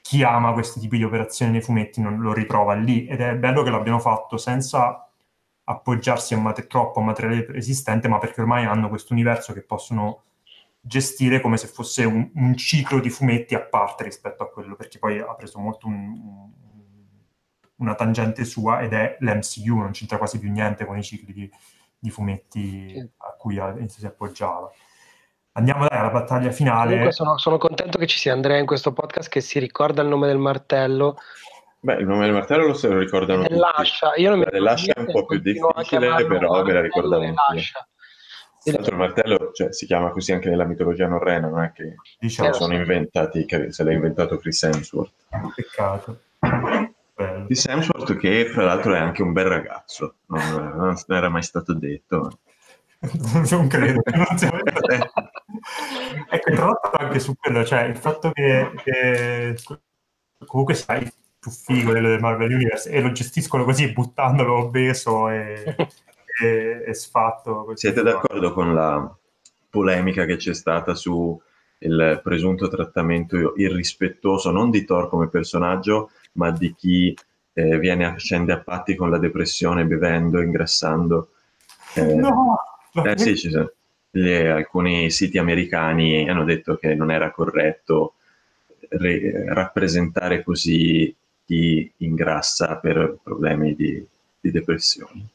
chi 0.00 0.22
ama 0.22 0.52
questi 0.52 0.80
tipi 0.80 0.98
di 0.98 1.04
operazioni 1.04 1.52
nei 1.52 1.60
fumetti 1.60 2.00
non 2.00 2.20
lo 2.20 2.32
ritrova 2.32 2.74
lì 2.74 3.06
ed 3.06 3.20
è 3.20 3.34
bello 3.34 3.62
che 3.62 3.70
l'abbiano 3.70 3.98
fatto 3.98 4.36
senza 4.36 5.05
appoggiarsi 5.68 6.34
a 6.34 6.38
mat- 6.38 6.66
troppo 6.66 7.00
a 7.00 7.02
materiale 7.02 7.54
esistente, 7.54 8.08
ma 8.08 8.18
perché 8.18 8.40
ormai 8.40 8.64
hanno 8.64 8.88
questo 8.88 9.12
universo 9.12 9.52
che 9.52 9.62
possono 9.62 10.22
gestire 10.80 11.40
come 11.40 11.56
se 11.56 11.66
fosse 11.66 12.04
un, 12.04 12.30
un, 12.34 12.56
ciclo 12.56 13.00
di 13.00 13.10
fumetti 13.10 13.56
a 13.56 13.60
parte 13.60 14.04
rispetto 14.04 14.44
a 14.44 14.48
quello, 14.48 14.76
perché 14.76 14.98
poi 14.98 15.18
ha 15.18 15.34
preso 15.34 15.58
molto 15.58 15.88
un, 15.88 15.94
un, 15.94 16.50
una 17.76 17.94
tangente 17.96 18.44
sua 18.44 18.80
ed 18.80 18.92
è 18.92 19.16
l'MCU, 19.18 19.78
non 19.78 19.90
c'entra 19.90 20.18
quasi 20.18 20.38
più 20.38 20.50
niente 20.52 20.84
con 20.84 20.96
i 20.96 21.02
cicli 21.02 21.32
di, 21.32 21.50
di 21.98 22.10
fumetti 22.10 22.90
sì. 22.90 23.10
a 23.16 23.34
cui 23.36 23.60
si 23.88 24.06
appoggiava. 24.06 24.70
Andiamo 25.52 25.86
dai 25.88 25.98
alla 25.98 26.10
battaglia 26.10 26.52
finale. 26.52 27.10
Sono, 27.12 27.38
sono, 27.38 27.56
contento 27.56 27.98
che 27.98 28.06
ci 28.06 28.18
sia 28.18 28.34
Andrea 28.34 28.58
in 28.58 28.66
questo 28.66 28.92
podcast 28.92 29.28
che 29.30 29.40
si 29.40 29.58
ricorda 29.58 30.02
il 30.02 30.08
nome 30.08 30.26
del 30.26 30.36
martello 30.36 31.16
Beh, 31.80 31.96
il 31.96 32.06
nome 32.06 32.24
del 32.24 32.34
martello 32.34 32.66
lo 32.66 32.74
se 32.74 32.88
lo 32.88 32.98
ricordano 32.98 33.42
tutti. 33.42 33.54
Lascia, 33.54 34.14
io 34.16 34.30
non 34.30 34.38
mi 34.38 34.60
Lascia 34.60 34.92
è 34.92 35.00
un 35.00 35.06
po' 35.06 35.26
più 35.26 35.38
difficile, 35.38 36.26
però 36.26 36.64
me 36.64 36.72
la 36.72 36.80
ricordano 36.80 37.26
tutti. 37.26 37.62
Tra 38.66 38.72
l'altro 38.72 38.94
il 38.94 39.00
martello 39.00 39.50
cioè, 39.52 39.72
si 39.72 39.86
chiama 39.86 40.10
così 40.10 40.32
anche 40.32 40.48
nella 40.48 40.64
mitologia 40.64 41.06
norrena, 41.06 41.48
non 41.48 41.62
è 41.62 41.70
che 41.70 41.94
diciamo, 42.18 42.52
sono 42.52 42.74
inventati, 42.74 43.44
che 43.44 43.70
se 43.70 43.84
l'ha 43.84 43.92
inventato 43.92 44.38
Chris 44.38 44.60
Hemsworth. 44.64 45.12
Peccato. 45.54 46.20
Chris 47.46 47.66
Hemsworth 47.66 48.16
che 48.16 48.46
fra 48.46 48.64
l'altro 48.64 48.94
è 48.94 48.98
anche 48.98 49.22
un 49.22 49.32
bel 49.32 49.46
ragazzo, 49.46 50.16
non, 50.26 50.74
non 50.76 51.16
era 51.16 51.28
mai 51.28 51.42
stato 51.42 51.74
detto. 51.74 52.40
non 53.50 53.68
credo. 53.68 54.02
Non 54.06 54.26
ecco, 56.28 56.52
tra 56.52 56.64
l'altro 56.64 56.90
anche 56.98 57.18
su 57.18 57.34
quello, 57.36 57.64
cioè 57.64 57.82
il 57.82 57.96
fatto 57.96 58.30
che, 58.32 58.70
che 58.82 59.56
comunque 60.44 60.74
sai, 60.74 61.08
più 61.46 61.50
figo 61.50 61.90
quello 61.92 62.08
del 62.08 62.20
Marvel 62.20 62.52
Universe 62.52 62.90
e 62.90 63.00
lo 63.00 63.12
gestiscono 63.12 63.62
così 63.62 63.92
buttandolo 63.92 64.58
obeso 64.58 65.28
e, 65.28 65.76
e, 66.42 66.82
e 66.84 66.94
sfatto. 66.94 67.70
Siete 67.74 68.02
d'accordo 68.02 68.52
con 68.52 68.74
la 68.74 69.16
polemica 69.70 70.24
che 70.24 70.36
c'è 70.36 70.54
stata 70.54 70.94
su 70.94 71.40
il 71.80 72.20
presunto 72.22 72.68
trattamento 72.68 73.52
irrispettoso 73.56 74.50
non 74.50 74.70
di 74.70 74.84
Thor 74.84 75.08
come 75.08 75.28
personaggio, 75.28 76.10
ma 76.32 76.50
di 76.50 76.74
chi 76.74 77.16
eh, 77.52 77.78
viene 77.78 78.06
a 78.06 78.16
scende 78.16 78.52
a 78.52 78.60
patti 78.60 78.96
con 78.96 79.10
la 79.10 79.18
depressione, 79.18 79.84
bevendo, 79.84 80.40
ingrassando. 80.40 81.28
Eh, 81.94 82.14
no! 82.14 82.56
Eh 82.92 83.18
sì, 83.18 83.36
ci 83.36 83.50
sono. 83.50 83.70
Le, 84.10 84.50
alcuni 84.50 85.10
siti 85.10 85.36
americani 85.36 86.28
hanno 86.28 86.44
detto 86.44 86.76
che 86.76 86.94
non 86.94 87.10
era 87.10 87.30
corretto 87.30 88.14
re, 88.88 89.44
rappresentare 89.52 90.42
così 90.42 91.14
chi 91.46 91.90
ingrassa 91.98 92.76
per 92.76 93.18
problemi 93.22 93.74
di, 93.74 94.04
di 94.40 94.50
depressione. 94.50 95.28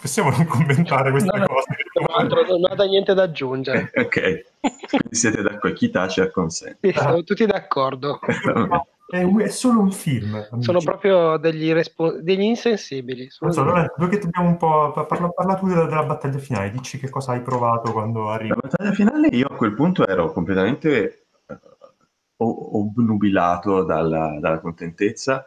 Possiamo 0.00 0.30
non 0.30 0.46
commentare 0.46 1.10
queste 1.10 1.36
no, 1.36 1.46
cose? 1.46 1.66
No, 2.08 2.58
non 2.58 2.78
ho 2.78 2.84
niente 2.84 3.14
da 3.14 3.24
aggiungere. 3.24 3.90
ok, 3.96 4.44
quindi 4.60 5.08
siete 5.10 5.42
d'accordo, 5.42 5.76
chi 5.76 5.90
tace 5.90 6.20
acconsente. 6.22 6.92
Sì, 6.92 6.96
siamo 6.96 7.22
tutti 7.24 7.46
d'accordo. 7.46 8.20
è, 9.08 9.26
è, 9.26 9.48
solo 9.48 9.80
un 9.80 9.90
film. 9.90 10.34
Amici. 10.34 10.62
Sono 10.64 10.80
proprio 10.80 11.36
degli, 11.36 11.72
respo- 11.72 12.20
degli 12.20 12.42
insensibili. 12.42 13.28
Non 13.40 13.52
so, 13.52 13.62
allora, 13.62 13.90
che 14.08 14.18
dobbiamo 14.18 14.48
un 14.48 14.56
po' 14.56 14.92
parla, 14.92 15.28
parla 15.30 15.54
tu 15.54 15.66
della, 15.66 15.86
della, 15.86 16.04
battaglia 16.04 16.38
finale, 16.38 16.70
dici 16.70 16.98
che 16.98 17.10
cosa 17.10 17.32
hai 17.32 17.42
provato 17.42 17.92
quando 17.92 18.28
arrivi. 18.28 18.50
La 18.50 18.58
battaglia 18.60 18.92
finale 18.92 19.28
io 19.28 19.46
a 19.48 19.56
quel 19.56 19.74
punto 19.74 20.06
ero 20.06 20.32
completamente 20.32 21.21
obnubilato 22.42 23.84
dalla, 23.84 24.38
dalla, 24.40 24.60
contentezza. 24.60 25.46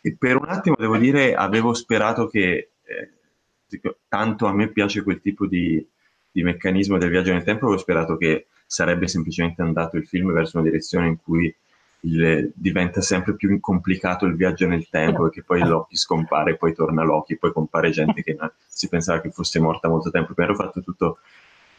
E 0.00 0.16
per 0.16 0.36
un 0.36 0.48
attimo 0.48 0.76
devo 0.78 0.96
dire 0.96 1.34
avevo 1.34 1.74
sperato 1.74 2.28
che 2.28 2.70
eh, 2.84 3.90
tanto 4.08 4.46
a 4.46 4.52
me 4.52 4.68
piace 4.68 5.02
quel 5.02 5.20
tipo 5.20 5.46
di, 5.46 5.84
di, 6.30 6.42
meccanismo 6.42 6.98
del 6.98 7.10
viaggio 7.10 7.32
nel 7.32 7.42
tempo 7.42 7.64
avevo 7.66 7.80
sperato 7.80 8.16
che 8.16 8.46
sarebbe 8.64 9.08
semplicemente 9.08 9.62
andato 9.62 9.96
il 9.96 10.06
film 10.06 10.32
verso 10.32 10.58
una 10.58 10.68
direzione 10.68 11.08
in 11.08 11.16
cui 11.20 11.54
il, 12.00 12.52
diventa 12.54 13.00
sempre 13.00 13.34
più 13.34 13.58
complicato 13.58 14.26
il 14.26 14.36
viaggio 14.36 14.66
nel 14.66 14.88
tempo 14.88 15.26
e 15.26 15.30
che 15.30 15.42
poi 15.42 15.60
Loki 15.60 15.96
scompare, 15.96 16.56
poi 16.56 16.74
torna 16.74 17.02
Loki, 17.02 17.36
poi 17.36 17.52
compare 17.52 17.90
gente 17.90 18.22
che 18.22 18.36
si 18.66 18.88
pensava 18.88 19.20
che 19.20 19.30
fosse 19.30 19.58
morta 19.58 19.88
molto 19.88 20.10
tempo, 20.10 20.32
ero 20.36 20.54
fatto 20.54 20.82
tutto 20.82 21.18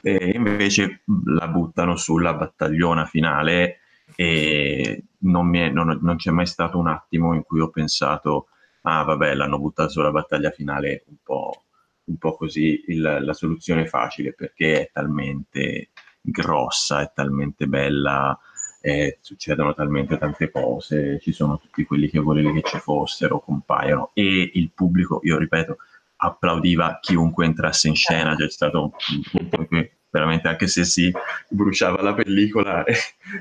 e 0.01 0.32
invece 0.34 1.01
la 1.26 1.47
buttano 1.47 1.95
sulla 1.95 2.34
battagliona 2.34 3.05
finale 3.05 3.80
e 4.20 5.03
non, 5.20 5.55
è, 5.55 5.70
non, 5.70 5.99
non, 6.01 6.15
c'è 6.15 6.32
mai 6.32 6.47
stato 6.47 6.80
un 6.80 6.88
attimo 6.88 7.36
in 7.36 7.43
cui 7.43 7.59
ho 7.59 7.70
pensato 7.70 8.47
ah 8.82 9.03
vabbè 9.03 9.36
l'hanno 9.36 9.59
buttato 9.59 9.89
sulla 9.89 10.09
battaglia 10.09 10.49
finale 10.49 11.03
un 11.09 11.18
po', 11.22 11.65
un 12.05 12.18
po 12.18 12.36
così. 12.36 12.84
Il, 12.88 13.20
la 13.22 13.34
soluzione 13.34 13.86
facile 13.86 14.34
perché 14.34 14.82
è 14.82 14.89
talmente 14.91 15.89
grossa, 16.20 17.01
è 17.01 17.11
talmente 17.13 17.68
bella, 17.68 18.36
eh, 18.82 19.20
succedono 19.22 19.76
talmente 19.76 20.18
tante 20.18 20.49
cose, 20.49 21.20
ci 21.20 21.32
sono 21.32 21.59
tutti 21.59 21.86
quelli 21.86 22.09
che 22.09 22.18
volevi 22.20 22.53
che 22.53 22.63
ci 22.63 22.80
fossero, 22.80 23.39
compaiono 23.39 24.09
e 24.15 24.49
il 24.55 24.72
pubblico, 24.74 25.20
io 25.22 25.38
ripeto, 25.38 25.78
applaudiva 26.15 26.97
chiunque 27.01 27.45
entrasse 27.45 27.88
in 27.88 27.95
scena, 27.95 28.36
c'è 28.36 28.49
stato 28.49 28.82
un 28.82 29.22
punto 29.32 29.68
cui 29.68 29.91
veramente 30.18 30.47
anche 30.47 30.68
se 30.68 30.84
si 30.84 31.11
bruciava 31.47 32.01
la 32.01 32.13
pellicola 32.13 32.84
e, 32.86 32.95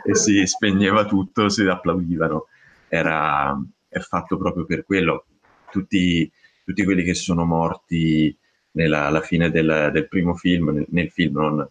e 0.05 0.15
si 0.15 0.47
spegneva 0.47 1.07
tutto, 1.07 1.49
si 1.49 1.63
applaudivano. 1.63 2.47
Era 2.89 3.59
è 3.89 3.99
fatto 4.01 4.37
proprio 4.37 4.65
per 4.65 4.85
quello. 4.85 5.25
Tutti, 5.71 6.31
tutti 6.65 6.85
quelli 6.85 7.03
che 7.03 7.15
sono 7.15 7.45
morti 7.45 8.37
nella, 8.73 9.07
alla 9.07 9.21
fine 9.21 9.51
del, 9.51 9.91
del 9.93 10.09
primo 10.09 10.35
film, 10.35 10.71
nel, 10.71 10.87
nel 10.91 11.11
film, 11.11 11.35
non 11.35 11.69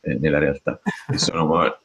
eh, 0.00 0.14
nella 0.14 0.38
realtà, 0.38 0.80
che 1.06 1.18
sono 1.18 1.46
morti 1.46 1.84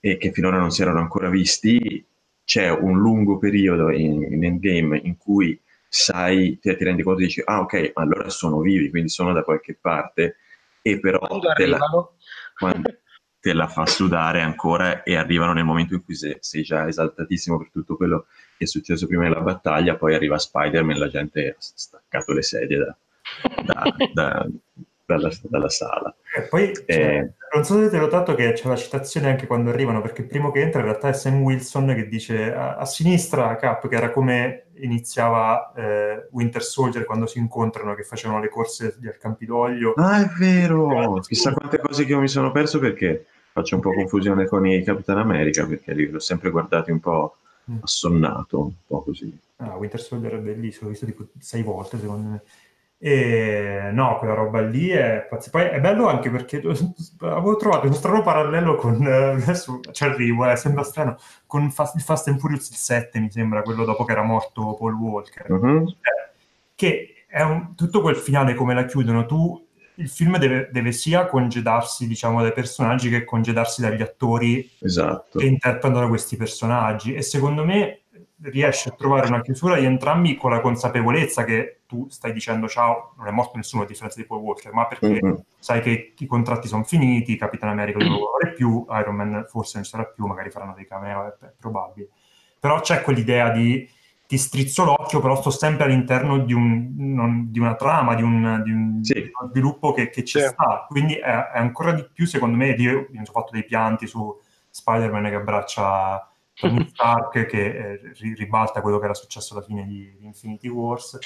e 0.00 0.16
che 0.16 0.32
finora 0.32 0.58
non 0.58 0.70
si 0.70 0.82
erano 0.82 1.00
ancora 1.00 1.28
visti, 1.28 2.04
c'è 2.44 2.70
un 2.70 2.98
lungo 2.98 3.38
periodo 3.38 3.90
in, 3.90 4.22
in 4.22 4.44
Endgame 4.44 5.00
in 5.02 5.16
cui 5.16 5.58
sai, 5.88 6.58
ti, 6.60 6.74
ti 6.76 6.84
rendi 6.84 7.02
conto 7.02 7.20
e 7.20 7.24
dici, 7.24 7.42
ah 7.44 7.60
ok, 7.60 7.92
allora 7.94 8.28
sono 8.30 8.60
vivi, 8.60 8.90
quindi 8.90 9.08
sono 9.08 9.32
da 9.32 9.42
qualche 9.42 9.76
parte, 9.80 10.36
e 10.82 11.00
però 11.00 11.18
Quando 11.18 11.52
te 11.52 11.66
la, 11.66 11.78
quando 12.58 12.96
te 13.40 13.52
la 13.52 13.68
fa 13.68 13.86
sudare 13.86 14.40
ancora 14.42 15.02
e 15.02 15.16
arrivano 15.16 15.52
nel 15.52 15.64
momento 15.64 15.94
in 15.94 16.04
cui 16.04 16.14
sei, 16.14 16.36
sei 16.40 16.62
già 16.62 16.86
esaltatissimo 16.88 17.58
per 17.58 17.70
tutto 17.70 17.96
quello 17.96 18.26
che 18.56 18.64
è 18.64 18.66
successo 18.66 19.06
prima 19.06 19.24
della 19.24 19.40
battaglia, 19.40 19.96
poi 19.96 20.14
arriva 20.14 20.38
Spider-Man 20.38 20.96
e 20.96 20.98
la 20.98 21.08
gente 21.08 21.48
ha 21.50 21.54
staccato 21.58 22.32
le 22.32 22.42
sedie 22.42 22.78
da, 22.78 22.96
da- 23.64 23.96
da- 24.12 24.48
dalla, 25.08 25.30
dalla 25.42 25.68
sala. 25.70 26.14
E 26.36 26.42
poi 26.42 26.70
Eh. 26.84 26.84
cioè, 26.92 27.30
non 27.54 27.64
so 27.64 27.72
se 27.72 27.78
avete 27.78 27.96
notato 27.98 28.34
che 28.34 28.52
c'è 28.52 28.68
la 28.68 28.76
citazione 28.76 29.30
anche 29.30 29.46
quando 29.46 29.70
arrivano, 29.70 30.02
perché 30.02 30.20
il 30.20 30.26
primo 30.26 30.50
che 30.50 30.60
entra 30.60 30.80
in 30.80 30.86
realtà 30.86 31.08
è 31.08 31.14
Sam 31.14 31.40
Wilson 31.40 31.94
che 31.94 32.06
dice 32.08 32.54
a, 32.54 32.76
a 32.76 32.84
sinistra 32.84 33.56
Cap, 33.56 33.88
che 33.88 33.96
era 33.96 34.10
come 34.10 34.66
iniziava 34.74 35.72
eh, 35.74 36.28
Winter 36.32 36.62
Soldier 36.62 37.04
quando 37.06 37.24
si 37.26 37.38
incontrano, 37.38 37.94
che 37.94 38.02
facevano 38.02 38.40
le 38.40 38.50
corse 38.50 38.96
del 38.98 39.16
Campidoglio. 39.16 39.94
Ah, 39.96 40.22
è 40.22 40.28
vero! 40.38 41.18
Chissà 41.20 41.52
quante 41.54 41.78
cose 41.78 42.04
che 42.04 42.12
io 42.12 42.20
mi 42.20 42.28
sono 42.28 42.52
perso 42.52 42.78
perché 42.78 43.24
faccio 43.52 43.76
un 43.76 43.80
po' 43.80 43.92
confusione 43.94 44.46
con 44.46 44.66
i 44.66 44.82
Capitan 44.84 45.16
America, 45.18 45.66
perché 45.66 45.94
li 45.94 46.14
ho 46.14 46.18
sempre 46.18 46.50
guardati 46.50 46.90
un 46.90 47.00
po' 47.00 47.36
Mm. 47.70 47.80
assonnato, 47.82 48.60
un 48.62 48.72
po' 48.86 49.02
così. 49.02 49.38
Ah, 49.56 49.76
Winter 49.76 50.00
Soldier 50.00 50.32
è 50.36 50.38
bellissimo, 50.38 50.84
l'ho 50.84 50.90
visto 50.92 51.04
tipo 51.04 51.26
sei 51.38 51.62
volte 51.62 51.98
secondo 51.98 52.30
me. 52.30 52.42
E 53.00 53.90
no, 53.92 54.18
quella 54.18 54.34
roba 54.34 54.60
lì 54.60 54.88
è 54.88 55.26
pazzesca. 55.30 55.50
Poi 55.58 55.68
è 55.68 55.80
bello 55.80 56.08
anche 56.08 56.30
perché 56.30 56.60
avevo 57.20 57.56
trovato 57.56 57.86
uno 57.86 57.94
strano 57.94 58.22
parallelo 58.22 58.74
con 58.74 59.00
eh, 59.06 59.12
adesso 59.42 59.80
ci 59.92 60.02
arrivo, 60.04 60.50
eh, 60.50 60.56
sembra 60.56 60.82
strano, 60.82 61.16
con 61.46 61.70
Fast, 61.70 61.94
il 61.94 62.02
Fast 62.02 62.26
and 62.28 62.40
Furious 62.40 62.68
il 62.70 62.76
7, 62.76 63.20
mi 63.20 63.30
sembra, 63.30 63.62
quello 63.62 63.84
dopo 63.84 64.04
che 64.04 64.12
era 64.12 64.22
morto 64.22 64.74
Paul 64.74 64.94
Walker. 64.94 65.50
Mhm. 65.50 65.86
Cioè, 65.86 66.32
che 66.74 67.24
è 67.28 67.42
un- 67.42 67.74
tutto 67.76 68.00
quel 68.00 68.16
finale 68.16 68.54
come 68.54 68.74
la 68.74 68.84
chiudono, 68.84 69.26
tu 69.26 69.64
il 69.96 70.08
film 70.08 70.36
deve, 70.38 70.68
deve 70.72 70.92
sia 70.92 71.26
congedarsi, 71.26 72.06
diciamo, 72.06 72.40
dai 72.40 72.52
personaggi 72.52 73.08
che 73.10 73.24
congedarsi 73.24 73.80
dagli 73.80 74.02
attori 74.02 74.68
Esatto. 74.80 75.38
che 75.38 75.46
interpretano 75.46 76.08
questi 76.08 76.36
personaggi 76.36 77.14
e 77.14 77.22
secondo 77.22 77.64
me 77.64 78.02
riesce 78.42 78.88
a 78.90 78.92
trovare 78.92 79.26
una 79.26 79.40
chiusura 79.40 79.76
di 79.78 79.84
entrambi 79.84 80.36
con 80.36 80.50
la 80.50 80.60
consapevolezza 80.60 81.44
che 81.44 81.80
tu 81.86 82.06
stai 82.08 82.32
dicendo 82.32 82.68
ciao, 82.68 83.14
non 83.16 83.26
è 83.26 83.30
morto 83.30 83.56
nessuno 83.56 83.82
a 83.82 83.86
differenza 83.86 84.20
di 84.20 84.26
Paul 84.26 84.42
Walker, 84.42 84.72
ma 84.72 84.86
perché 84.86 85.18
Mhm. 85.22 85.42
sai 85.58 85.80
che 85.80 86.14
i 86.16 86.26
contratti 86.26 86.68
sono 86.68 86.84
finiti, 86.84 87.36
Capitan 87.36 87.70
America 87.70 87.98
non 87.98 88.12
lo 88.12 88.18
vorrà 88.30 88.50
più, 88.52 88.86
Iron 88.90 89.14
Man 89.16 89.44
forse 89.48 89.76
non 89.76 89.84
ci 89.84 89.90
sarà 89.90 90.04
più, 90.04 90.26
magari 90.26 90.50
faranno 90.50 90.74
dei 90.74 90.86
cameo, 90.86 91.26
è, 91.26 91.44
è 91.46 91.52
probabile. 91.58 92.08
Però 92.60 92.80
c'è 92.80 93.02
quell'idea 93.02 93.50
di 93.50 93.88
ti 94.26 94.36
strizzo 94.36 94.84
l'occhio, 94.84 95.20
però 95.20 95.36
sto 95.36 95.48
sempre 95.48 95.84
all'interno 95.86 96.36
di, 96.38 96.52
un- 96.52 96.92
non- 96.96 97.50
di 97.50 97.58
una 97.58 97.76
trama, 97.76 98.14
di 98.14 98.22
un, 98.22 98.60
di 98.62 98.70
un 98.70 98.98
Sì. 99.02 99.30
sviluppo 99.50 99.92
che, 99.94 100.10
che 100.10 100.22
ci 100.22 100.38
Sì. 100.38 100.46
sta. 100.46 100.84
Quindi 100.86 101.14
è, 101.14 101.22
è 101.24 101.58
ancora 101.58 101.92
di 101.92 102.06
più, 102.12 102.26
secondo 102.26 102.54
me, 102.56 102.68
io 102.72 103.06
mi 103.08 103.24
sono 103.24 103.40
fatto 103.40 103.52
dei 103.52 103.64
pianti 103.64 104.06
su 104.06 104.38
Spider-Man 104.68 105.24
che 105.30 105.34
abbraccia 105.34 106.30
Tony 106.58 106.86
Stark, 106.88 107.46
che 107.46 107.66
eh, 107.66 108.00
ri- 108.18 108.34
ribalta 108.34 108.80
quello 108.80 108.98
che 108.98 109.04
era 109.04 109.14
successo 109.14 109.54
alla 109.54 109.64
fine 109.64 109.86
di, 109.86 110.16
di 110.18 110.26
Infinity 110.26 110.68
Wars 110.68 111.18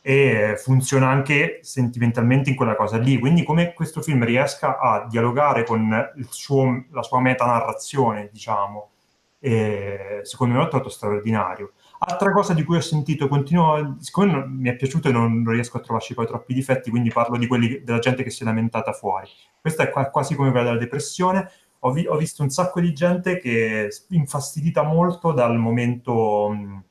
e 0.00 0.54
funziona 0.58 1.08
anche 1.08 1.60
sentimentalmente 1.62 2.50
in 2.50 2.56
quella 2.56 2.76
cosa 2.76 2.98
lì. 2.98 3.18
Quindi 3.18 3.42
come 3.42 3.72
questo 3.72 4.02
film 4.02 4.24
riesca 4.24 4.78
a 4.78 5.06
dialogare 5.08 5.64
con 5.64 6.12
suo- 6.28 6.84
la 6.90 7.02
sua 7.02 7.20
metanarrazione, 7.20 8.28
diciamo, 8.32 8.90
e 9.38 10.20
secondo 10.22 10.54
me 10.54 10.60
l'ho 10.60 10.68
trovato 10.68 10.88
straordinario. 10.88 11.72
Altra 11.98 12.32
cosa 12.32 12.52
di 12.54 12.64
cui 12.64 12.76
ho 12.76 12.80
sentito, 12.80 13.28
continuo, 13.28 13.96
siccome 14.00 14.32
non- 14.32 14.50
mi 14.50 14.68
è 14.68 14.76
piaciuto 14.76 15.08
e 15.08 15.12
non, 15.12 15.42
non 15.42 15.52
riesco 15.52 15.76
a 15.76 15.80
trovarci 15.80 16.14
poi 16.14 16.26
troppi 16.26 16.52
difetti, 16.52 16.90
quindi 16.90 17.10
parlo 17.10 17.36
di 17.36 17.46
quelli 17.46 17.82
della 17.82 17.98
gente 17.98 18.22
che 18.22 18.30
si 18.30 18.42
è 18.42 18.46
lamentata 18.46 18.92
fuori. 18.92 19.28
Questa 19.60 19.84
è 19.84 19.90
qua- 19.90 20.10
quasi 20.10 20.34
come 20.34 20.50
quella 20.50 20.66
della 20.66 20.78
depressione. 20.78 21.50
Ho, 21.86 21.92
vi- 21.92 22.06
ho 22.06 22.16
visto 22.16 22.42
un 22.42 22.48
sacco 22.48 22.80
di 22.80 22.94
gente 22.94 23.38
che 23.38 23.86
è 23.86 23.88
infastidita 24.10 24.82
molto 24.82 25.32
dal 25.32 25.58
momento 25.58 26.48
mh, 26.48 26.84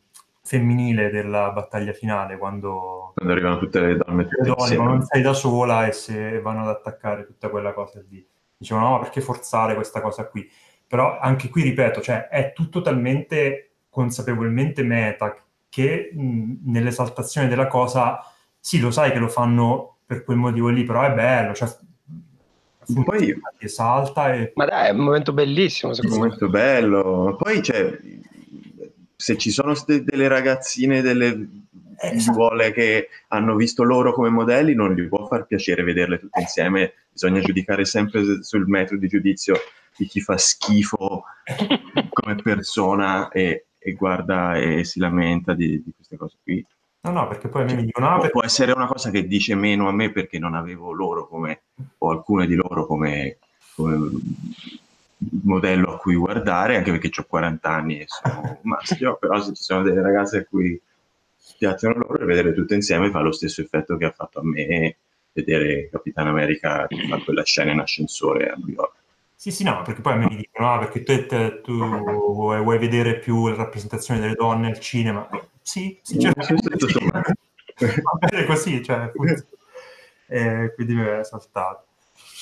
femminile 0.43 1.09
della 1.09 1.51
battaglia 1.51 1.93
finale, 1.93 2.37
quando 2.37 3.13
Quando 3.15 3.33
arrivano 3.33 3.57
tutte 3.57 3.79
le 3.79 3.97
donne 3.97 4.23
tutte 4.27 4.49
le 4.49 4.55
donne 4.55 4.75
non 4.75 5.01
sei 5.03 5.23
da 5.23 5.33
sola 5.33 5.87
e 5.87 5.93
se 5.93 6.39
vanno 6.41 6.61
ad 6.61 6.67
attaccare 6.67 7.25
tutta 7.25 7.49
quella 7.49 7.73
cosa 7.73 8.03
lì. 8.07 8.23
Dicevano, 8.55 8.85
no, 8.87 8.91
ma 8.93 8.99
perché 8.99 9.19
forzare 9.19 9.73
questa 9.73 9.99
cosa 9.99 10.27
qui? 10.27 10.47
Però 10.87 11.17
anche 11.17 11.49
qui, 11.49 11.63
ripeto, 11.63 11.99
cioè, 12.01 12.27
è 12.27 12.53
tutto 12.53 12.81
talmente 12.81 13.71
consapevolmente 13.89 14.83
meta 14.83 15.35
che 15.69 16.11
mh, 16.13 16.71
nell'esaltazione 16.71 17.47
della 17.47 17.65
cosa, 17.65 18.19
sì, 18.59 18.79
lo 18.79 18.91
sai 18.91 19.11
che 19.11 19.17
lo 19.17 19.27
fanno 19.27 19.97
per 20.05 20.23
quel 20.23 20.37
motivo 20.37 20.69
lì, 20.69 20.83
però 20.83 21.01
è 21.01 21.11
bello, 21.13 21.55
cioè, 21.55 21.67
Poi- 23.03 23.39
ti 23.57 23.65
esalta 23.65 24.33
e... 24.33 24.51
Ma 24.55 24.65
dai, 24.65 24.87
è 24.87 24.91
un 24.91 24.97
momento 25.03 25.33
bellissimo, 25.33 25.91
un 25.91 25.95
secondo 25.95 26.15
me. 26.19 26.23
momento 26.25 26.49
bello. 26.49 27.35
Poi 27.37 27.61
c'è, 27.61 27.97
se 29.15 29.37
ci 29.37 29.51
sono 29.51 29.73
ste- 29.73 30.03
delle 30.03 30.27
ragazzine, 30.27 31.01
delle 31.01 31.27
Eh, 31.99 32.07
esatto. 32.17 32.33
figliuole 32.33 32.71
che 32.73 33.07
hanno 33.29 33.55
visto 33.55 33.83
loro 33.83 34.13
come 34.13 34.29
modelli, 34.29 34.73
non 34.73 34.93
gli 34.93 35.07
può 35.07 35.25
far 35.27 35.45
piacere 35.45 35.83
vederle 35.83 36.19
tutte 36.19 36.41
insieme. 36.41 36.93
Bisogna 37.11 37.39
giudicare 37.39 37.85
sempre 37.85 38.43
sul 38.43 38.67
metro 38.67 38.97
di 38.97 39.07
giudizio 39.07 39.55
di 39.95 40.05
chi 40.07 40.19
fa 40.19 40.37
schifo 40.37 41.23
come 42.09 42.35
persona 42.35 43.29
e, 43.29 43.67
e 43.77 43.93
guarda 43.93 44.55
e 44.57 44.83
si 44.83 44.99
lamenta 44.99 45.53
di, 45.53 45.81
di 45.83 45.91
queste 45.95 46.17
cose 46.17 46.37
qui. 46.43 46.65
No, 47.03 47.11
no, 47.11 47.27
perché 47.27 47.49
poi 47.49 47.63
a 47.63 47.65
me 47.65 47.75
mi 47.75 47.85
dicono, 47.85 48.07
ah, 48.07 48.09
Può, 48.11 48.19
perché 48.21 48.31
può 48.31 48.43
essere 48.43 48.71
una 48.71 48.87
cosa 48.87 49.09
che 49.11 49.27
dice 49.27 49.55
meno 49.55 49.89
a 49.89 49.91
me 49.91 50.11
perché 50.11 50.39
non 50.39 50.53
avevo 50.53 50.91
loro 50.93 51.27
come, 51.27 51.63
o 51.97 52.09
alcune 52.11 52.47
di 52.47 52.55
loro 52.55 52.85
come, 52.85 53.37
come 53.75 53.97
modello 55.43 55.93
a 55.93 55.97
cui 55.97 56.15
guardare, 56.15 56.77
anche 56.77 56.91
perché 56.91 57.09
ho 57.19 57.25
40 57.25 57.69
anni 57.69 57.99
e 57.99 58.05
sono 58.07 58.59
maschio, 58.63 59.17
però 59.17 59.41
se 59.41 59.53
ci 59.53 59.63
sono 59.63 59.83
delle 59.83 60.01
ragazze 60.01 60.37
a 60.39 60.45
cui 60.45 60.79
piacciono 61.57 61.95
loro, 61.95 62.25
vedere 62.25 62.53
tutte 62.53 62.75
insieme 62.75 63.09
fa 63.09 63.19
lo 63.19 63.31
stesso 63.31 63.61
effetto 63.61 63.97
che 63.97 64.05
ha 64.05 64.11
fatto 64.11 64.39
a 64.39 64.43
me 64.43 64.97
vedere 65.33 65.89
Capitan 65.89 66.27
America 66.27 66.87
che 66.87 67.07
fa 67.07 67.17
quella 67.17 67.43
scena 67.43 67.71
in 67.71 67.79
ascensore 67.79 68.49
a 68.49 68.55
New 68.55 68.69
York. 68.69 68.93
Sì, 69.35 69.51
sì, 69.51 69.63
no, 69.63 69.81
perché 69.81 70.01
poi 70.01 70.13
a 70.13 70.15
me 70.15 70.27
mi 70.29 70.35
dicono, 70.37 70.73
ah, 70.73 70.79
perché 70.79 71.03
te- 71.03 71.59
tu 71.61 71.73
vuoi, 72.33 72.61
vuoi 72.61 72.77
vedere 72.77 73.19
più 73.19 73.47
la 73.47 73.55
rappresentazione 73.55 74.19
delle 74.21 74.35
donne 74.35 74.67
al 74.67 74.79
cinema. 74.79 75.27
Sì, 75.63 75.99
sì, 76.03 76.13
Sì, 76.13 76.19
certo. 76.19 76.87
sì. 76.87 77.09
Va 78.03 78.27
bene 78.29 78.45
così, 78.45 78.83
cioè. 78.83 79.11
Eh, 80.27 80.71
quindi 80.75 80.93
mi 80.93 81.03
è 81.03 81.23
saltato. 81.23 81.85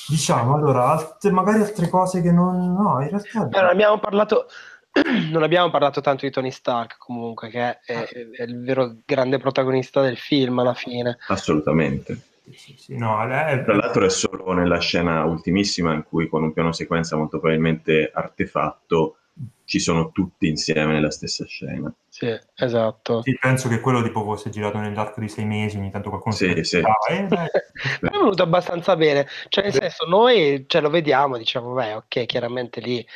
Diciamo, 0.08 0.54
allora, 0.54 0.90
altre- 0.90 1.30
magari 1.30 1.60
altre 1.60 1.88
cose 1.88 2.20
che 2.20 2.32
non... 2.32 2.74
No, 2.74 3.00
in 3.00 3.08
realtà... 3.08 3.44
Beh, 3.44 3.60
non 3.60 3.70
abbiamo 3.70 3.98
parlato 3.98 4.46
non 5.30 5.42
abbiamo 5.42 5.70
parlato 5.70 6.02
tanto 6.02 6.26
di 6.26 6.30
Tony 6.32 6.50
Stark 6.50 6.98
comunque 6.98 7.48
che 7.48 7.78
è, 7.80 7.80
è 7.82 8.42
il 8.42 8.62
vero 8.62 8.96
grande 9.06 9.38
protagonista 9.38 10.02
del 10.02 10.18
film 10.18 10.58
alla 10.58 10.74
fine 10.74 11.16
Assolutamente. 11.28 12.20
Sì, 12.54 12.74
sì, 12.76 12.98
no, 12.98 13.26
lei- 13.26 13.62
Tra 13.64 13.74
l'altro 13.74 14.04
è 14.04 14.10
solo 14.10 14.52
nella 14.52 14.78
scena 14.80 15.24
ultimissima 15.24 15.94
in 15.94 16.02
cui 16.02 16.28
con 16.28 16.42
un 16.42 16.52
piano 16.52 16.72
sequenza 16.72 17.16
molto 17.16 17.38
probabilmente 17.38 18.10
artefatto 18.12 19.16
ci 19.64 19.78
sono 19.80 20.10
tutti 20.12 20.46
insieme 20.48 20.92
nella 20.92 21.10
stessa 21.10 21.44
scena. 21.46 21.92
sì 22.08 22.28
esatto 22.56 23.22
sì, 23.22 23.36
penso 23.40 23.68
che 23.68 23.80
quello 23.80 24.02
tipo 24.02 24.22
fosse 24.24 24.50
girato 24.50 24.78
nell'arco 24.78 25.20
di 25.20 25.28
sei 25.28 25.44
mesi, 25.46 25.78
ogni 25.78 25.90
tanto 25.90 26.10
qualcuno 26.10 26.34
Sì, 26.34 26.52
si 26.56 26.64
sì. 26.64 26.80
lamentava, 26.80 27.44
eh, 27.46 27.50
è 28.02 28.08
venuto 28.10 28.42
abbastanza 28.42 28.96
bene 28.96 29.26
cioè 29.48 29.64
nel 29.64 29.72
senso 29.72 30.04
noi 30.06 30.64
ce 30.66 30.80
lo 30.80 30.90
vediamo 30.90 31.38
diciamo 31.38 31.72
beh 31.72 31.94
ok 31.94 32.26
chiaramente 32.26 32.80
lì 32.80 33.06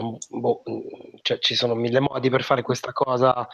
un- 0.00 0.16
boh, 0.30 0.62
cioè, 1.22 1.38
ci 1.38 1.54
sono 1.54 1.74
mille 1.74 2.00
modi 2.00 2.30
per 2.30 2.42
fare 2.42 2.62
questa 2.62 2.92
cosa 2.92 3.46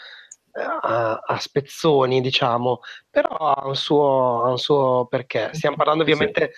eh, 0.52 0.62
a, 0.62 1.14
a 1.26 1.38
spezzoni 1.38 2.20
diciamo 2.20 2.80
però 3.10 3.28
ha 3.36 3.66
un 3.66 3.74
suo, 3.76 4.44
ha 4.44 4.50
un 4.50 4.58
suo 4.58 5.06
perché 5.06 5.50
stiamo 5.52 5.76
parlando 5.76 6.04
Sì. 6.04 6.10
ovviamente 6.12 6.52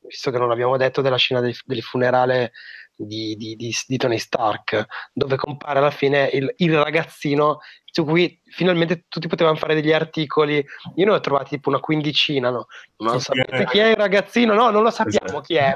visto 0.00 0.30
che 0.30 0.38
non 0.38 0.50
abbiamo 0.50 0.76
detto 0.76 1.00
della 1.00 1.16
scena 1.16 1.40
del, 1.40 1.54
del 1.64 1.82
funerale 1.82 2.52
di, 2.96 3.34
di- 3.36 3.56
di- 3.56 3.74
di 3.86 3.96
Tony 3.96 4.18
Stark, 4.18 4.86
dove 5.12 5.36
compare 5.36 5.78
alla 5.78 5.90
fine 5.90 6.28
il, 6.32 6.52
il 6.58 6.76
ragazzino 6.80 7.58
su 7.94 8.04
cui 8.04 8.40
finalmente 8.46 9.04
tutti 9.08 9.28
potevano 9.28 9.56
fare 9.56 9.74
degli 9.74 9.92
articoli. 9.92 10.64
Io 10.96 11.04
ne 11.04 11.12
ho 11.12 11.20
trovati 11.20 11.50
tipo 11.50 11.68
una 11.68 11.78
quindicina, 11.78 12.50
no? 12.50 12.66
Non 12.98 13.20
Sì, 13.20 13.26
sapete 13.26 13.62
eh. 13.62 13.66
chi 13.66 13.78
è 13.78 13.90
il 13.90 13.96
ragazzino? 13.96 14.52
No, 14.54 14.70
non 14.70 14.82
lo 14.82 14.90
sappiamo 14.90 15.26
Esatto. 15.26 15.40
chi 15.42 15.54
è. 15.54 15.74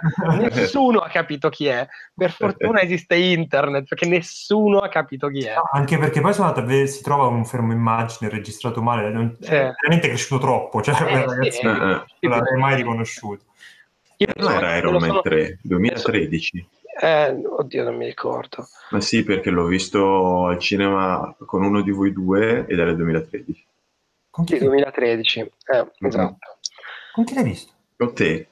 Nessuno 0.53 0.99
ha 0.99 1.09
capito 1.09 1.49
chi 1.49 1.67
è. 1.67 1.87
Per 2.15 2.33
fortuna 2.33 2.81
esiste 2.83 3.15
internet, 3.17 3.87
perché 3.87 4.07
nessuno 4.09 4.79
ha 4.79 4.89
capito 4.89 5.29
chi 5.29 5.45
è. 5.45 5.55
No, 5.55 5.69
Anche 5.73 5.97
perché 5.99 6.21
poi 6.21 6.33
sono 6.35 6.49
andato 6.49 6.65
a 6.65 6.69
vedere, 6.69 6.89
si 6.89 7.03
trova 7.03 7.27
un 7.27 7.45
fermo 7.45 7.73
immagine 7.73 8.29
registrato 8.31 8.83
male, 8.83 9.11
non, 9.11 9.37
Sì. 9.41 9.51
è 9.51 9.71
veramente 9.81 10.09
cresciuto 10.09 10.41
troppo, 10.41 10.83
cioè 10.83 10.95
Eh, 10.95 10.99
quel 10.99 11.21
sì, 11.21 11.27
ragazzino 11.37 11.71
eh, 11.73 12.05
non 12.21 12.31
l'avrei 12.37 12.59
mai 12.61 12.75
riconosciuto. 12.77 13.45
Io 14.21 14.27
Non 14.35 14.51
era 14.53 14.77
Iron 14.77 14.95
Man 14.95 15.03
sono- 15.09 15.21
3, 15.21 15.59
2013. 15.63 16.69
Eh, 17.01 17.43
oddio, 17.47 17.85
non 17.85 17.97
mi 17.97 18.07
ricordo. 18.07 18.67
Ma 18.91 19.01
sì, 19.01 19.23
perché 19.23 19.51
l'ho 19.51 19.67
visto 19.67 20.47
al 20.47 20.59
cinema 20.59 21.35
con 21.47 21.63
uno 21.63 21.81
di 21.83 21.93
voi 21.93 22.13
due 22.13 22.67
ed 22.67 22.79
era 22.79 22.91
il 22.91 22.97
2013. 22.97 23.67
Con 24.31 24.45
chi? 24.45 24.59
Sì, 24.59 24.65
2013, 24.65 25.41
eh, 25.41 25.49
mm-hmm. 25.77 25.91
esatto. 26.01 26.59
Con 27.13 27.25
chi 27.25 27.35
l'hai 27.35 27.45
visto? 27.45 27.73
Con 27.97 28.15
te. 28.15 28.49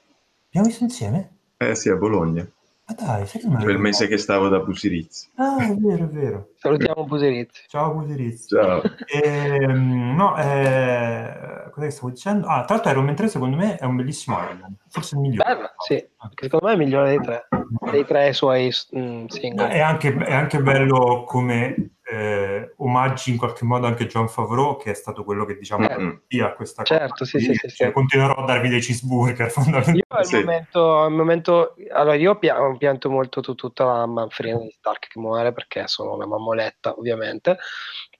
Abbiamo 0.47 0.67
visto 0.67 0.83
insieme? 0.83 1.29
Eh 1.57 1.75
sì, 1.75 1.89
a 1.89 1.95
Bologna. 1.95 2.49
Ma 2.89 2.95
dai, 2.97 3.27
sai 3.27 3.41
che? 3.41 3.47
Quel 3.49 3.79
mese 3.79 4.07
che 4.07 4.17
stavo 4.17 4.47
da 4.47 4.59
Busirizzi. 4.59 5.29
Ah, 5.35 5.67
è 5.67 5.75
vero, 5.75 6.05
è 6.05 6.07
vero. 6.07 6.49
Salutiamo 6.55 7.03
Busirizzi. 7.03 7.63
Ciao 7.67 7.93
Busirizzi. 7.93 8.47
Ciao. 8.47 8.81
Ehm, 9.07 10.15
no, 10.15 10.37
eh, 10.37 11.69
cosa 11.71 11.89
stavo 11.89 12.09
dicendo? 12.11 12.47
Ah, 12.47 12.63
tra 12.63 12.75
l'altro 12.75 12.91
Iron 12.91 13.03
Man 13.03 13.15
3 13.15 13.27
secondo 13.27 13.57
me 13.57 13.75
è 13.75 13.83
un 13.83 13.97
bellissimo 13.97 14.37
album, 14.37 14.73
forse 14.87 15.15
il 15.15 15.21
migliore. 15.21 15.53
Bello, 15.53 15.69
sì, 15.85 16.07
secondo 16.35 16.65
me 16.65 16.71
è 16.71 16.75
il 16.75 16.81
migliore 16.81 17.09
dei 17.09 17.21
tre, 17.21 17.47
dei 17.91 18.05
tre 18.05 18.33
suoi 18.33 18.71
mm, 18.95 19.25
singoli. 19.27 19.71
È 19.71 19.79
anche, 19.79 20.15
è 20.15 20.33
anche 20.33 20.59
bello 20.59 21.23
come 21.25 21.97
eh, 22.09 22.73
omaggi 22.77 23.31
in 23.31 23.37
qualche 23.37 23.65
modo 23.65 23.85
anche 23.85 24.07
John 24.07 24.29
Favreau, 24.29 24.77
che 24.77 24.91
è 24.91 24.93
stato 24.93 25.23
quello 25.23 25.43
che 25.45 25.57
diciamo 25.57 25.89
Eh. 25.89 26.21
via 26.27 26.53
questa 26.53 26.83
Certo, 26.83 27.25
sì, 27.25 27.39
sì, 27.39 27.53
sì, 27.53 27.69
Cioè, 27.69 27.87
sì. 27.87 27.91
Continuerò 27.91 28.33
a 28.33 28.45
darvi 28.45 28.69
dei 28.69 28.79
cheeseburger 28.79 29.49
fondamentalmente. 29.51 30.05
Io 30.09 30.17
al 30.17 30.25
Sì. 30.25 30.35
momento, 30.37 30.99
al 30.99 31.11
momento, 31.11 31.75
allora 31.91 32.15
io 32.15 32.37
pianto 32.37 33.09
molto 33.09 33.41
tu- 33.41 33.55
tutta 33.55 33.83
la 33.83 34.05
manfrina 34.05 34.57
di 34.57 34.71
Stark 34.71 35.07
che 35.07 35.19
muore 35.19 35.51
perché 35.51 35.87
sono 35.87 36.13
una 36.13 36.25
mammoletta, 36.25 36.93
ovviamente, 36.97 37.57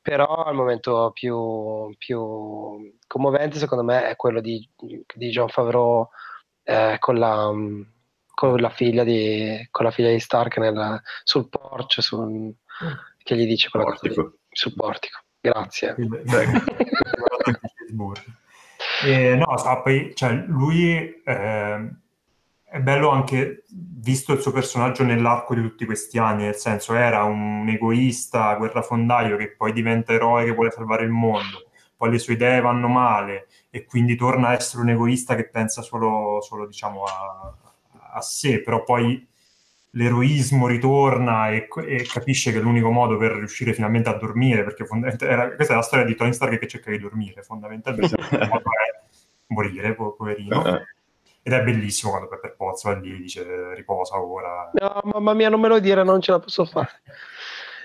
però 0.01 0.25
al 0.25 0.55
momento 0.55 1.11
più, 1.13 1.93
più 1.97 2.91
commovente 3.07 3.57
secondo 3.57 3.83
me 3.83 4.07
è 4.09 4.15
quello 4.15 4.41
di, 4.41 4.69
di 4.75 5.29
John 5.29 5.47
Favreau 5.47 6.09
eh, 6.63 6.97
con 6.99 7.17
la, 7.17 7.49
con 8.37 8.59
la 8.59 8.69
figlia 8.69 9.03
di, 9.03 9.67
con 9.71 9.85
la 9.85 9.89
figlia 9.89 10.11
di 10.11 10.19
Stark 10.19 10.57
nel- 10.57 11.01
sul 11.23 11.49
porch, 11.49 12.03
sul- 12.03 12.53
che 13.17 13.35
gli 13.35 13.47
dice 13.47 13.67
quella 13.71 13.87
cosa 13.87 14.07
lì. 14.07 14.13
Portico. 14.13 14.37
sul 14.51 14.73
portico. 14.75 15.19
Grazie. 15.39 15.95
Sì, 15.97 16.05
beh, 16.05 16.21
tanti 16.21 17.67
cheeseburger. 17.75 18.25
E, 19.03 19.35
no, 19.37 19.57
sa, 19.57 19.77
poi 19.81 20.13
cioè, 20.13 20.33
lui 20.45 20.93
eh, 21.23 21.91
è 22.63 22.79
bello 22.79 23.09
anche 23.09 23.63
visto 23.69 24.33
il 24.33 24.39
suo 24.39 24.51
personaggio 24.51 25.03
nell'arco 25.03 25.55
di 25.55 25.61
tutti 25.63 25.85
questi 25.85 26.19
anni, 26.19 26.43
nel 26.43 26.55
senso 26.57 26.93
era 26.93 27.23
un 27.23 27.67
egoista, 27.67 28.53
guerrafondaio 28.53 29.35
che 29.37 29.55
poi 29.55 29.73
diventa 29.73 30.13
eroe 30.13 30.45
che 30.45 30.51
vuole 30.51 30.69
salvare 30.69 31.03
il 31.05 31.09
mondo, 31.09 31.71
poi 31.95 32.11
le 32.11 32.19
sue 32.19 32.33
idee 32.33 32.61
vanno 32.61 32.87
male 32.87 33.47
e 33.71 33.83
quindi 33.83 34.15
torna 34.15 34.49
a 34.49 34.53
essere 34.53 34.83
un 34.83 34.89
egoista 34.89 35.33
che 35.33 35.49
pensa 35.49 35.81
solo, 35.81 36.39
solo, 36.41 36.67
diciamo, 36.67 37.03
a, 37.03 37.51
a 38.17 38.21
sé, 38.21 38.61
però 38.61 38.83
poi 38.83 39.25
l'eroismo 39.91 40.67
ritorna 40.67 41.49
e, 41.49 41.67
e 41.87 42.03
capisce 42.03 42.51
che 42.51 42.57
è 42.57 42.61
l'unico 42.61 42.91
modo 42.91 43.17
per 43.17 43.31
riuscire 43.31 43.73
finalmente 43.73 44.09
a 44.09 44.13
dormire, 44.13 44.63
perché 44.63 44.85
fondamentalmente 44.85 45.43
era- 45.43 45.55
questa 45.55 45.73
è 45.73 45.75
la 45.75 45.81
storia 45.81 46.05
di 46.05 46.15
Tony 46.15 46.33
Stark 46.33 46.59
che 46.59 46.67
cerca 46.67 46.91
di 46.91 46.99
dormire, 46.99 47.41
fondamentalmente 47.41 48.15
il 48.31 48.47
modo 48.49 48.69
è 48.69 49.05
morire, 49.47 49.95
po- 49.95 50.13
poverino. 50.13 50.65
Eh, 50.65 50.85
Ed 51.41 51.53
è 51.53 51.63
bellissimo 51.63 52.11
quando 52.11 52.27
Pepper 52.29 52.55
Potts 52.57 52.83
va 52.83 52.93
lì 52.95 53.13
e 53.13 53.17
dice 53.17 53.73
riposa 53.73 54.19
ora. 54.21 54.69
No, 54.73 55.01
mamma 55.05 55.33
mia, 55.33 55.49
non 55.49 55.61
me 55.61 55.69
lo 55.69 55.79
dire, 55.79 56.03
non 56.03 56.21
ce 56.21 56.31
la 56.31 56.39
posso 56.39 56.65
fare. 56.65 56.89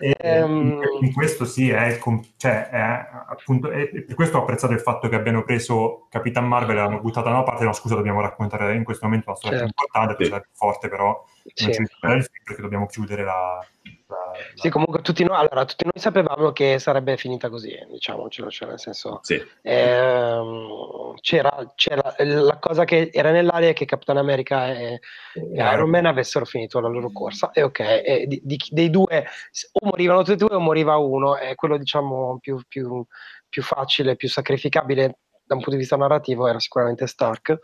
E 0.01 0.15
Ehm. 0.19 0.81
in, 1.01 1.07
in 1.07 1.13
questo 1.13 1.45
sì, 1.45 1.71
è, 1.71 1.99
cioè, 2.37 2.69
è 2.69 3.09
appunto, 3.29 3.71
è- 3.71 3.91
e 3.93 4.03
per 4.05 4.15
questo 4.15 4.39
ho 4.39 4.43
apprezzato 4.43 4.73
il 4.73 4.81
fatto 4.81 5.09
che 5.09 5.17
abbiano 5.17 5.43
preso 5.45 6.07
Capitan 6.11 6.47
Marvel 6.47 6.77
e 6.77 6.81
l'hanno 6.81 7.01
buttata 7.01 7.29
da 7.29 7.35
una 7.37 7.45
parte, 7.45 7.65
no 7.65 7.73
scusa, 7.73 7.95
dobbiamo 7.95 8.21
raccontare 8.21 8.75
in 8.75 8.85
questo 8.85 9.05
momento 9.07 9.29
una 9.29 9.37
storia 9.37 9.59
più 9.59 9.67
Certo. 9.69 9.83
importante, 9.85 10.17
perché 10.17 10.35
Sì. 10.35 10.41
più 10.41 10.51
forte, 10.55 10.89
però 10.89 11.25
Sì. 11.55 11.71
perché 12.45 12.63
dobbiamo 12.63 12.87
chiudere 12.87 13.25
la... 13.25 13.59
la- 14.07 14.33
Sì, 14.55 14.67
la- 14.69 14.73
comunque 14.73 15.01
tutti 15.03 15.25
noi, 15.25 15.37
allora, 15.37 15.65
tutti 15.65 15.85
noi 15.85 15.95
sapevamo 15.97 16.53
che 16.53 16.79
sarebbe 16.79 17.17
finita 17.17 17.49
così, 17.51 17.77
diciamocelo, 17.91 18.51
cioè 18.51 18.69
nel 18.69 18.79
senso, 18.79 19.21
sì. 19.23 19.43
ehm, 19.63 21.15
c'era, 21.21 21.73
c'era 21.75 22.15
la 22.19 22.59
cosa 22.59 22.85
che 22.85 23.11
era 23.13 23.31
nell'aria 23.31 23.71
è 23.71 23.73
che 23.73 23.85
Capitan 23.85 24.17
America 24.17 24.69
e, 24.73 25.01
e 25.35 25.63
Iron 25.73 25.91
Man 25.91 26.07
avessero 26.07 26.45
finito 26.45 26.81
la 26.81 26.89
loro 26.89 27.11
corsa 27.13 27.51
e 27.53 27.63
ok, 27.63 27.79
e 27.81 28.25
di- 28.29 28.41
di- 28.45 28.59
dei 28.71 28.91
due 28.91 29.27
o 29.73 29.87
morivano 29.87 30.21
tutti 30.21 30.33
e 30.33 30.47
due 30.47 30.55
o 30.57 30.61
moriva 30.61 30.97
uno, 30.97 31.37
è 31.37 31.55
quello 31.55 31.77
diciamo 31.77 32.39
più, 32.41 32.61
più- 32.69 33.05
più 33.49 33.63
facile, 33.63 34.17
più 34.17 34.29
sacrificabile 34.29 35.19
da 35.53 35.59
un 35.59 35.61
punto 35.61 35.71
di 35.71 35.77
vista 35.77 35.97
narrativo 35.97 36.47
era 36.49 36.59
sicuramente 36.59 37.07
Stark 37.07 37.59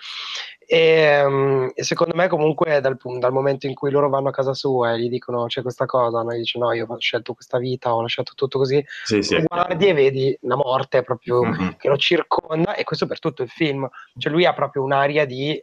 e, 0.66 1.24
um, 1.24 1.70
e 1.74 1.82
secondo 1.82 2.14
me 2.14 2.28
comunque 2.28 2.80
dal, 2.80 2.98
dal 3.18 3.32
momento 3.32 3.66
in 3.66 3.74
cui 3.74 3.90
loro 3.90 4.08
vanno 4.10 4.28
a 4.28 4.32
casa 4.32 4.52
sua 4.52 4.92
e 4.92 4.98
gli 5.00 5.08
dicono 5.08 5.46
c'è 5.46 5.62
questa 5.62 5.86
cosa, 5.86 6.22
no? 6.22 6.30
E 6.32 6.38
dice 6.38 6.58
no 6.58 6.72
io 6.72 6.86
ho 6.88 6.98
scelto 7.00 7.32
questa 7.32 7.58
vita, 7.58 7.94
ho 7.94 8.02
lasciato 8.02 8.32
tutto 8.34 8.58
così, 8.58 8.84
Sì, 9.04 9.22
sì. 9.22 9.42
guardi 9.46 9.86
e 9.88 9.94
vedi 9.94 10.38
la 10.42 10.56
morte 10.56 11.02
proprio 11.02 11.42
Mhm. 11.44 11.76
che 11.78 11.88
lo 11.88 11.96
circonda 11.96 12.74
e 12.74 12.84
questo 12.84 13.06
per 13.06 13.18
tutto 13.18 13.42
il 13.42 13.48
film, 13.48 13.88
cioè 14.18 14.30
lui 14.30 14.44
ha 14.44 14.52
proprio 14.52 14.82
un'aria 14.82 15.24
di 15.24 15.62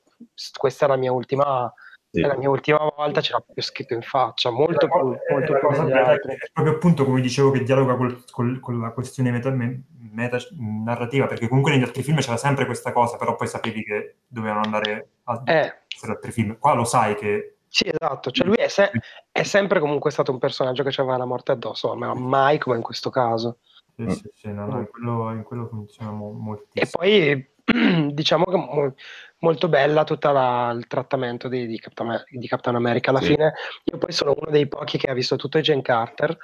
questa 0.57 0.85
è 0.85 0.87
la 0.89 0.95
mia 0.95 1.11
ultima, 1.11 1.71
Sì. 2.15 2.21
è 2.23 2.27
la 2.27 2.37
mia 2.37 2.49
ultima 2.49 2.79
volta, 2.95 3.21
ce 3.21 3.31
l'ha 3.33 3.39
proprio 3.39 3.63
scritto 3.63 3.93
in 3.93 4.01
faccia, 4.01 4.49
molto 4.49 4.87
più, 4.87 4.97
molto 5.29 5.53
più 5.53 5.67
cosa 5.67 5.81
altri. 5.83 6.33
è 6.33 6.49
proprio 6.53 6.75
appunto 6.75 7.05
come 7.05 7.21
dicevo 7.21 7.51
che 7.51 7.63
dialoga 7.63 7.95
col- 7.95 8.23
col- 8.31 8.59
con 8.59 8.79
la 8.79 8.91
questione 8.91 9.31
meta, 9.31 9.49
me- 9.51 9.83
meta- 10.11 10.37
narrativa 10.57 11.25
perché 11.27 11.47
comunque 11.47 11.71
negli 11.73 11.83
altri 11.83 12.03
film 12.03 12.19
c'era 12.19 12.37
sempre 12.37 12.65
questa 12.65 12.91
cosa 12.93 13.17
però 13.17 13.35
poi 13.35 13.47
sapevi 13.47 13.83
che 13.83 14.15
dovevano 14.27 14.61
andare 14.61 15.09
a 15.23 15.41
Eh, 15.45 15.73
altri 16.07 16.31
film 16.31 16.57
qua 16.57 16.73
lo 16.73 16.83
sai 16.85 17.15
che 17.15 17.57
sì, 17.67 17.89
esatto, 17.89 18.31
cioè 18.31 18.45
lui 18.47 18.55
è, 18.55 18.69
se- 18.69 18.89
è 19.29 19.43
sempre 19.43 19.81
comunque 19.81 20.09
stato 20.09 20.31
un 20.31 20.37
personaggio 20.37 20.81
che 20.83 20.89
aveva 21.01 21.17
la 21.17 21.25
morte 21.25 21.51
addosso, 21.51 21.93
ma 21.95 22.13
mai 22.13 22.57
come 22.57 22.77
in 22.77 22.81
questo 22.81 23.09
caso. 23.09 23.57
sì, 23.97 24.09
sì, 24.11 24.29
sì, 24.33 24.51
no, 24.53 24.65
no, 24.65 24.79
in, 24.79 24.87
quello, 24.89 25.31
in 25.33 25.43
quello 25.43 25.67
funziona 25.67 26.11
mo- 26.11 26.29
E 26.29 26.35
moltissimo 26.39 26.89
poi 26.91 27.49
diciamo 28.13 28.45
che 28.45 28.55
mo- 28.57 28.93
molto 29.39 29.67
bella 29.67 30.03
tutto 30.03 30.29
il 30.29 30.85
trattamento 30.87 31.47
di, 31.47 31.67
di, 31.67 31.79
Captain, 31.79 32.23
di 32.29 32.47
Captain 32.47 32.75
America. 32.75 33.09
Alla 33.09 33.19
Sì. 33.19 33.27
fine 33.27 33.53
io 33.83 33.97
poi 33.97 34.11
sono 34.11 34.35
uno 34.37 34.49
dei 34.51 34.67
pochi 34.67 34.97
che 34.97 35.09
ha 35.09 35.13
visto 35.13 35.35
tutto 35.35 35.59
Jane 35.59 35.81
Carter. 35.81 36.37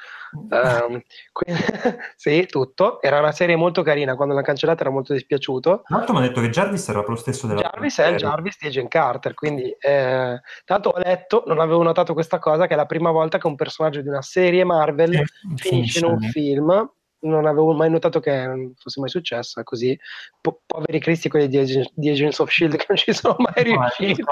Ehm, 0.49 1.01
quindi- 1.31 1.61
sì, 2.15 2.45
tutto. 2.47 3.01
Era 3.01 3.19
una 3.19 3.31
serie 3.31 3.55
molto 3.55 3.81
carina. 3.83 4.15
Quando 4.15 4.33
l'ha 4.33 4.41
cancellata 4.41 4.81
era 4.81 4.91
molto 4.91 5.13
dispiaciuto. 5.13 5.83
Tra 5.85 5.97
l'altro 5.97 6.13
mi 6.13 6.19
ha 6.19 6.27
detto 6.27 6.41
che 6.41 6.49
Jarvis 6.49 6.87
era 6.89 7.03
lo 7.05 7.15
stesso 7.15 7.47
della 7.47 7.61
Jarvis 7.61 7.99
è 7.99 8.07
il 8.07 8.17
Jarvis 8.17 8.57
di 8.59 8.69
Jane 8.69 8.87
Carter. 8.87 9.33
Quindi, 9.33 9.75
eh, 9.79 10.41
tanto 10.65 10.89
ho 10.89 10.97
letto, 10.99 11.43
non 11.47 11.59
avevo 11.59 11.83
notato 11.83 12.13
questa 12.13 12.39
cosa, 12.39 12.67
che 12.67 12.73
è 12.73 12.77
la 12.77 12.85
prima 12.85 13.11
volta 13.11 13.37
che 13.37 13.47
un 13.47 13.55
personaggio 13.55 14.01
di 14.01 14.07
una 14.07 14.21
serie 14.21 14.63
Marvel 14.63 15.23
Sì, 15.55 15.55
finisce 15.55 15.99
in 15.99 16.05
un 16.05 16.19
film. 16.19 16.91
Non 17.23 17.45
avevo 17.45 17.73
mai 17.73 17.89
notato 17.89 18.19
che 18.19 18.45
non 18.45 18.73
fosse 18.77 18.99
mai 18.99 19.09
successo, 19.09 19.59
è 19.59 19.63
così. 19.63 19.97
Po- 20.41 20.61
poveri 20.65 20.99
cristi 20.99 21.29
quelli 21.29 21.47
di, 21.47 21.57
Ag- 21.57 21.91
di 21.93 22.09
Agents 22.09 22.39
of 22.39 22.49
Shield 22.49 22.75
che 22.75 22.85
non 22.87 22.97
ci 22.97 23.13
sono 23.13 23.35
mai 23.37 23.53
è 23.53 23.63
riusciti. 23.63 24.23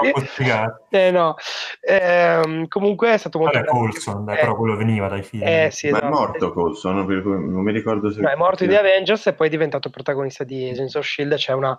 Eh, 0.90 1.10
no. 1.10 1.36
Ehm, 1.82 2.66
comunque 2.68 3.12
è 3.12 3.16
stato 3.16 3.38
molto 3.38 3.58
Vabbè. 3.58 3.70
Colson, 3.70 4.24
dai, 4.24 4.36
Eh, 4.36 4.40
però 4.40 4.56
quello 4.56 4.76
veniva 4.76 5.08
dai 5.08 5.22
film. 5.22 5.42
eh, 5.46 5.68
sì, 5.70 5.88
Ma 5.90 5.98
è 6.00 6.04
esatto. 6.04 6.14
morto 6.18 6.52
Coulson, 6.52 6.94
non 6.96 7.06
mi- 7.06 7.22
non 7.52 7.62
mi 7.62 7.72
ricordo 7.72 8.10
se... 8.10 8.20
No, 8.20 8.28
è 8.28 8.34
morto 8.36 8.66
di 8.66 8.74
Avengers 8.74 9.26
e 9.28 9.32
poi 9.34 9.46
è 9.46 9.50
diventato 9.50 9.88
protagonista 9.90 10.44
di 10.44 10.68
Agents 10.70 10.94
of 10.96 11.04
Shield. 11.06 11.34
C'è 11.36 11.52
una 11.52 11.78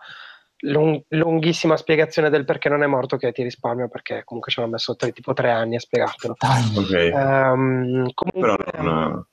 lung- 0.64 1.04
lunghissima 1.10 1.76
spiegazione 1.76 2.30
del 2.30 2.46
perché 2.46 2.70
non 2.70 2.84
è 2.84 2.88
morto 2.88 3.18
che 3.18 3.32
ti 3.32 3.44
risparmio 3.44 3.88
perché 3.90 4.22
comunque 4.24 4.52
ci 4.52 4.60
hanno 4.60 4.70
messo 4.70 4.96
tre- 4.96 5.12
tipo 5.12 5.34
tre 5.34 5.52
anni 5.52 5.76
a 5.76 5.80
spiegartelo. 5.80 6.36
Dai, 6.40 6.78
Ok, 6.78 6.92
Ehm, 6.94 8.12
però 8.40 8.56
comunque 8.56 8.72
non, 8.82 9.26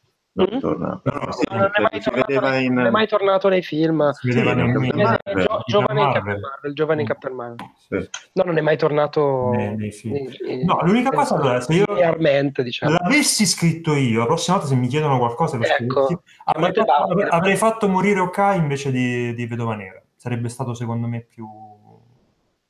non 0.45 0.57
Mm? 0.57 0.61
torna. 0.61 1.01
Però 1.03 1.33
sì, 1.33 1.45
no, 1.51 1.57
non, 1.59 1.71
è 1.73 1.81
mai 1.81 2.01
tornato 2.01 2.55
in... 2.57 2.73
non 2.75 2.87
è 2.87 2.91
mai 2.91 3.09
tornato 3.09 3.49
nei 3.49 3.63
film. 3.63 4.11
si 4.13 4.29
vedeva 4.29 4.51
Sì, 4.53 4.57
non. 4.57 4.73
Captain 4.73 5.01
Eh, 5.01 5.03
Marvel. 5.03 5.45
gio- 5.45 5.63
giovane 5.67 6.01
in. 6.03 6.13
Captain 6.13 6.41
Marvel, 6.41 6.73
giovane 6.75 7.01
in 7.01 7.07
Mm. 7.07 7.11
Captain 7.11 7.35
Marvel. 7.35 7.67
Sì. 7.89 8.09
No, 8.35 8.43
non 8.45 8.57
è 8.57 8.61
mai 8.61 8.77
tornato 8.77 9.51
Nei- 9.55 9.77
nei 9.77 9.93
film. 9.93 10.15
nei- 10.15 10.65
No, 10.65 10.81
l'unica 10.83 11.11
cosa, 11.11 11.35
allora, 11.37 11.61
se 11.61 11.75
io- 11.75 11.85
diciamo. 12.63 12.97
L'avessi 13.01 13.47
scritto 13.47 13.95
io, 13.95 14.21
la 14.21 14.27
prossima 14.27 14.57
volta 14.57 14.73
se 14.73 14.79
mi 14.79 14.87
chiedono 14.89 15.19
qualcosa, 15.19 15.57
lo 15.57 15.65
Ecco, 15.65 16.07
scrivo. 16.07 16.23
avrei, 16.45 16.73
fatto, 16.73 17.13
avrei 17.31 17.57
fatto 17.57 17.89
morire 17.89 18.21
Ok 18.21 18.39
invece 18.57 18.91
di, 18.91 19.35
di 19.35 19.47
Vedova 19.47 19.75
Nera. 19.75 20.01
Sarebbe 20.17 20.49
stato 20.49 20.75
secondo 20.75 21.07
me 21.07 21.21
più... 21.21 21.47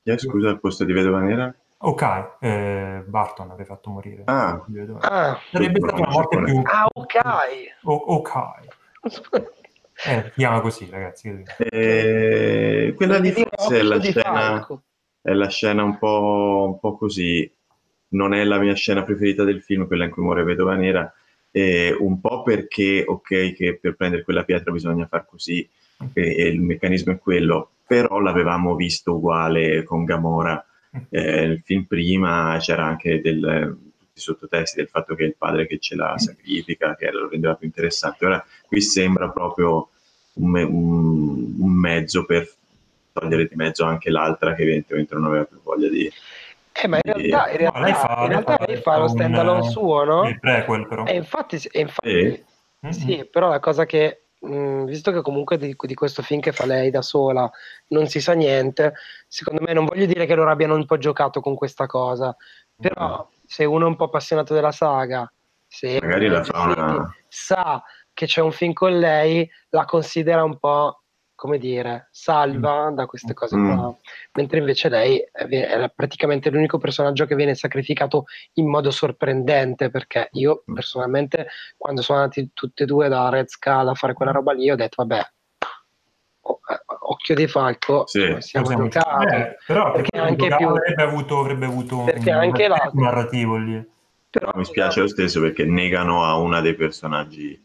È, 0.03 0.17
scusa, 0.17 0.49
al 0.49 0.61
posto 0.61 0.85
di 0.85 0.93
Vedova 0.93 1.21
Nera? 1.21 1.55
Ok, 1.81 2.03
eh, 2.41 3.05
Barton 3.07 3.51
avrei 3.51 3.65
fatto 3.67 3.91
morire. 3.91 4.23
Ah, 4.27 4.65
di 4.67 4.75
Vedova 4.79 4.99
Nera. 5.01 5.31
Ah, 5.31 5.41
Sarebbe 5.51 5.79
stata 5.79 5.95
una 6.03 6.11
morte 6.11 6.43
più... 6.43 6.61
ah, 6.65 6.87
ok. 6.93 7.15
O- 7.83 7.95
ok. 7.95 8.33
Eh, 10.07 10.23
si 10.27 10.33
chiama 10.37 10.61
così, 10.61 10.89
ragazzi. 10.89 11.43
eh, 11.59 12.93
quella 12.97 13.19
Di 13.19 13.33
forse 13.33 13.81
è 13.81 13.83
la 13.83 14.01
scena... 14.01 14.67
È 15.21 15.33
la 15.33 15.49
scena 15.49 15.83
un 15.83 15.99
po', 15.99 16.67
un 16.73 16.79
po' 16.79 16.97
così. 16.97 17.53
Non 18.11 18.33
è 18.33 18.45
la 18.45 18.61
mia 18.61 18.75
scena 18.75 19.03
preferita 19.03 19.43
del 19.43 19.61
film, 19.61 19.89
quella 19.89 20.05
in 20.05 20.13
cui 20.13 20.23
muore 20.23 20.45
Vedova 20.45 20.77
Nera, 20.77 21.13
e 21.51 21.93
un 21.99 22.21
po' 22.21 22.45
perché, 22.45 23.03
ok, 23.05 23.53
che 23.55 23.79
per 23.81 23.97
prendere 23.97 24.23
quella 24.23 24.45
pietra 24.45 24.71
bisogna 24.71 25.07
far 25.09 25.27
così, 25.27 25.69
e, 26.13 26.37
e 26.37 26.47
il 26.47 26.61
meccanismo 26.61 27.15
è 27.15 27.19
quello, 27.19 27.73
però 27.85 28.21
l'avevamo 28.21 28.77
visto 28.77 29.17
uguale 29.17 29.83
con 29.83 30.05
Gamora. 30.05 30.65
Eh, 31.11 31.43
il 31.43 31.63
film 31.65 31.85
prima 31.85 32.57
c'era 32.61 32.85
anche 32.85 33.21
del, 33.21 33.77
tutti 34.19 34.21
sottotesti 34.21 34.79
del 34.79 34.89
fatto 34.89 35.15
che 35.15 35.25
è 35.25 35.27
il 35.27 35.37
padre 35.37 35.67
che 35.67 35.79
ce 35.79 35.95
la 35.95 36.19
sacrifica, 36.19 36.97
che 36.97 37.11
lo 37.11 37.29
rendeva 37.29 37.55
più 37.55 37.67
interessante. 37.67 38.27
Ora 38.27 38.45
qui 38.67 38.81
sembra 38.81 39.31
proprio 39.31 39.91
un, 40.35 40.51
me- 40.51 40.63
un, 40.63 41.55
un 41.59 41.73
mezzo 41.73 42.25
per 42.25 42.51
togliere 43.13 43.47
di 43.47 43.55
mezzo 43.55 43.85
anche 43.85 44.11
l'altra 44.11 44.55
che 44.55 44.63
evidentemente 44.63 45.15
non 45.15 45.25
aveva 45.25 45.45
più 45.45 45.61
voglia 45.63 45.89
di... 45.89 46.11
Eh, 46.81 46.87
ma 46.87 46.99
in 47.03 47.13
realtà, 47.13 47.51
in 47.51 47.57
realtà, 47.57 47.81
lei 47.81 47.93
fa, 47.93 48.19
in 48.23 48.29
realtà 48.29 48.65
lei 48.67 48.77
fa 48.77 48.99
lo 48.99 49.09
stand 49.09 49.35
alone 49.35 49.69
suo, 49.69 50.05
no? 50.05 50.29
Il 50.29 50.39
prequel, 50.39 50.87
però. 50.87 51.05
E 51.07 51.17
infatti, 51.17 51.57
e 51.73 51.81
infatti 51.81 52.09
eh. 52.11 52.93
sì, 52.93 53.29
però 53.29 53.49
la 53.49 53.59
cosa 53.59 53.85
che 53.85 54.27
mh, 54.41 54.55
mm, 54.55 54.85
visto 54.85 55.13
che 55.13 55.23
comunque 55.23 55.57
di, 55.59 55.75
di, 55.79 55.95
questo 55.95 56.23
film 56.23 56.41
che 56.41 56.53
fa 56.53 56.67
lei 56.67 56.91
da 56.91 57.03
sola 57.03 57.51
non 57.89 58.07
si 58.07 58.21
sa 58.21 58.33
niente, 58.33 58.95
secondo 59.27 59.63
me 59.65 59.73
non 59.73 59.85
voglio 59.85 60.07
dire 60.07 60.27
che 60.27 60.35
loro 60.35 60.51
abbiano 60.51 60.75
un 60.75 60.87
po' 60.87 60.99
giocato 60.99 61.41
con 61.41 61.55
questa 61.55 61.87
cosa, 61.87 62.35
però 62.77 63.29
mm. 63.31 63.35
se 63.47 63.65
uno 63.65 63.87
è 63.87 63.89
un 63.89 63.97
po' 63.97 64.05
appassionato 64.05 64.55
della 64.55 64.73
saga, 64.73 65.31
se 65.67 65.99
magari 66.01 66.29
la 66.29 66.43
fa 66.43 66.63
una... 66.63 67.15
sa 67.29 67.83
che 68.13 68.27
c'è 68.27 68.41
un 68.41 68.53
film 68.53 68.73
con 68.73 68.99
lei, 68.99 69.49
la 69.71 69.85
considera 69.85 70.43
un 70.43 70.59
po' 70.59 71.03
come 71.39 71.59
dire, 71.59 72.09
salva 72.11 72.91
mm. 72.91 72.95
da 72.97 73.07
queste 73.07 73.33
cose 73.33 73.55
qua, 73.55 73.91
mm. 73.91 73.91
mentre 74.33 74.59
invece 74.59 74.89
lei 74.89 75.25
è 75.33 75.89
praticamente 75.95 76.51
l'unico 76.51 76.79
personaggio 76.79 77.27
che 77.27 77.37
viene 77.37 77.55
sacrificato 77.55 78.25
in 78.55 78.69
modo 78.69 78.91
sorprendente, 78.91 79.89
perché 79.89 80.31
io 80.33 80.65
mm. 80.69 80.75
personalmente 80.75 81.47
quando 81.77 82.03
sono 82.03 82.19
andati 82.19 82.51
tutti 82.53 82.83
e 82.83 82.87
due 82.87 83.07
da 83.07 83.29
Red 83.29 83.47
Skull 83.47 83.87
a 83.87 83.95
fare 83.95 84.15
quella 84.15 84.33
roba 84.33 84.53
lì 84.53 84.69
ho 84.69 84.75
detto 84.75 84.97
vabbè, 84.97 85.19
eh, 85.21 86.83
occhio 87.03 87.35
di 87.37 87.47
falco, 87.47 88.05
sì, 88.09 88.35
siamo 88.41 88.75
giocati, 88.75 89.35
eh, 89.37 89.57
però 89.65 89.93
perché 89.93 90.19
anche 90.19 90.57
più... 90.57 90.67
avrebbe 90.67 91.03
avuto, 91.05 91.39
avrebbe 91.39 91.67
avuto 91.67 92.03
perché 92.03 92.31
un, 92.33 92.37
anche 92.37 92.67
la... 92.67 92.91
narrativo 92.95 93.57
lì. 93.59 93.89
Però 94.29 94.51
mi 94.57 94.65
spiace 94.65 95.03
lo 95.03 95.09
stesso 95.09 95.41
perché 95.41 95.65
negano 95.65 96.25
a 96.25 96.37
una 96.37 96.61
dei 96.61 96.75
personaggi 96.75 97.65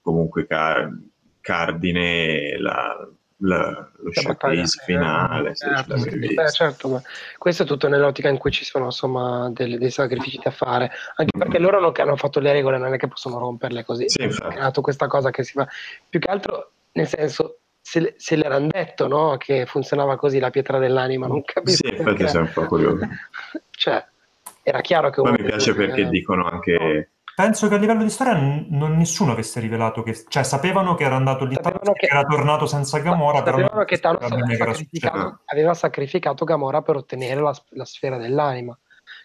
comunque 0.00 0.46
car- 0.46 0.90
cardine 1.48 2.58
la, 2.58 3.08
la, 3.38 3.90
lo 3.96 4.12
showcase 4.12 4.82
finale. 4.84 5.54
Certo, 5.54 5.94
beh, 5.94 6.50
certo, 6.50 6.88
ma 6.88 7.02
questo 7.38 7.62
è 7.62 7.66
tutto 7.66 7.88
nell'ottica 7.88 8.28
in 8.28 8.36
cui 8.36 8.50
ci 8.50 8.64
sono 8.64 8.86
insomma 8.86 9.50
delle, 9.50 9.78
dei 9.78 9.90
sacrifici 9.90 10.38
da 10.42 10.50
fare, 10.50 10.90
anche 11.16 11.34
mm. 11.34 11.40
perché 11.40 11.58
loro 11.58 11.80
non, 11.80 11.92
hanno 11.96 12.16
fatto 12.16 12.40
le 12.40 12.52
regole, 12.52 12.76
non 12.76 12.92
è 12.92 12.98
che 12.98 13.08
possono 13.08 13.38
romperle 13.38 13.82
così. 13.84 14.10
Sì, 14.10 14.22
hanno 14.22 14.50
creato 14.50 14.82
questa 14.82 15.06
cosa 15.06 15.30
che 15.30 15.42
si 15.42 15.52
fa. 15.52 15.66
Più 16.06 16.20
che 16.20 16.30
altro, 16.30 16.72
nel 16.92 17.06
senso, 17.06 17.60
se, 17.80 18.14
se 18.18 18.36
l'erano 18.36 18.68
detto 18.70 19.06
no? 19.06 19.38
che 19.38 19.64
funzionava 19.64 20.16
così 20.16 20.38
la 20.38 20.50
pietra 20.50 20.78
dell'anima, 20.78 21.26
non 21.26 21.42
capisco. 21.44 21.88
Sì, 21.88 21.96
infatti 21.96 22.28
sei 22.28 22.42
un 22.42 22.50
po' 22.52 22.66
curioso. 22.66 23.08
cioè, 23.70 24.04
era 24.62 24.82
chiaro 24.82 25.08
che... 25.08 25.22
Poi 25.22 25.32
mi 25.32 25.44
piace 25.44 25.74
perché 25.74 26.10
dicono 26.10 26.44
anche 26.44 27.10
Penso 27.38 27.68
che 27.68 27.76
a 27.76 27.78
livello 27.78 28.02
di 28.02 28.10
storia 28.10 28.34
n- 28.34 28.66
non 28.70 28.96
nessuno 28.96 29.30
avesse 29.30 29.60
rivelato 29.60 30.02
che... 30.02 30.24
Cioè, 30.26 30.42
sapevano 30.42 30.96
che 30.96 31.04
era 31.04 31.14
andato 31.14 31.44
lì 31.44 31.54
Thanos 31.54 31.92
che 31.94 32.06
era 32.06 32.24
tornato 32.24 32.66
senza 32.66 32.98
Gamora, 32.98 33.44
però... 33.44 33.58
Sapevano 33.58 33.84
che 33.84 34.00
Thanos 34.00 34.22
aveva 34.24 34.74
sacrificato, 34.74 35.40
aveva 35.44 35.74
sacrificato, 35.74 36.44
Gamora 36.44 36.82
per 36.82 36.96
ottenere 36.96 37.40
la, 37.40 37.54
la, 37.68 37.84
sfera 37.84 38.16
dell'anima. 38.16 38.76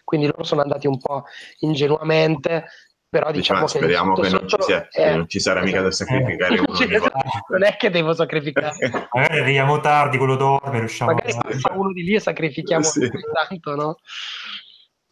Quindi 0.04 0.28
loro 0.28 0.44
sono 0.44 0.60
andati 0.60 0.86
un 0.86 0.96
po' 0.96 1.24
ingenuamente, 1.58 2.66
però 3.08 3.32
diciamo, 3.32 3.62
diciamo 3.62 3.72
che... 3.72 3.78
Speriamo 3.78 4.14
che 4.14 4.28
non, 4.30 4.46
ci 4.48 4.56
sia, 4.60 4.88
eh, 4.90 5.16
non 5.16 5.28
ci 5.28 5.40
sarà 5.40 5.62
mica 5.62 5.80
da 5.80 5.88
esatto. 5.88 6.12
sacrificare 6.12 6.54
uno 6.64 6.78
di 6.78 7.10
Non 7.48 7.64
è 7.64 7.76
che 7.76 7.90
devo 7.90 8.14
sacrificare. 8.14 9.08
Magari 9.10 9.40
arriviamo 9.40 9.80
tardi, 9.80 10.18
quello 10.18 10.36
dorme, 10.36 10.78
riusciamo 10.78 11.14
Magari 11.14 11.32
a... 11.32 11.58
fa 11.58 11.72
uno 11.72 11.92
di 11.92 12.04
lì 12.04 12.14
e 12.14 12.20
sacrifichiamo 12.20 12.84
sì. 12.84 13.10
tanto, 13.48 13.74
no? 13.74 13.96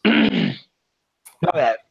Vabbè, 1.43 1.87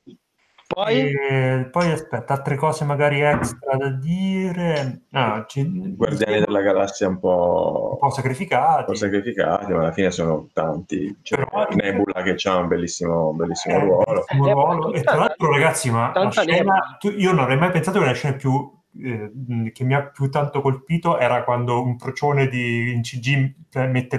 poi? 0.83 1.11
E 1.11 1.67
poi 1.71 1.91
aspetta, 1.91 2.33
altre 2.33 2.55
cose 2.55 2.85
magari 2.85 3.21
extra 3.21 3.75
da 3.77 3.89
dire. 3.89 5.03
Ah, 5.11 5.45
ci... 5.47 5.95
Guardiani 5.95 6.39
della 6.39 6.61
galassia 6.61 7.07
un 7.07 7.19
po'... 7.19 7.91
un 7.93 7.97
po' 7.99 8.13
sacrificati. 8.13 8.79
Un 8.79 8.85
po' 8.85 8.95
sacrificati, 8.95 9.71
ma 9.71 9.79
alla 9.79 9.91
fine 9.91 10.11
sono 10.11 10.49
tanti. 10.53 11.19
C'è 11.21 11.35
Però... 11.35 11.67
Nebula 11.71 12.21
che 12.23 12.35
ha 12.47 12.57
un 12.57 12.67
bellissimo, 12.67 13.33
bellissimo 13.33 13.75
eh, 13.75 13.79
ruolo. 13.79 14.25
Bellissimo 14.27 14.47
eh, 14.47 14.51
ruolo. 14.51 14.93
E 14.93 15.01
tra 15.01 15.15
l'altro, 15.15 15.51
ragazzi, 15.51 15.91
ma 15.91 16.11
scena... 16.29 16.97
io 17.15 17.31
non 17.31 17.43
avrei 17.43 17.57
mai 17.57 17.71
pensato 17.71 17.99
che 17.99 18.03
una 18.03 18.13
scena 18.13 18.35
più 18.35 18.79
eh, 19.01 19.71
che 19.71 19.83
mi 19.85 19.93
ha 19.93 20.03
più 20.03 20.29
tanto 20.29 20.59
colpito 20.61 21.17
era 21.17 21.43
quando 21.43 21.81
un 21.81 21.95
procione 21.95 22.47
di, 22.47 22.91
in 22.91 23.01
CG 23.01 23.53
mette 23.73 24.17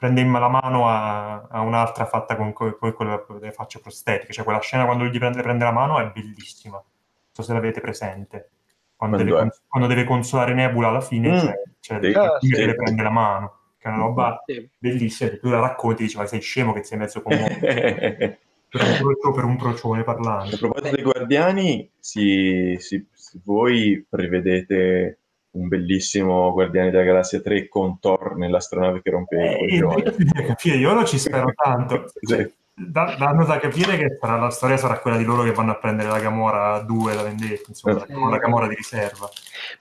prende 0.00 0.22
in 0.22 0.32
la 0.32 0.48
mano 0.48 0.88
a, 0.88 1.42
a 1.42 1.60
un'altra 1.60 2.06
fatta 2.06 2.34
con, 2.34 2.54
con, 2.54 2.74
con, 2.78 3.38
le 3.38 3.52
facce 3.52 3.80
prostetiche, 3.80 4.32
cioè 4.32 4.44
quella 4.44 4.58
scena 4.60 4.86
quando 4.86 5.04
gli 5.04 5.18
prende, 5.18 5.42
prende 5.42 5.64
la 5.64 5.72
mano 5.72 6.00
è 6.00 6.10
bellissima, 6.10 6.76
non 6.76 6.84
so 7.30 7.42
se 7.42 7.52
l'avete 7.52 7.82
presente, 7.82 8.48
quando, 8.96 9.18
deve, 9.18 9.50
quando 9.68 9.86
deve, 9.86 10.04
consolare 10.04 10.54
Nebula 10.54 10.88
alla 10.88 11.02
fine, 11.02 11.32
mm. 11.32 11.38
cioè, 11.38 11.54
cioè 11.80 12.00
sì, 12.00 12.16
ah, 12.16 12.38
sì. 12.40 12.64
le 12.64 12.74
prende 12.74 13.02
la 13.02 13.10
mano, 13.10 13.58
che 13.76 13.88
è 13.88 13.92
una 13.92 14.00
roba 14.00 14.42
sì. 14.46 14.66
bellissima, 14.78 15.36
tu 15.36 15.50
la 15.50 15.60
racconti 15.60 16.00
e 16.00 16.04
dici 16.06 16.16
ma 16.16 16.24
sei 16.24 16.40
scemo 16.40 16.72
che 16.72 16.82
sei 16.82 16.96
mezzo 16.96 17.20
con 17.20 17.36
per, 17.36 18.82
un, 18.82 19.34
per 19.34 19.44
un 19.44 19.56
procione 19.58 20.02
parlando. 20.02 20.54
A 20.54 20.58
proposito 20.58 20.94
dei 20.94 21.04
guardiani, 21.04 21.90
si, 21.98 22.74
si, 22.78 23.06
voi 23.44 24.02
prevedete 24.08 25.18
un 25.52 25.68
bellissimo 25.68 26.52
Guardiani 26.52 26.90
della 26.90 27.02
Galassia 27.02 27.40
3 27.40 27.68
con 27.68 27.98
Thor 27.98 28.36
nell'astronave 28.36 29.02
che 29.02 29.10
rompe 29.10 29.36
eh, 29.36 29.64
i 29.64 29.80
coglioni. 29.80 30.02
Io 30.78 30.92
non 30.92 31.06
ci 31.06 31.18
spero 31.18 31.52
tanto. 31.56 32.06
sì. 32.20 32.58
Da, 32.72 33.14
danno 33.18 33.44
da 33.44 33.58
capire 33.58 33.98
che 33.98 34.16
sarà, 34.18 34.38
la 34.38 34.48
storia 34.48 34.78
sarà 34.78 35.00
quella 35.00 35.18
di 35.18 35.24
loro 35.24 35.42
che 35.42 35.52
vanno 35.52 35.72
a 35.72 35.76
prendere 35.76 36.08
la 36.08 36.18
Gamora 36.18 36.78
2, 36.78 37.14
la 37.14 37.22
vendetta, 37.24 37.64
insomma, 37.68 38.06
eh. 38.06 38.30
la 38.30 38.38
Gamora 38.38 38.68
di 38.68 38.74
riserva. 38.74 39.28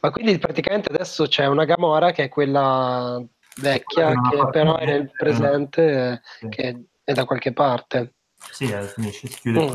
Ma 0.01 0.11
quindi 0.11 0.37
praticamente 0.37 0.91
adesso 0.91 1.25
c'è 1.25 1.45
una 1.45 1.63
Gamora 1.63 2.11
che 2.11 2.25
è 2.25 2.29
quella 2.29 3.23
vecchia, 3.61 4.11
che 4.29 4.49
però 4.51 4.75
è 4.75 4.85
nel 4.85 5.11
presente, 5.17 6.21
sì. 6.39 6.49
che 6.49 6.83
è 7.01 7.13
da 7.13 7.23
qualche 7.23 7.53
parte. 7.53 8.15
Sì, 8.51 8.69
eh, 8.69 8.81
finisce, 8.81 9.27
si 9.27 9.39
chiude 9.39 9.61
mm. 9.61 9.73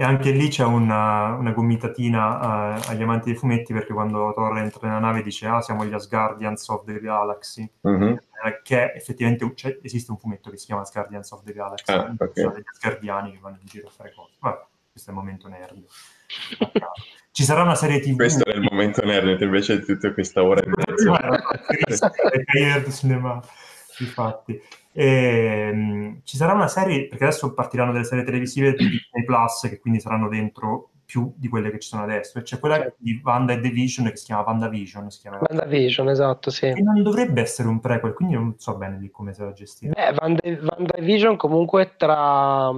E 0.00 0.02
anche 0.02 0.30
lì 0.30 0.48
c'è 0.48 0.64
una, 0.64 1.34
una 1.34 1.52
gomitatina 1.52 2.78
uh, 2.78 2.80
agli 2.86 3.02
amanti 3.02 3.26
dei 3.26 3.38
fumetti 3.38 3.74
perché 3.74 3.92
quando 3.92 4.32
Thor 4.34 4.56
entra 4.56 4.88
nella 4.88 4.98
nave 4.98 5.22
dice 5.22 5.46
ah 5.46 5.60
siamo 5.60 5.84
gli 5.84 5.92
Asgardians 5.92 6.66
of 6.68 6.86
the 6.86 6.98
Galaxy. 7.00 7.70
Uh-huh. 7.82 8.18
eh, 8.42 8.60
che 8.62 8.92
effettivamente 8.94 9.52
cioè, 9.54 9.78
esiste 9.82 10.10
un 10.10 10.16
fumetto 10.16 10.48
che 10.48 10.56
si 10.56 10.64
chiama 10.64 10.80
Asgardians 10.80 11.30
of 11.32 11.42
the 11.42 11.52
Galaxy. 11.52 11.92
Ah, 11.92 12.14
okay. 12.18 12.30
sono 12.32 12.54
degli 12.54 12.64
Asgardiani 12.66 13.32
che 13.32 13.38
vanno 13.42 13.58
in 13.60 13.66
giro 13.66 13.88
a 13.88 13.90
fare 13.90 14.14
cose. 14.14 14.32
Vabbè, 14.38 14.64
questo 14.90 15.10
è 15.10 15.12
il 15.12 15.18
momento 15.18 15.48
nerd 15.48 15.84
ci 17.32 17.44
sarà 17.44 17.62
una 17.62 17.74
serie 17.74 18.00
tv 18.00 18.16
questo 18.16 18.44
è 18.44 18.54
il 18.54 18.66
momento 18.70 19.04
nerd 19.04 19.40
invece 19.40 19.80
tutta 19.80 20.12
questa 20.12 20.42
ora 20.42 20.60
e 20.60 20.66
mezza 20.66 22.10
è 22.10 22.90
cinema 22.90 23.40
infatti 23.98 24.60
e, 24.92 25.70
um, 25.72 26.20
ci 26.24 26.36
sarà 26.36 26.52
una 26.52 26.68
serie, 26.68 27.06
perché 27.08 27.24
adesso 27.24 27.52
partiranno 27.54 27.92
delle 27.92 28.04
serie 28.04 28.24
televisive 28.24 28.72
di 28.72 28.88
Disney 28.88 29.24
Plus, 29.24 29.66
che 29.68 29.78
quindi 29.78 30.00
saranno 30.00 30.28
dentro 30.28 30.90
più 31.10 31.32
di 31.36 31.48
quelle 31.48 31.72
che 31.72 31.80
ci 31.80 31.88
sono 31.88 32.04
adesso. 32.04 32.38
E 32.38 32.42
c'è 32.42 32.60
quella 32.60 32.76
certo. 32.76 32.96
di 32.98 33.20
Wanda 33.24 33.52
e 33.52 33.60
The 33.60 33.70
Vision 33.70 34.08
che 34.08 34.16
si 34.16 34.26
chiama 34.26 34.44
WandaVision. 34.46 35.10
Si 35.10 35.20
chiama. 35.20 35.40
WandaVision, 35.40 36.08
esatto, 36.08 36.50
sì. 36.50 36.66
E 36.66 36.80
non 36.80 37.02
dovrebbe 37.02 37.40
essere 37.40 37.66
un 37.66 37.80
prequel, 37.80 38.12
quindi 38.12 38.34
non 38.34 38.54
so 38.58 38.76
bene 38.76 38.96
di 38.98 39.10
come 39.10 39.32
se 39.32 39.42
la 39.42 39.52
gestire. 39.52 39.92
Beh, 39.92 40.14
Wanda, 40.20 40.40
WandaVision 40.44 41.36
comunque 41.36 41.94
tra 41.96 42.72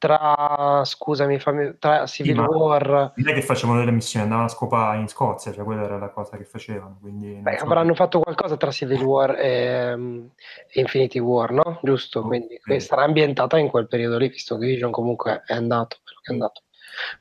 tra, 0.00 0.82
scusami, 0.82 1.38
fammi, 1.38 1.76
tra 1.78 2.06
Civil 2.06 2.34
sì, 2.34 2.40
War... 2.40 3.12
Non 3.14 3.28
è 3.28 3.34
che 3.34 3.42
facevano 3.42 3.80
delle 3.80 3.90
missioni, 3.90 4.24
andavano 4.24 4.48
a 4.48 4.50
scopare 4.50 4.98
in 4.98 5.08
Scozia, 5.08 5.52
cioè 5.52 5.62
quella 5.62 5.82
era 5.82 5.98
la 5.98 6.08
cosa 6.08 6.38
che 6.38 6.44
facevano. 6.44 6.96
Quindi 7.02 7.34
Beh, 7.34 7.58
so. 7.58 7.64
avranno 7.66 7.94
fatto 7.94 8.18
qualcosa 8.18 8.56
tra 8.56 8.70
Civil 8.70 9.02
War 9.02 9.36
e, 9.38 9.92
um, 9.92 10.30
Infinity 10.72 11.18
War, 11.18 11.52
no? 11.52 11.80
Giusto, 11.82 12.20
oh, 12.20 12.26
quindi 12.26 12.58
sì. 12.64 12.80
sarà 12.80 13.02
ambientata 13.02 13.58
in 13.58 13.68
quel 13.68 13.88
periodo 13.88 14.16
lì, 14.16 14.28
visto 14.30 14.56
che 14.56 14.66
Vision 14.66 14.90
comunque 14.90 15.42
è 15.44 15.52
andato, 15.52 15.98
è 16.22 16.32
andato. 16.32 16.62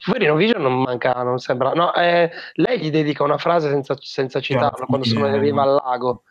Poverino 0.06 0.36
Vision 0.36 0.62
non 0.62 0.82
manca, 0.82 1.22
non 1.22 1.38
sembra... 1.40 1.74
No, 1.74 1.94
eh, 1.94 2.32
lei 2.54 2.80
gli 2.80 2.90
dedica 2.90 3.24
una 3.24 3.38
frase 3.38 3.70
senza, 3.70 3.98
senza 4.00 4.40
citarlo, 4.40 4.86
quando 4.86 5.06
sono 5.06 5.26
arriva 5.26 5.64
al 5.64 5.82
lago. 5.84 6.24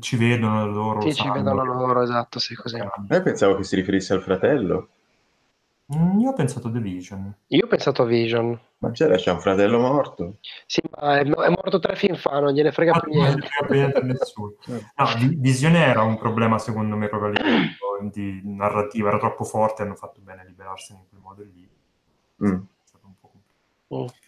ci 0.00 0.16
vedono 0.16 0.66
loro. 0.66 1.02
Sì, 1.02 1.12
ci 1.12 1.30
vedono 1.30 1.64
loro, 1.64 2.00
esatto, 2.00 2.38
sì, 2.38 2.54
così. 2.54 2.76
Io 2.78 3.22
pensavo 3.22 3.56
che 3.56 3.64
si 3.64 3.76
riferisse 3.76 4.14
al 4.14 4.22
fratello. 4.22 4.88
Mm, 5.96 6.20
io 6.20 6.30
ho 6.30 6.32
pensato 6.32 6.68
a 6.68 6.70
The 6.70 6.78
Vision. 6.80 7.34
Io 7.48 7.64
ho 7.64 7.68
pensato 7.68 8.02
a 8.02 8.04
Vision. 8.06 8.58
Ma 8.78 8.90
c'era, 8.90 9.16
c'è 9.16 9.30
un 9.30 9.40
fratello 9.40 9.78
morto. 9.78 10.38
Sì, 10.66 10.80
ma 10.90 11.18
è, 11.18 11.22
è 11.22 11.48
morto 11.48 11.78
tre 11.78 11.96
film 11.96 12.16
fa, 12.16 12.40
non 12.40 12.52
gliene 12.52 12.72
frega 12.72 12.92
ah, 12.92 13.00
più 13.00 13.12
niente. 13.12 13.48
Non 13.60 13.66
frega 13.66 13.74
niente 13.74 13.98
a 13.98 14.02
nessuno. 14.02 14.54
No, 14.96 15.06
Visione 15.38 15.84
era 15.84 16.02
un 16.02 16.18
problema 16.18 16.58
secondo 16.58 16.96
me 16.96 17.08
proprio 17.08 17.30
a 17.30 17.32
livello 17.32 17.76
di 18.10 18.40
narrativa, 18.44 19.08
era 19.08 19.18
troppo 19.18 19.44
forte, 19.44 19.82
hanno 19.82 19.94
fatto 19.94 20.20
bene 20.20 20.42
a 20.42 20.44
liberarsene 20.44 21.00
in 21.00 21.06
quel 21.08 21.20
modo 21.20 21.42
lì. 21.42 21.68
Mm. 22.44 22.54
È 22.54 22.84
stato 22.84 23.06
un 23.06 23.14
po' 23.20 23.30
complicato. 23.30 24.14
Mm. 24.14 24.20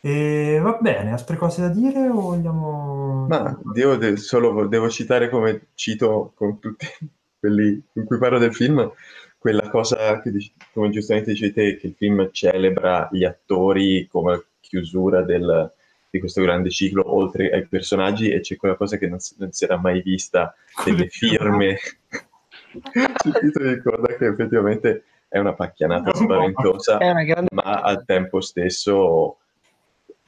E 0.00 0.60
va 0.62 0.78
bene, 0.80 1.12
altre 1.12 1.36
cose 1.36 1.60
da 1.60 1.68
dire 1.68 2.08
o 2.08 2.20
vogliamo... 2.20 3.26
Ma 3.28 3.58
devo, 3.72 3.96
de- 3.96 4.16
solo, 4.16 4.66
devo 4.66 4.88
citare 4.88 5.28
come 5.28 5.68
cito 5.74 6.32
con 6.34 6.58
tutti 6.60 6.86
quelli 7.40 7.82
in 7.92 8.04
cui 8.04 8.18
parlo 8.18 8.38
del 8.38 8.54
film, 8.54 8.92
quella 9.38 9.68
cosa 9.70 10.20
che, 10.20 10.32
come 10.72 10.90
giustamente 10.90 11.30
dicevi 11.30 11.52
te, 11.52 11.76
che 11.76 11.86
il 11.86 11.94
film 11.94 12.30
celebra 12.32 13.08
gli 13.12 13.24
attori 13.24 14.06
come 14.10 14.44
chiusura 14.60 15.22
del, 15.22 15.72
di 16.10 16.18
questo 16.18 16.42
grande 16.42 16.70
ciclo, 16.70 17.14
oltre 17.14 17.50
ai 17.50 17.66
personaggi, 17.66 18.30
e 18.30 18.40
c'è 18.40 18.56
quella 18.56 18.74
cosa 18.74 18.96
che 18.96 19.06
non 19.06 19.20
si, 19.20 19.36
non 19.38 19.52
si 19.52 19.64
era 19.64 19.78
mai 19.78 20.02
vista, 20.02 20.54
delle 20.84 21.06
firme. 21.06 21.78
Sul 23.22 23.38
titolo 23.38 23.72
di 23.72 23.80
coda, 23.80 24.14
che 24.14 24.26
effettivamente 24.26 25.04
è 25.28 25.38
una 25.38 25.54
pacchianata 25.54 26.14
spaventosa, 26.14 26.98
ma 27.50 27.80
al 27.80 28.04
tempo 28.04 28.40
stesso 28.40 29.38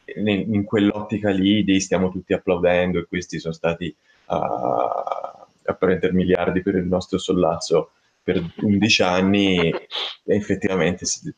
in, 0.04 0.28
in, 0.28 0.64
quell'ottica 0.64 1.30
lì 1.30 1.64
di 1.64 1.80
stiamo 1.80 2.10
tutti 2.10 2.32
applaudendo 2.32 2.98
e 2.98 3.06
questi 3.06 3.38
sono 3.38 3.54
stati 3.54 3.94
a, 4.26 5.46
a 5.64 5.74
prendere 5.74 6.12
miliardi 6.12 6.62
per 6.62 6.74
il 6.76 6.86
nostro 6.86 7.18
sollazzo 7.18 7.92
per 8.22 8.42
11 8.56 9.02
anni 9.02 9.70
e 9.70 9.88
effettivamente 10.24 11.04
si, 11.06 11.32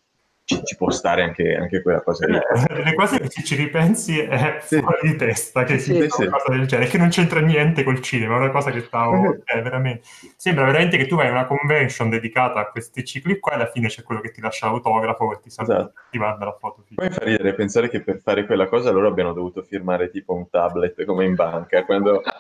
ci, 0.45 0.61
ci, 0.65 0.77
può 0.77 0.91
stare 0.91 1.23
anche, 1.23 1.55
anche 1.55 1.83
quella 1.83 2.03
cosa 2.03 2.27
lì. 2.27 2.37
Eh, 2.37 2.83
le 2.83 2.95
cose 2.95 3.21
che 3.21 3.29
ci, 3.29 3.45
ci 3.45 3.55
ripensi 3.55 4.19
è 4.19 4.59
sì. 4.61 4.81
fuori 4.81 5.11
di 5.11 5.17
testa 5.17 5.63
che 5.65 5.79
sì, 5.79 6.07
sì, 6.09 6.23
una 6.23 6.39
cosa 6.39 6.57
del 6.57 6.67
genere, 6.67 6.91
che 6.91 6.99
non 6.99 7.09
c'entra 7.11 7.41
niente 7.41 7.85
col 7.85 8.01
cinema, 8.01 8.35
è 8.37 8.39
una 8.39 8.51
cosa 8.51 8.71
che 8.71 8.81
stavo... 8.81 9.35
Eh, 9.45 9.63
veramente. 9.63 10.03
Sembra 10.37 10.65
veramente 10.65 10.97
che 10.97 11.07
tu 11.07 11.15
vai 11.17 11.29
a 11.29 11.31
una 11.31 11.47
convention 11.47 12.11
dedicata 12.11 12.61
a 12.61 12.71
questi 12.71 13.05
cicli 13.05 13.39
qua 13.39 13.53
e 13.53 13.55
alla 13.55 13.71
fine 13.71 13.89
c'è 13.89 14.03
quello 14.03 14.21
che 14.21 14.33
ti 14.33 14.41
lascia 14.41 14.67
l'autografo 14.67 15.33
e 15.33 15.41
ti, 15.41 15.51
salva, 15.51 15.75
esatto. 15.75 15.93
ti 16.11 16.19
la 16.19 16.57
foto. 16.59 16.85
Poi 16.95 17.11
fa 17.11 17.25
ridere 17.25 17.55
pensare 17.55 17.89
che 17.89 18.03
per 18.03 18.21
fare 18.21 18.45
quella 18.45 18.67
cosa 18.67 18.91
loro 18.91 19.07
abbiano 19.09 19.33
dovuto 19.33 19.63
firmare 19.63 20.11
tipo 20.11 20.35
un 20.35 20.51
tablet 20.51 21.05
come 21.05 21.25
in 21.25 21.35
banca, 21.35 21.85
quando... 21.85 22.23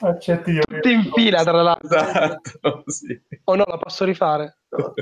Accetti 0.00 0.50
io. 0.52 0.62
Tutti 0.62 0.92
in 0.92 1.10
fila, 1.12 1.42
tra 1.42 1.62
l'altro. 1.62 1.98
Esatto, 1.98 2.82
sì. 2.86 3.20
O 3.44 3.54
no, 3.54 3.64
la 3.66 3.78
posso 3.78 4.04
rifare? 4.04 4.58
No. 4.68 4.94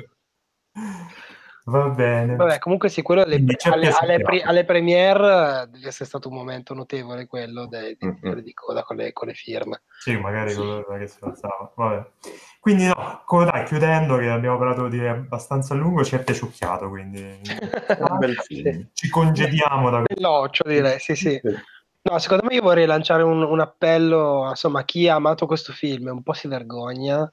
Va 1.69 1.89
bene. 1.89 2.37
Vabbè, 2.37 2.61
comunque 2.61 2.89
sì, 2.89 3.03
quello 3.03 3.23
alle, 3.23 3.45
alle, 3.65 3.89
alle, 3.89 4.21
pre, 4.21 4.43
alle, 4.43 4.65
premiere 4.65 5.67
deve 5.69 5.89
essere 5.89 6.05
stato 6.05 6.29
un 6.29 6.37
momento 6.37 6.75
notevole 6.75 7.27
quello 7.27 7.67
dei, 7.67 7.97
dei 7.99 8.17
mm-hmm. 8.23 8.39
di 8.39 8.55
coda 8.55 8.85
con 8.85 8.95
le, 8.95 9.13
con 9.13 9.27
le, 9.27 9.35
firme. 9.35 9.83
Sì, 9.99 10.17
magari 10.17 10.55
quello 10.55 10.85
che 10.97 11.09
si 11.09 11.19
passava. 11.19 11.73
Vabbè. 11.75 12.07
Quindi 12.61 12.87
no, 12.87 13.23
come 13.25 13.47
dai, 13.47 13.65
chiudendo, 13.65 14.17
che 14.17 14.29
abbiamo 14.29 14.59
parlato 14.59 14.87
di 14.87 15.05
abbastanza 15.05 15.75
a 15.75 15.77
lungo, 15.77 16.05
ci 16.05 16.15
è 16.15 16.23
piaciucchiato, 16.23 16.89
quindi 16.89 17.41
ci 18.93 19.09
congediamo 19.09 19.91
da 19.91 20.03
questo. 20.05 20.15
Veloce 20.15 20.63
direi, 20.69 21.01
sì 21.01 21.17
sì. 21.17 21.41
No, 22.09 22.21
secondo 22.21 22.45
me 22.47 22.55
io 22.55 22.63
vorrei 22.63 22.87
lanciare 22.87 23.25
un, 23.25 23.43
un 23.43 23.59
appello, 23.59 24.47
insomma, 24.49 24.81
a 24.81 24.85
chi 24.85 25.09
ha 25.09 25.17
amato 25.17 25.47
questo 25.47 25.73
film 25.73 26.07
e 26.07 26.13
un 26.13 26.23
po' 26.23 26.35
si 26.35 26.47
vergogna, 26.47 27.29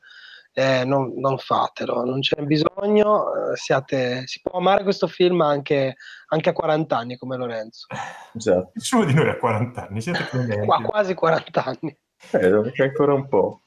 eh, 0.51 0.83
non, 0.83 1.13
non, 1.17 1.37
fatelo, 1.37 2.03
non 2.03 2.21
c'è 2.21 2.41
bisogno, 2.41 3.51
eh, 3.51 3.55
siate, 3.55 4.25
si 4.25 4.41
può 4.41 4.57
amare 4.57 4.81
questo 4.81 5.05
film 5.07 5.41
anche, 5.41 5.95
anche, 6.29 6.49
a 6.49 6.53
40 6.53 6.97
anni 6.97 7.17
come 7.17 7.37
Lorenzo. 7.37 7.85
Esatto. 8.33 8.71
Nessuno 8.73 9.05
di 9.05 9.13
noi 9.13 9.29
ha 9.29 9.37
40 9.37 9.87
anni, 9.87 10.01
siete. 10.01 10.27
Qua, 10.65 10.81
quasi 10.81 11.13
40 11.13 11.63
anni. 11.63 11.97
Eh, 12.31 12.71
c'è 12.71 12.83
ancora 12.83 13.13
un 13.13 13.27
po'. 13.27 13.61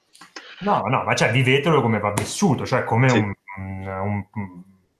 No, 0.61 0.81
no, 0.89 1.05
ma 1.05 1.15
cioè 1.15 1.31
vivetelo 1.31 1.83
come 1.83 2.01
va 2.01 2.13
vissuto, 2.13 2.67
cioè 2.67 2.83
come 2.83 3.09
sì. 3.11 3.19
un, 3.19 3.33
un, 3.59 4.27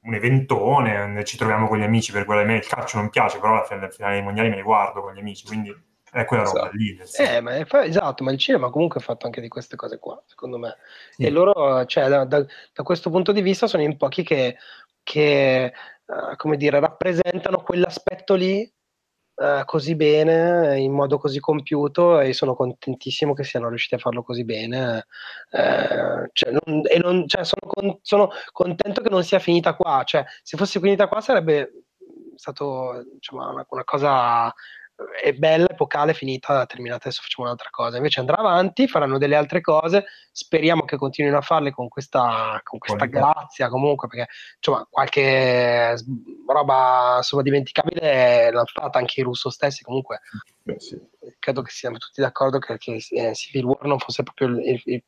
un, 0.03 0.15
eventone, 0.15 1.25
ci 1.25 1.37
troviamo 1.37 1.67
con 1.67 1.79
gli 1.79 1.83
amici 1.83 2.13
per 2.13 2.25
guardare, 2.25 2.49
a 2.49 2.53
me 2.53 2.59
il 2.59 2.67
calcio 2.67 2.99
non 2.99 3.11
piace, 3.11 3.41
però 3.41 3.55
alla 3.55 3.65
fine, 3.65 3.91
finale 3.91 4.15
dei 4.15 4.23
mondiali 4.23 4.51
me 4.51 4.57
li 4.57 4.63
guardo 4.63 5.01
con 5.01 5.13
gli 5.13 5.19
amici, 5.19 5.47
quindi 5.47 5.75
è 6.17 6.25
quella 6.25 6.45
roba 6.45 6.61
esatto. 6.61 6.77
lì. 6.77 6.99
Eh, 7.19 7.41
ma 7.41 7.57
è, 7.57 7.67
esatto, 7.85 8.25
ma 8.25 8.31
il 8.31 8.39
cinema 8.39 8.71
comunque 8.71 9.01
è 9.01 9.03
fatto 9.03 9.27
anche 9.27 9.43
di 9.43 9.49
queste 9.49 9.77
cose 9.77 9.99
qua, 9.99 10.21
secondo 10.25 10.57
me. 10.57 10.77
Sì. 11.11 11.25
E 11.25 11.31
loro, 11.31 11.85
cioè, 11.85 12.09
da, 12.09 12.25
da, 12.25 12.41
da, 12.73 12.83
questo 12.83 13.11
punto 13.11 13.33
di 13.33 13.43
vista, 13.43 13.67
sono 13.67 13.83
in 13.83 13.99
pochi 13.99 14.23
che, 14.23 14.57
che 15.03 15.73
uh, 16.07 16.37
come 16.37 16.57
dire, 16.57 16.81
rappresentano 16.81 17.63
quell'aspetto 17.63 18.35
lì 18.35 18.67
uh, 19.35 19.65
così 19.67 19.95
bene, 19.95 20.79
in 20.81 20.93
modo 20.93 21.19
così 21.19 21.39
compiuto, 21.39 22.19
e 22.21 22.33
sono 22.33 22.55
contentissimo 22.57 23.35
che 23.35 23.45
siano 23.45 23.69
riusciti 23.69 23.97
a 23.97 23.99
farlo 23.99 24.23
così 24.23 24.45
bene. 24.47 25.07
Uh, 25.51 26.29
cioè, 26.33 26.51
non, 26.51 26.81
e 26.89 26.99
non, 26.99 27.29
cioè, 27.29 27.45
sono, 27.45 27.71
con, 27.71 27.99
sono 28.01 28.31
contento 28.53 29.03
che 29.03 29.11
non 29.11 29.23
sia 29.23 29.39
finita 29.39 29.75
qua. 29.75 30.03
Cioè, 30.03 30.25
se 30.43 30.57
fosse 30.57 30.81
finita 30.81 31.09
qua 31.09 31.21
sarebbe 31.21 31.83
stato 32.37 33.05
diciamo, 33.13 33.51
una, 33.51 33.67
una 33.69 33.85
cosa 33.85 34.55
è 35.23 35.33
bella, 35.33 35.69
epocale, 35.69 36.15
finita, 36.15 36.65
terminata, 36.65 37.05
adesso 37.05 37.21
facciamo 37.23 37.47
un'altra 37.47 37.69
cosa. 37.71 37.99
Invece 37.99 38.21
andrà 38.21 38.37
avanti, 38.37 38.89
faranno 38.89 39.19
delle 39.19 39.37
altre 39.37 39.61
cose, 39.61 40.07
speriamo 40.33 40.85
che 40.85 40.97
continuino 40.97 41.37
a 41.37 41.43
farle 41.43 41.71
con 41.71 41.89
questa, 41.89 42.61
con 42.63 42.79
questa 42.79 43.05
grazia 43.05 43.69
comunque, 43.69 44.09
perché 44.09 44.31
insomma 44.57 44.87
qualche 44.89 45.97
roba 46.47 47.17
insomma, 47.19 47.43
dimenticabile 47.43 48.51
l'hanno 48.51 48.65
fatta 48.67 48.99
anche 48.99 49.21
i 49.21 49.25
russo 49.25 49.51
stessi, 49.51 49.83
comunque 49.83 50.21
Beh, 50.63 50.81
sì. 50.81 50.99
credo 51.39 51.63
che 51.63 51.71
siamo 51.71 51.99
tutti 51.99 52.21
d'accordo 52.21 52.59
che, 52.59 52.79
che 52.79 53.05
eh, 53.11 53.35
Civil 53.35 53.65
War 53.65 53.85
non 53.85 53.99
fosse 53.99 54.23
proprio 54.23 54.49
il, 54.49 54.61
il, 54.65 54.83
il, 54.85 55.05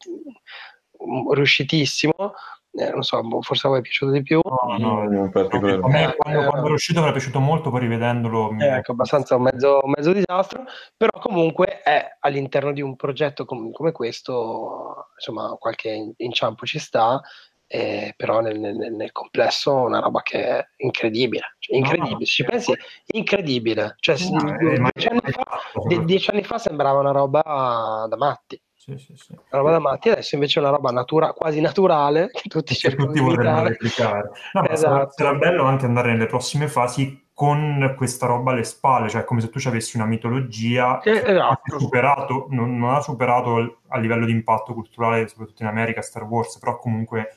riuscitissimo, 1.32 2.34
eh, 2.72 2.90
non 2.90 3.02
so, 3.02 3.20
boh, 3.22 3.40
forse 3.42 3.66
a 3.66 3.70
voi 3.70 3.78
è 3.78 3.82
piaciuto 3.82 4.12
di 4.12 4.22
più. 4.22 4.40
No, 4.44 4.76
no, 4.78 5.04
no 5.04 5.30
particolarmente. 5.30 5.86
A 5.86 6.06
me 6.06 6.14
quando, 6.16 6.48
quando 6.48 6.68
è 6.68 6.72
uscito 6.72 7.02
mi 7.02 7.08
è 7.08 7.12
piaciuto 7.12 7.40
molto, 7.40 7.70
poi 7.70 7.80
rivedendolo... 7.80 8.50
Mi... 8.50 8.64
Ecco, 8.64 8.92
abbastanza 8.92 9.36
un 9.36 9.42
mezzo, 9.42 9.80
un 9.82 9.92
mezzo, 9.94 10.12
disastro, 10.12 10.64
però 10.96 11.18
comunque 11.18 11.80
è 11.82 12.16
all'interno 12.20 12.72
di 12.72 12.82
un 12.82 12.94
progetto 12.96 13.44
com- 13.44 13.72
come 13.72 13.92
questo, 13.92 15.08
insomma, 15.14 15.56
qualche 15.58 16.14
inciampo 16.16 16.66
ci 16.66 16.78
sta, 16.78 17.20
eh, 17.66 18.14
però 18.16 18.40
nel, 18.40 18.58
nel, 18.58 18.92
nel, 18.92 19.12
complesso 19.12 19.74
una 19.74 19.98
roba 19.98 20.22
che 20.22 20.42
è 20.42 20.66
incredibile, 20.78 21.56
cioè, 21.58 21.76
incredibile, 21.76 22.12
no, 22.12 22.18
no, 22.18 22.24
ci 22.24 22.44
pensi, 22.44 22.74
incredibile, 23.06 23.94
cioè, 23.98 24.16
no, 24.30 24.56
dieci, 24.94 25.08
anni 25.08 25.20
fa, 25.20 26.04
dieci 26.04 26.30
anni 26.30 26.44
fa 26.44 26.58
sembrava 26.58 27.00
una 27.00 27.12
roba 27.12 28.06
da 28.08 28.16
matti. 28.16 28.60
Sì, 28.88 28.96
sì, 28.96 29.16
sì. 29.16 29.32
Una 29.32 29.42
roba 29.50 29.70
da 29.72 29.78
matti, 29.80 30.08
adesso 30.08 30.34
invece 30.34 30.58
è 30.58 30.62
una 30.62 30.72
roba 30.72 30.90
natura- 30.90 31.32
quasi 31.32 31.60
naturale 31.60 32.30
che 32.32 32.48
tutti 32.48 32.72
che 32.72 32.78
cercano 32.78 33.08
tutti 33.08 33.18
di 33.18 33.24
vorrebbero 33.24 33.62
replicare. 33.64 34.30
No, 34.54 34.66
esatto. 34.66 35.12
sarà, 35.14 35.34
bello 35.34 35.64
anche 35.64 35.84
andare 35.84 36.12
nelle 36.12 36.24
prossime 36.24 36.68
fasi 36.68 37.26
con 37.34 37.94
questa 37.96 38.26
roba 38.26 38.52
alle 38.52 38.64
spalle, 38.64 39.10
cioè 39.10 39.24
come 39.24 39.42
se 39.42 39.50
tu 39.50 39.60
avessi 39.66 39.96
una 39.96 40.06
mitologia 40.06 41.00
eh, 41.02 41.22
esatto. 41.24 41.78
superato, 41.78 42.46
non, 42.50 42.78
non, 42.78 42.94
ha 42.94 43.00
superato 43.00 43.80
a 43.88 43.98
livello 43.98 44.24
di 44.24 44.32
impatto 44.32 44.72
culturale, 44.72 45.28
soprattutto 45.28 45.62
in 45.62 45.68
America, 45.68 46.00
Star 46.00 46.24
Wars, 46.24 46.58
però 46.58 46.78
comunque 46.78 47.36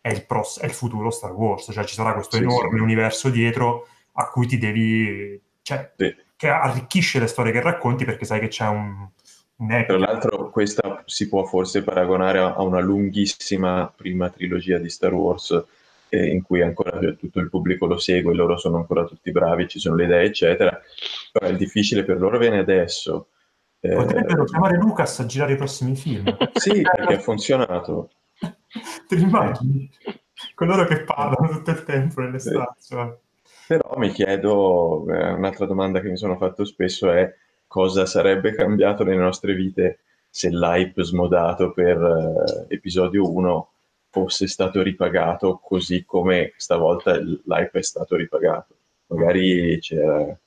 è 0.00 0.10
il, 0.10 0.24
pros- 0.24 0.60
è 0.60 0.66
il 0.66 0.72
futuro 0.72 1.10
Star 1.10 1.32
Wars, 1.32 1.68
cioè 1.72 1.84
ci 1.84 1.94
sarà 1.94 2.14
questo 2.14 2.36
enorme 2.36 2.80
universo 2.80 3.28
dietro 3.28 3.88
a 4.12 4.28
cui 4.28 4.46
ti 4.46 4.56
devi... 4.56 5.40
Cioè, 5.62 5.92
che 6.42 6.48
arricchisce 6.48 7.20
le 7.20 7.28
storie 7.28 7.52
che 7.52 7.60
racconti 7.60 8.04
perché 8.04 8.24
sai 8.24 8.40
che 8.40 8.48
c'è 8.48 8.66
un 8.66 9.08
tra 9.86 9.98
l'altro 9.98 10.50
questa 10.50 11.02
si 11.06 11.28
può 11.28 11.44
forse 11.44 11.82
paragonare 11.82 12.38
a 12.38 12.62
una 12.62 12.80
lunghissima 12.80 13.92
prima 13.94 14.30
trilogia 14.30 14.78
di 14.78 14.88
Star 14.88 15.12
Wars 15.12 15.64
eh, 16.08 16.26
in 16.26 16.42
cui 16.42 16.60
ancora 16.60 16.98
tutto 17.12 17.40
il 17.40 17.48
pubblico 17.48 17.86
lo 17.86 17.96
segue, 17.96 18.34
loro 18.34 18.58
sono 18.58 18.76
ancora 18.76 19.04
tutti 19.04 19.30
bravi, 19.30 19.66
ci 19.66 19.78
sono 19.78 19.96
le 19.96 20.04
idee, 20.04 20.24
eccetera. 20.24 20.78
Però 21.32 21.48
il 21.48 21.56
difficile 21.56 22.04
per 22.04 22.18
loro 22.18 22.36
viene 22.36 22.58
adesso. 22.58 23.28
Eh, 23.80 23.94
Potrebbero 23.94 24.44
chiamare 24.44 24.76
Lucas 24.76 25.20
a 25.20 25.26
girare 25.26 25.54
i 25.54 25.56
prossimi 25.56 25.96
film. 25.96 26.24
sì, 26.52 26.82
perché 26.82 27.14
ha 27.14 27.18
funzionato. 27.18 28.10
Te 29.08 29.14
li 29.16 29.22
immagini? 29.22 29.90
Coloro 30.54 30.84
che 30.84 31.00
parlano 31.00 31.48
tutto 31.48 31.70
il 31.70 31.82
tempo 31.84 32.20
nelle 32.20 32.38
stanze. 32.38 33.20
Però 33.66 33.94
mi 33.96 34.10
chiedo, 34.10 35.06
eh, 35.08 35.30
un'altra 35.30 35.64
domanda 35.64 36.00
che 36.00 36.10
mi 36.10 36.18
sono 36.18 36.36
fatto 36.36 36.66
spesso 36.66 37.10
è 37.10 37.34
cosa 37.72 38.04
sarebbe 38.04 38.54
cambiato 38.54 39.02
nelle 39.02 39.16
nostre 39.16 39.54
vite 39.54 40.00
se 40.28 40.50
l'hype 40.50 41.02
smodato 41.04 41.72
per 41.72 41.96
uh, 41.98 42.66
episodio 42.68 43.32
1 43.32 43.68
fosse 44.10 44.46
stato 44.46 44.82
ripagato 44.82 45.58
così 45.62 46.04
come 46.04 46.52
stavolta 46.58 47.16
l'hype 47.16 47.78
è 47.78 47.82
stato 47.82 48.14
ripagato. 48.14 48.74
Magari 49.06 49.78
c'era 49.80 50.38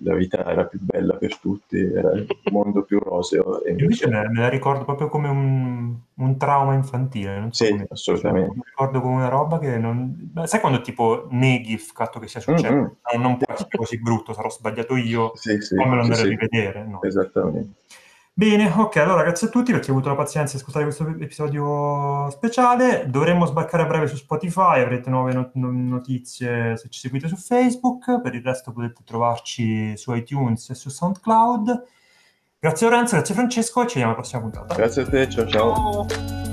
la 0.00 0.14
vita 0.14 0.44
era 0.44 0.64
più 0.66 0.78
bella 0.82 1.14
per 1.14 1.38
tutti, 1.38 1.78
era 1.78 2.12
il 2.12 2.26
mondo 2.50 2.82
più 2.82 2.98
roseo. 2.98 3.62
E 3.62 3.70
invece 3.70 4.08
me, 4.08 4.28
me, 4.28 4.40
la 4.40 4.48
ricordo 4.48 4.84
proprio 4.84 5.08
come 5.08 5.28
un, 5.28 5.94
un 6.14 6.36
trauma 6.36 6.74
infantile. 6.74 7.38
Non 7.38 7.52
so 7.52 7.64
sì, 7.64 7.70
come, 7.70 7.86
assolutamente. 7.88 8.48
Cioè, 8.48 8.56
mi 8.56 8.62
ricordo 8.64 9.00
come 9.00 9.14
una 9.14 9.28
roba 9.28 9.58
che 9.58 9.78
non... 9.78 10.32
Sai 10.44 10.60
quando 10.60 10.82
tipo 10.82 11.26
neghi 11.30 11.72
il 11.72 11.78
fatto 11.78 12.18
che 12.18 12.28
sia 12.28 12.40
successo? 12.40 12.72
Mm-hmm. 12.72 12.84
Non, 13.14 13.22
non 13.22 13.36
può 13.38 13.52
essere 13.52 13.70
così 13.74 13.98
brutto, 14.00 14.34
sarò 14.34 14.50
sbagliato 14.50 14.96
io, 14.96 15.32
sì, 15.34 15.60
sì, 15.60 15.76
come 15.76 15.94
lo 15.94 16.02
andare 16.02 16.20
sì, 16.20 16.26
a 16.26 16.28
rivedere. 16.28 16.84
No. 16.84 17.02
Esattamente. 17.02 17.84
Bene, 18.38 18.70
ok, 18.70 18.96
allora 18.96 19.22
grazie 19.22 19.46
a 19.46 19.50
tutti 19.50 19.72
per 19.72 19.80
chi 19.80 19.88
ha 19.88 19.92
avuto 19.94 20.10
la 20.10 20.14
pazienza 20.14 20.52
di 20.52 20.58
ascoltare 20.58 20.84
questo 20.84 21.08
episodio 21.08 22.28
speciale. 22.28 23.06
Dovremmo 23.08 23.46
sbarcare 23.46 23.84
a 23.84 23.86
breve 23.86 24.08
su 24.08 24.16
Spotify, 24.16 24.82
avrete 24.82 25.08
nuove 25.08 25.32
not- 25.32 25.54
notizie 25.54 26.76
se 26.76 26.90
ci 26.90 27.00
seguite 27.00 27.28
su 27.28 27.36
Facebook, 27.36 28.20
per 28.20 28.34
il 28.34 28.42
resto 28.42 28.72
potete 28.72 29.00
trovarci 29.06 29.96
su 29.96 30.12
iTunes 30.12 30.68
e 30.68 30.74
su 30.74 30.90
SoundCloud. 30.90 31.84
Grazie 32.58 32.88
Lorenzo, 32.90 33.14
grazie 33.14 33.34
Francesco, 33.34 33.80
ci 33.80 33.98
vediamo 33.98 34.10
alla 34.10 34.20
prossima 34.20 34.42
puntata. 34.42 34.74
Grazie 34.74 35.02
a 35.02 35.06
te, 35.06 35.28
ciao 35.30 35.46
ciao. 35.46 36.06
ciao. 36.06 36.45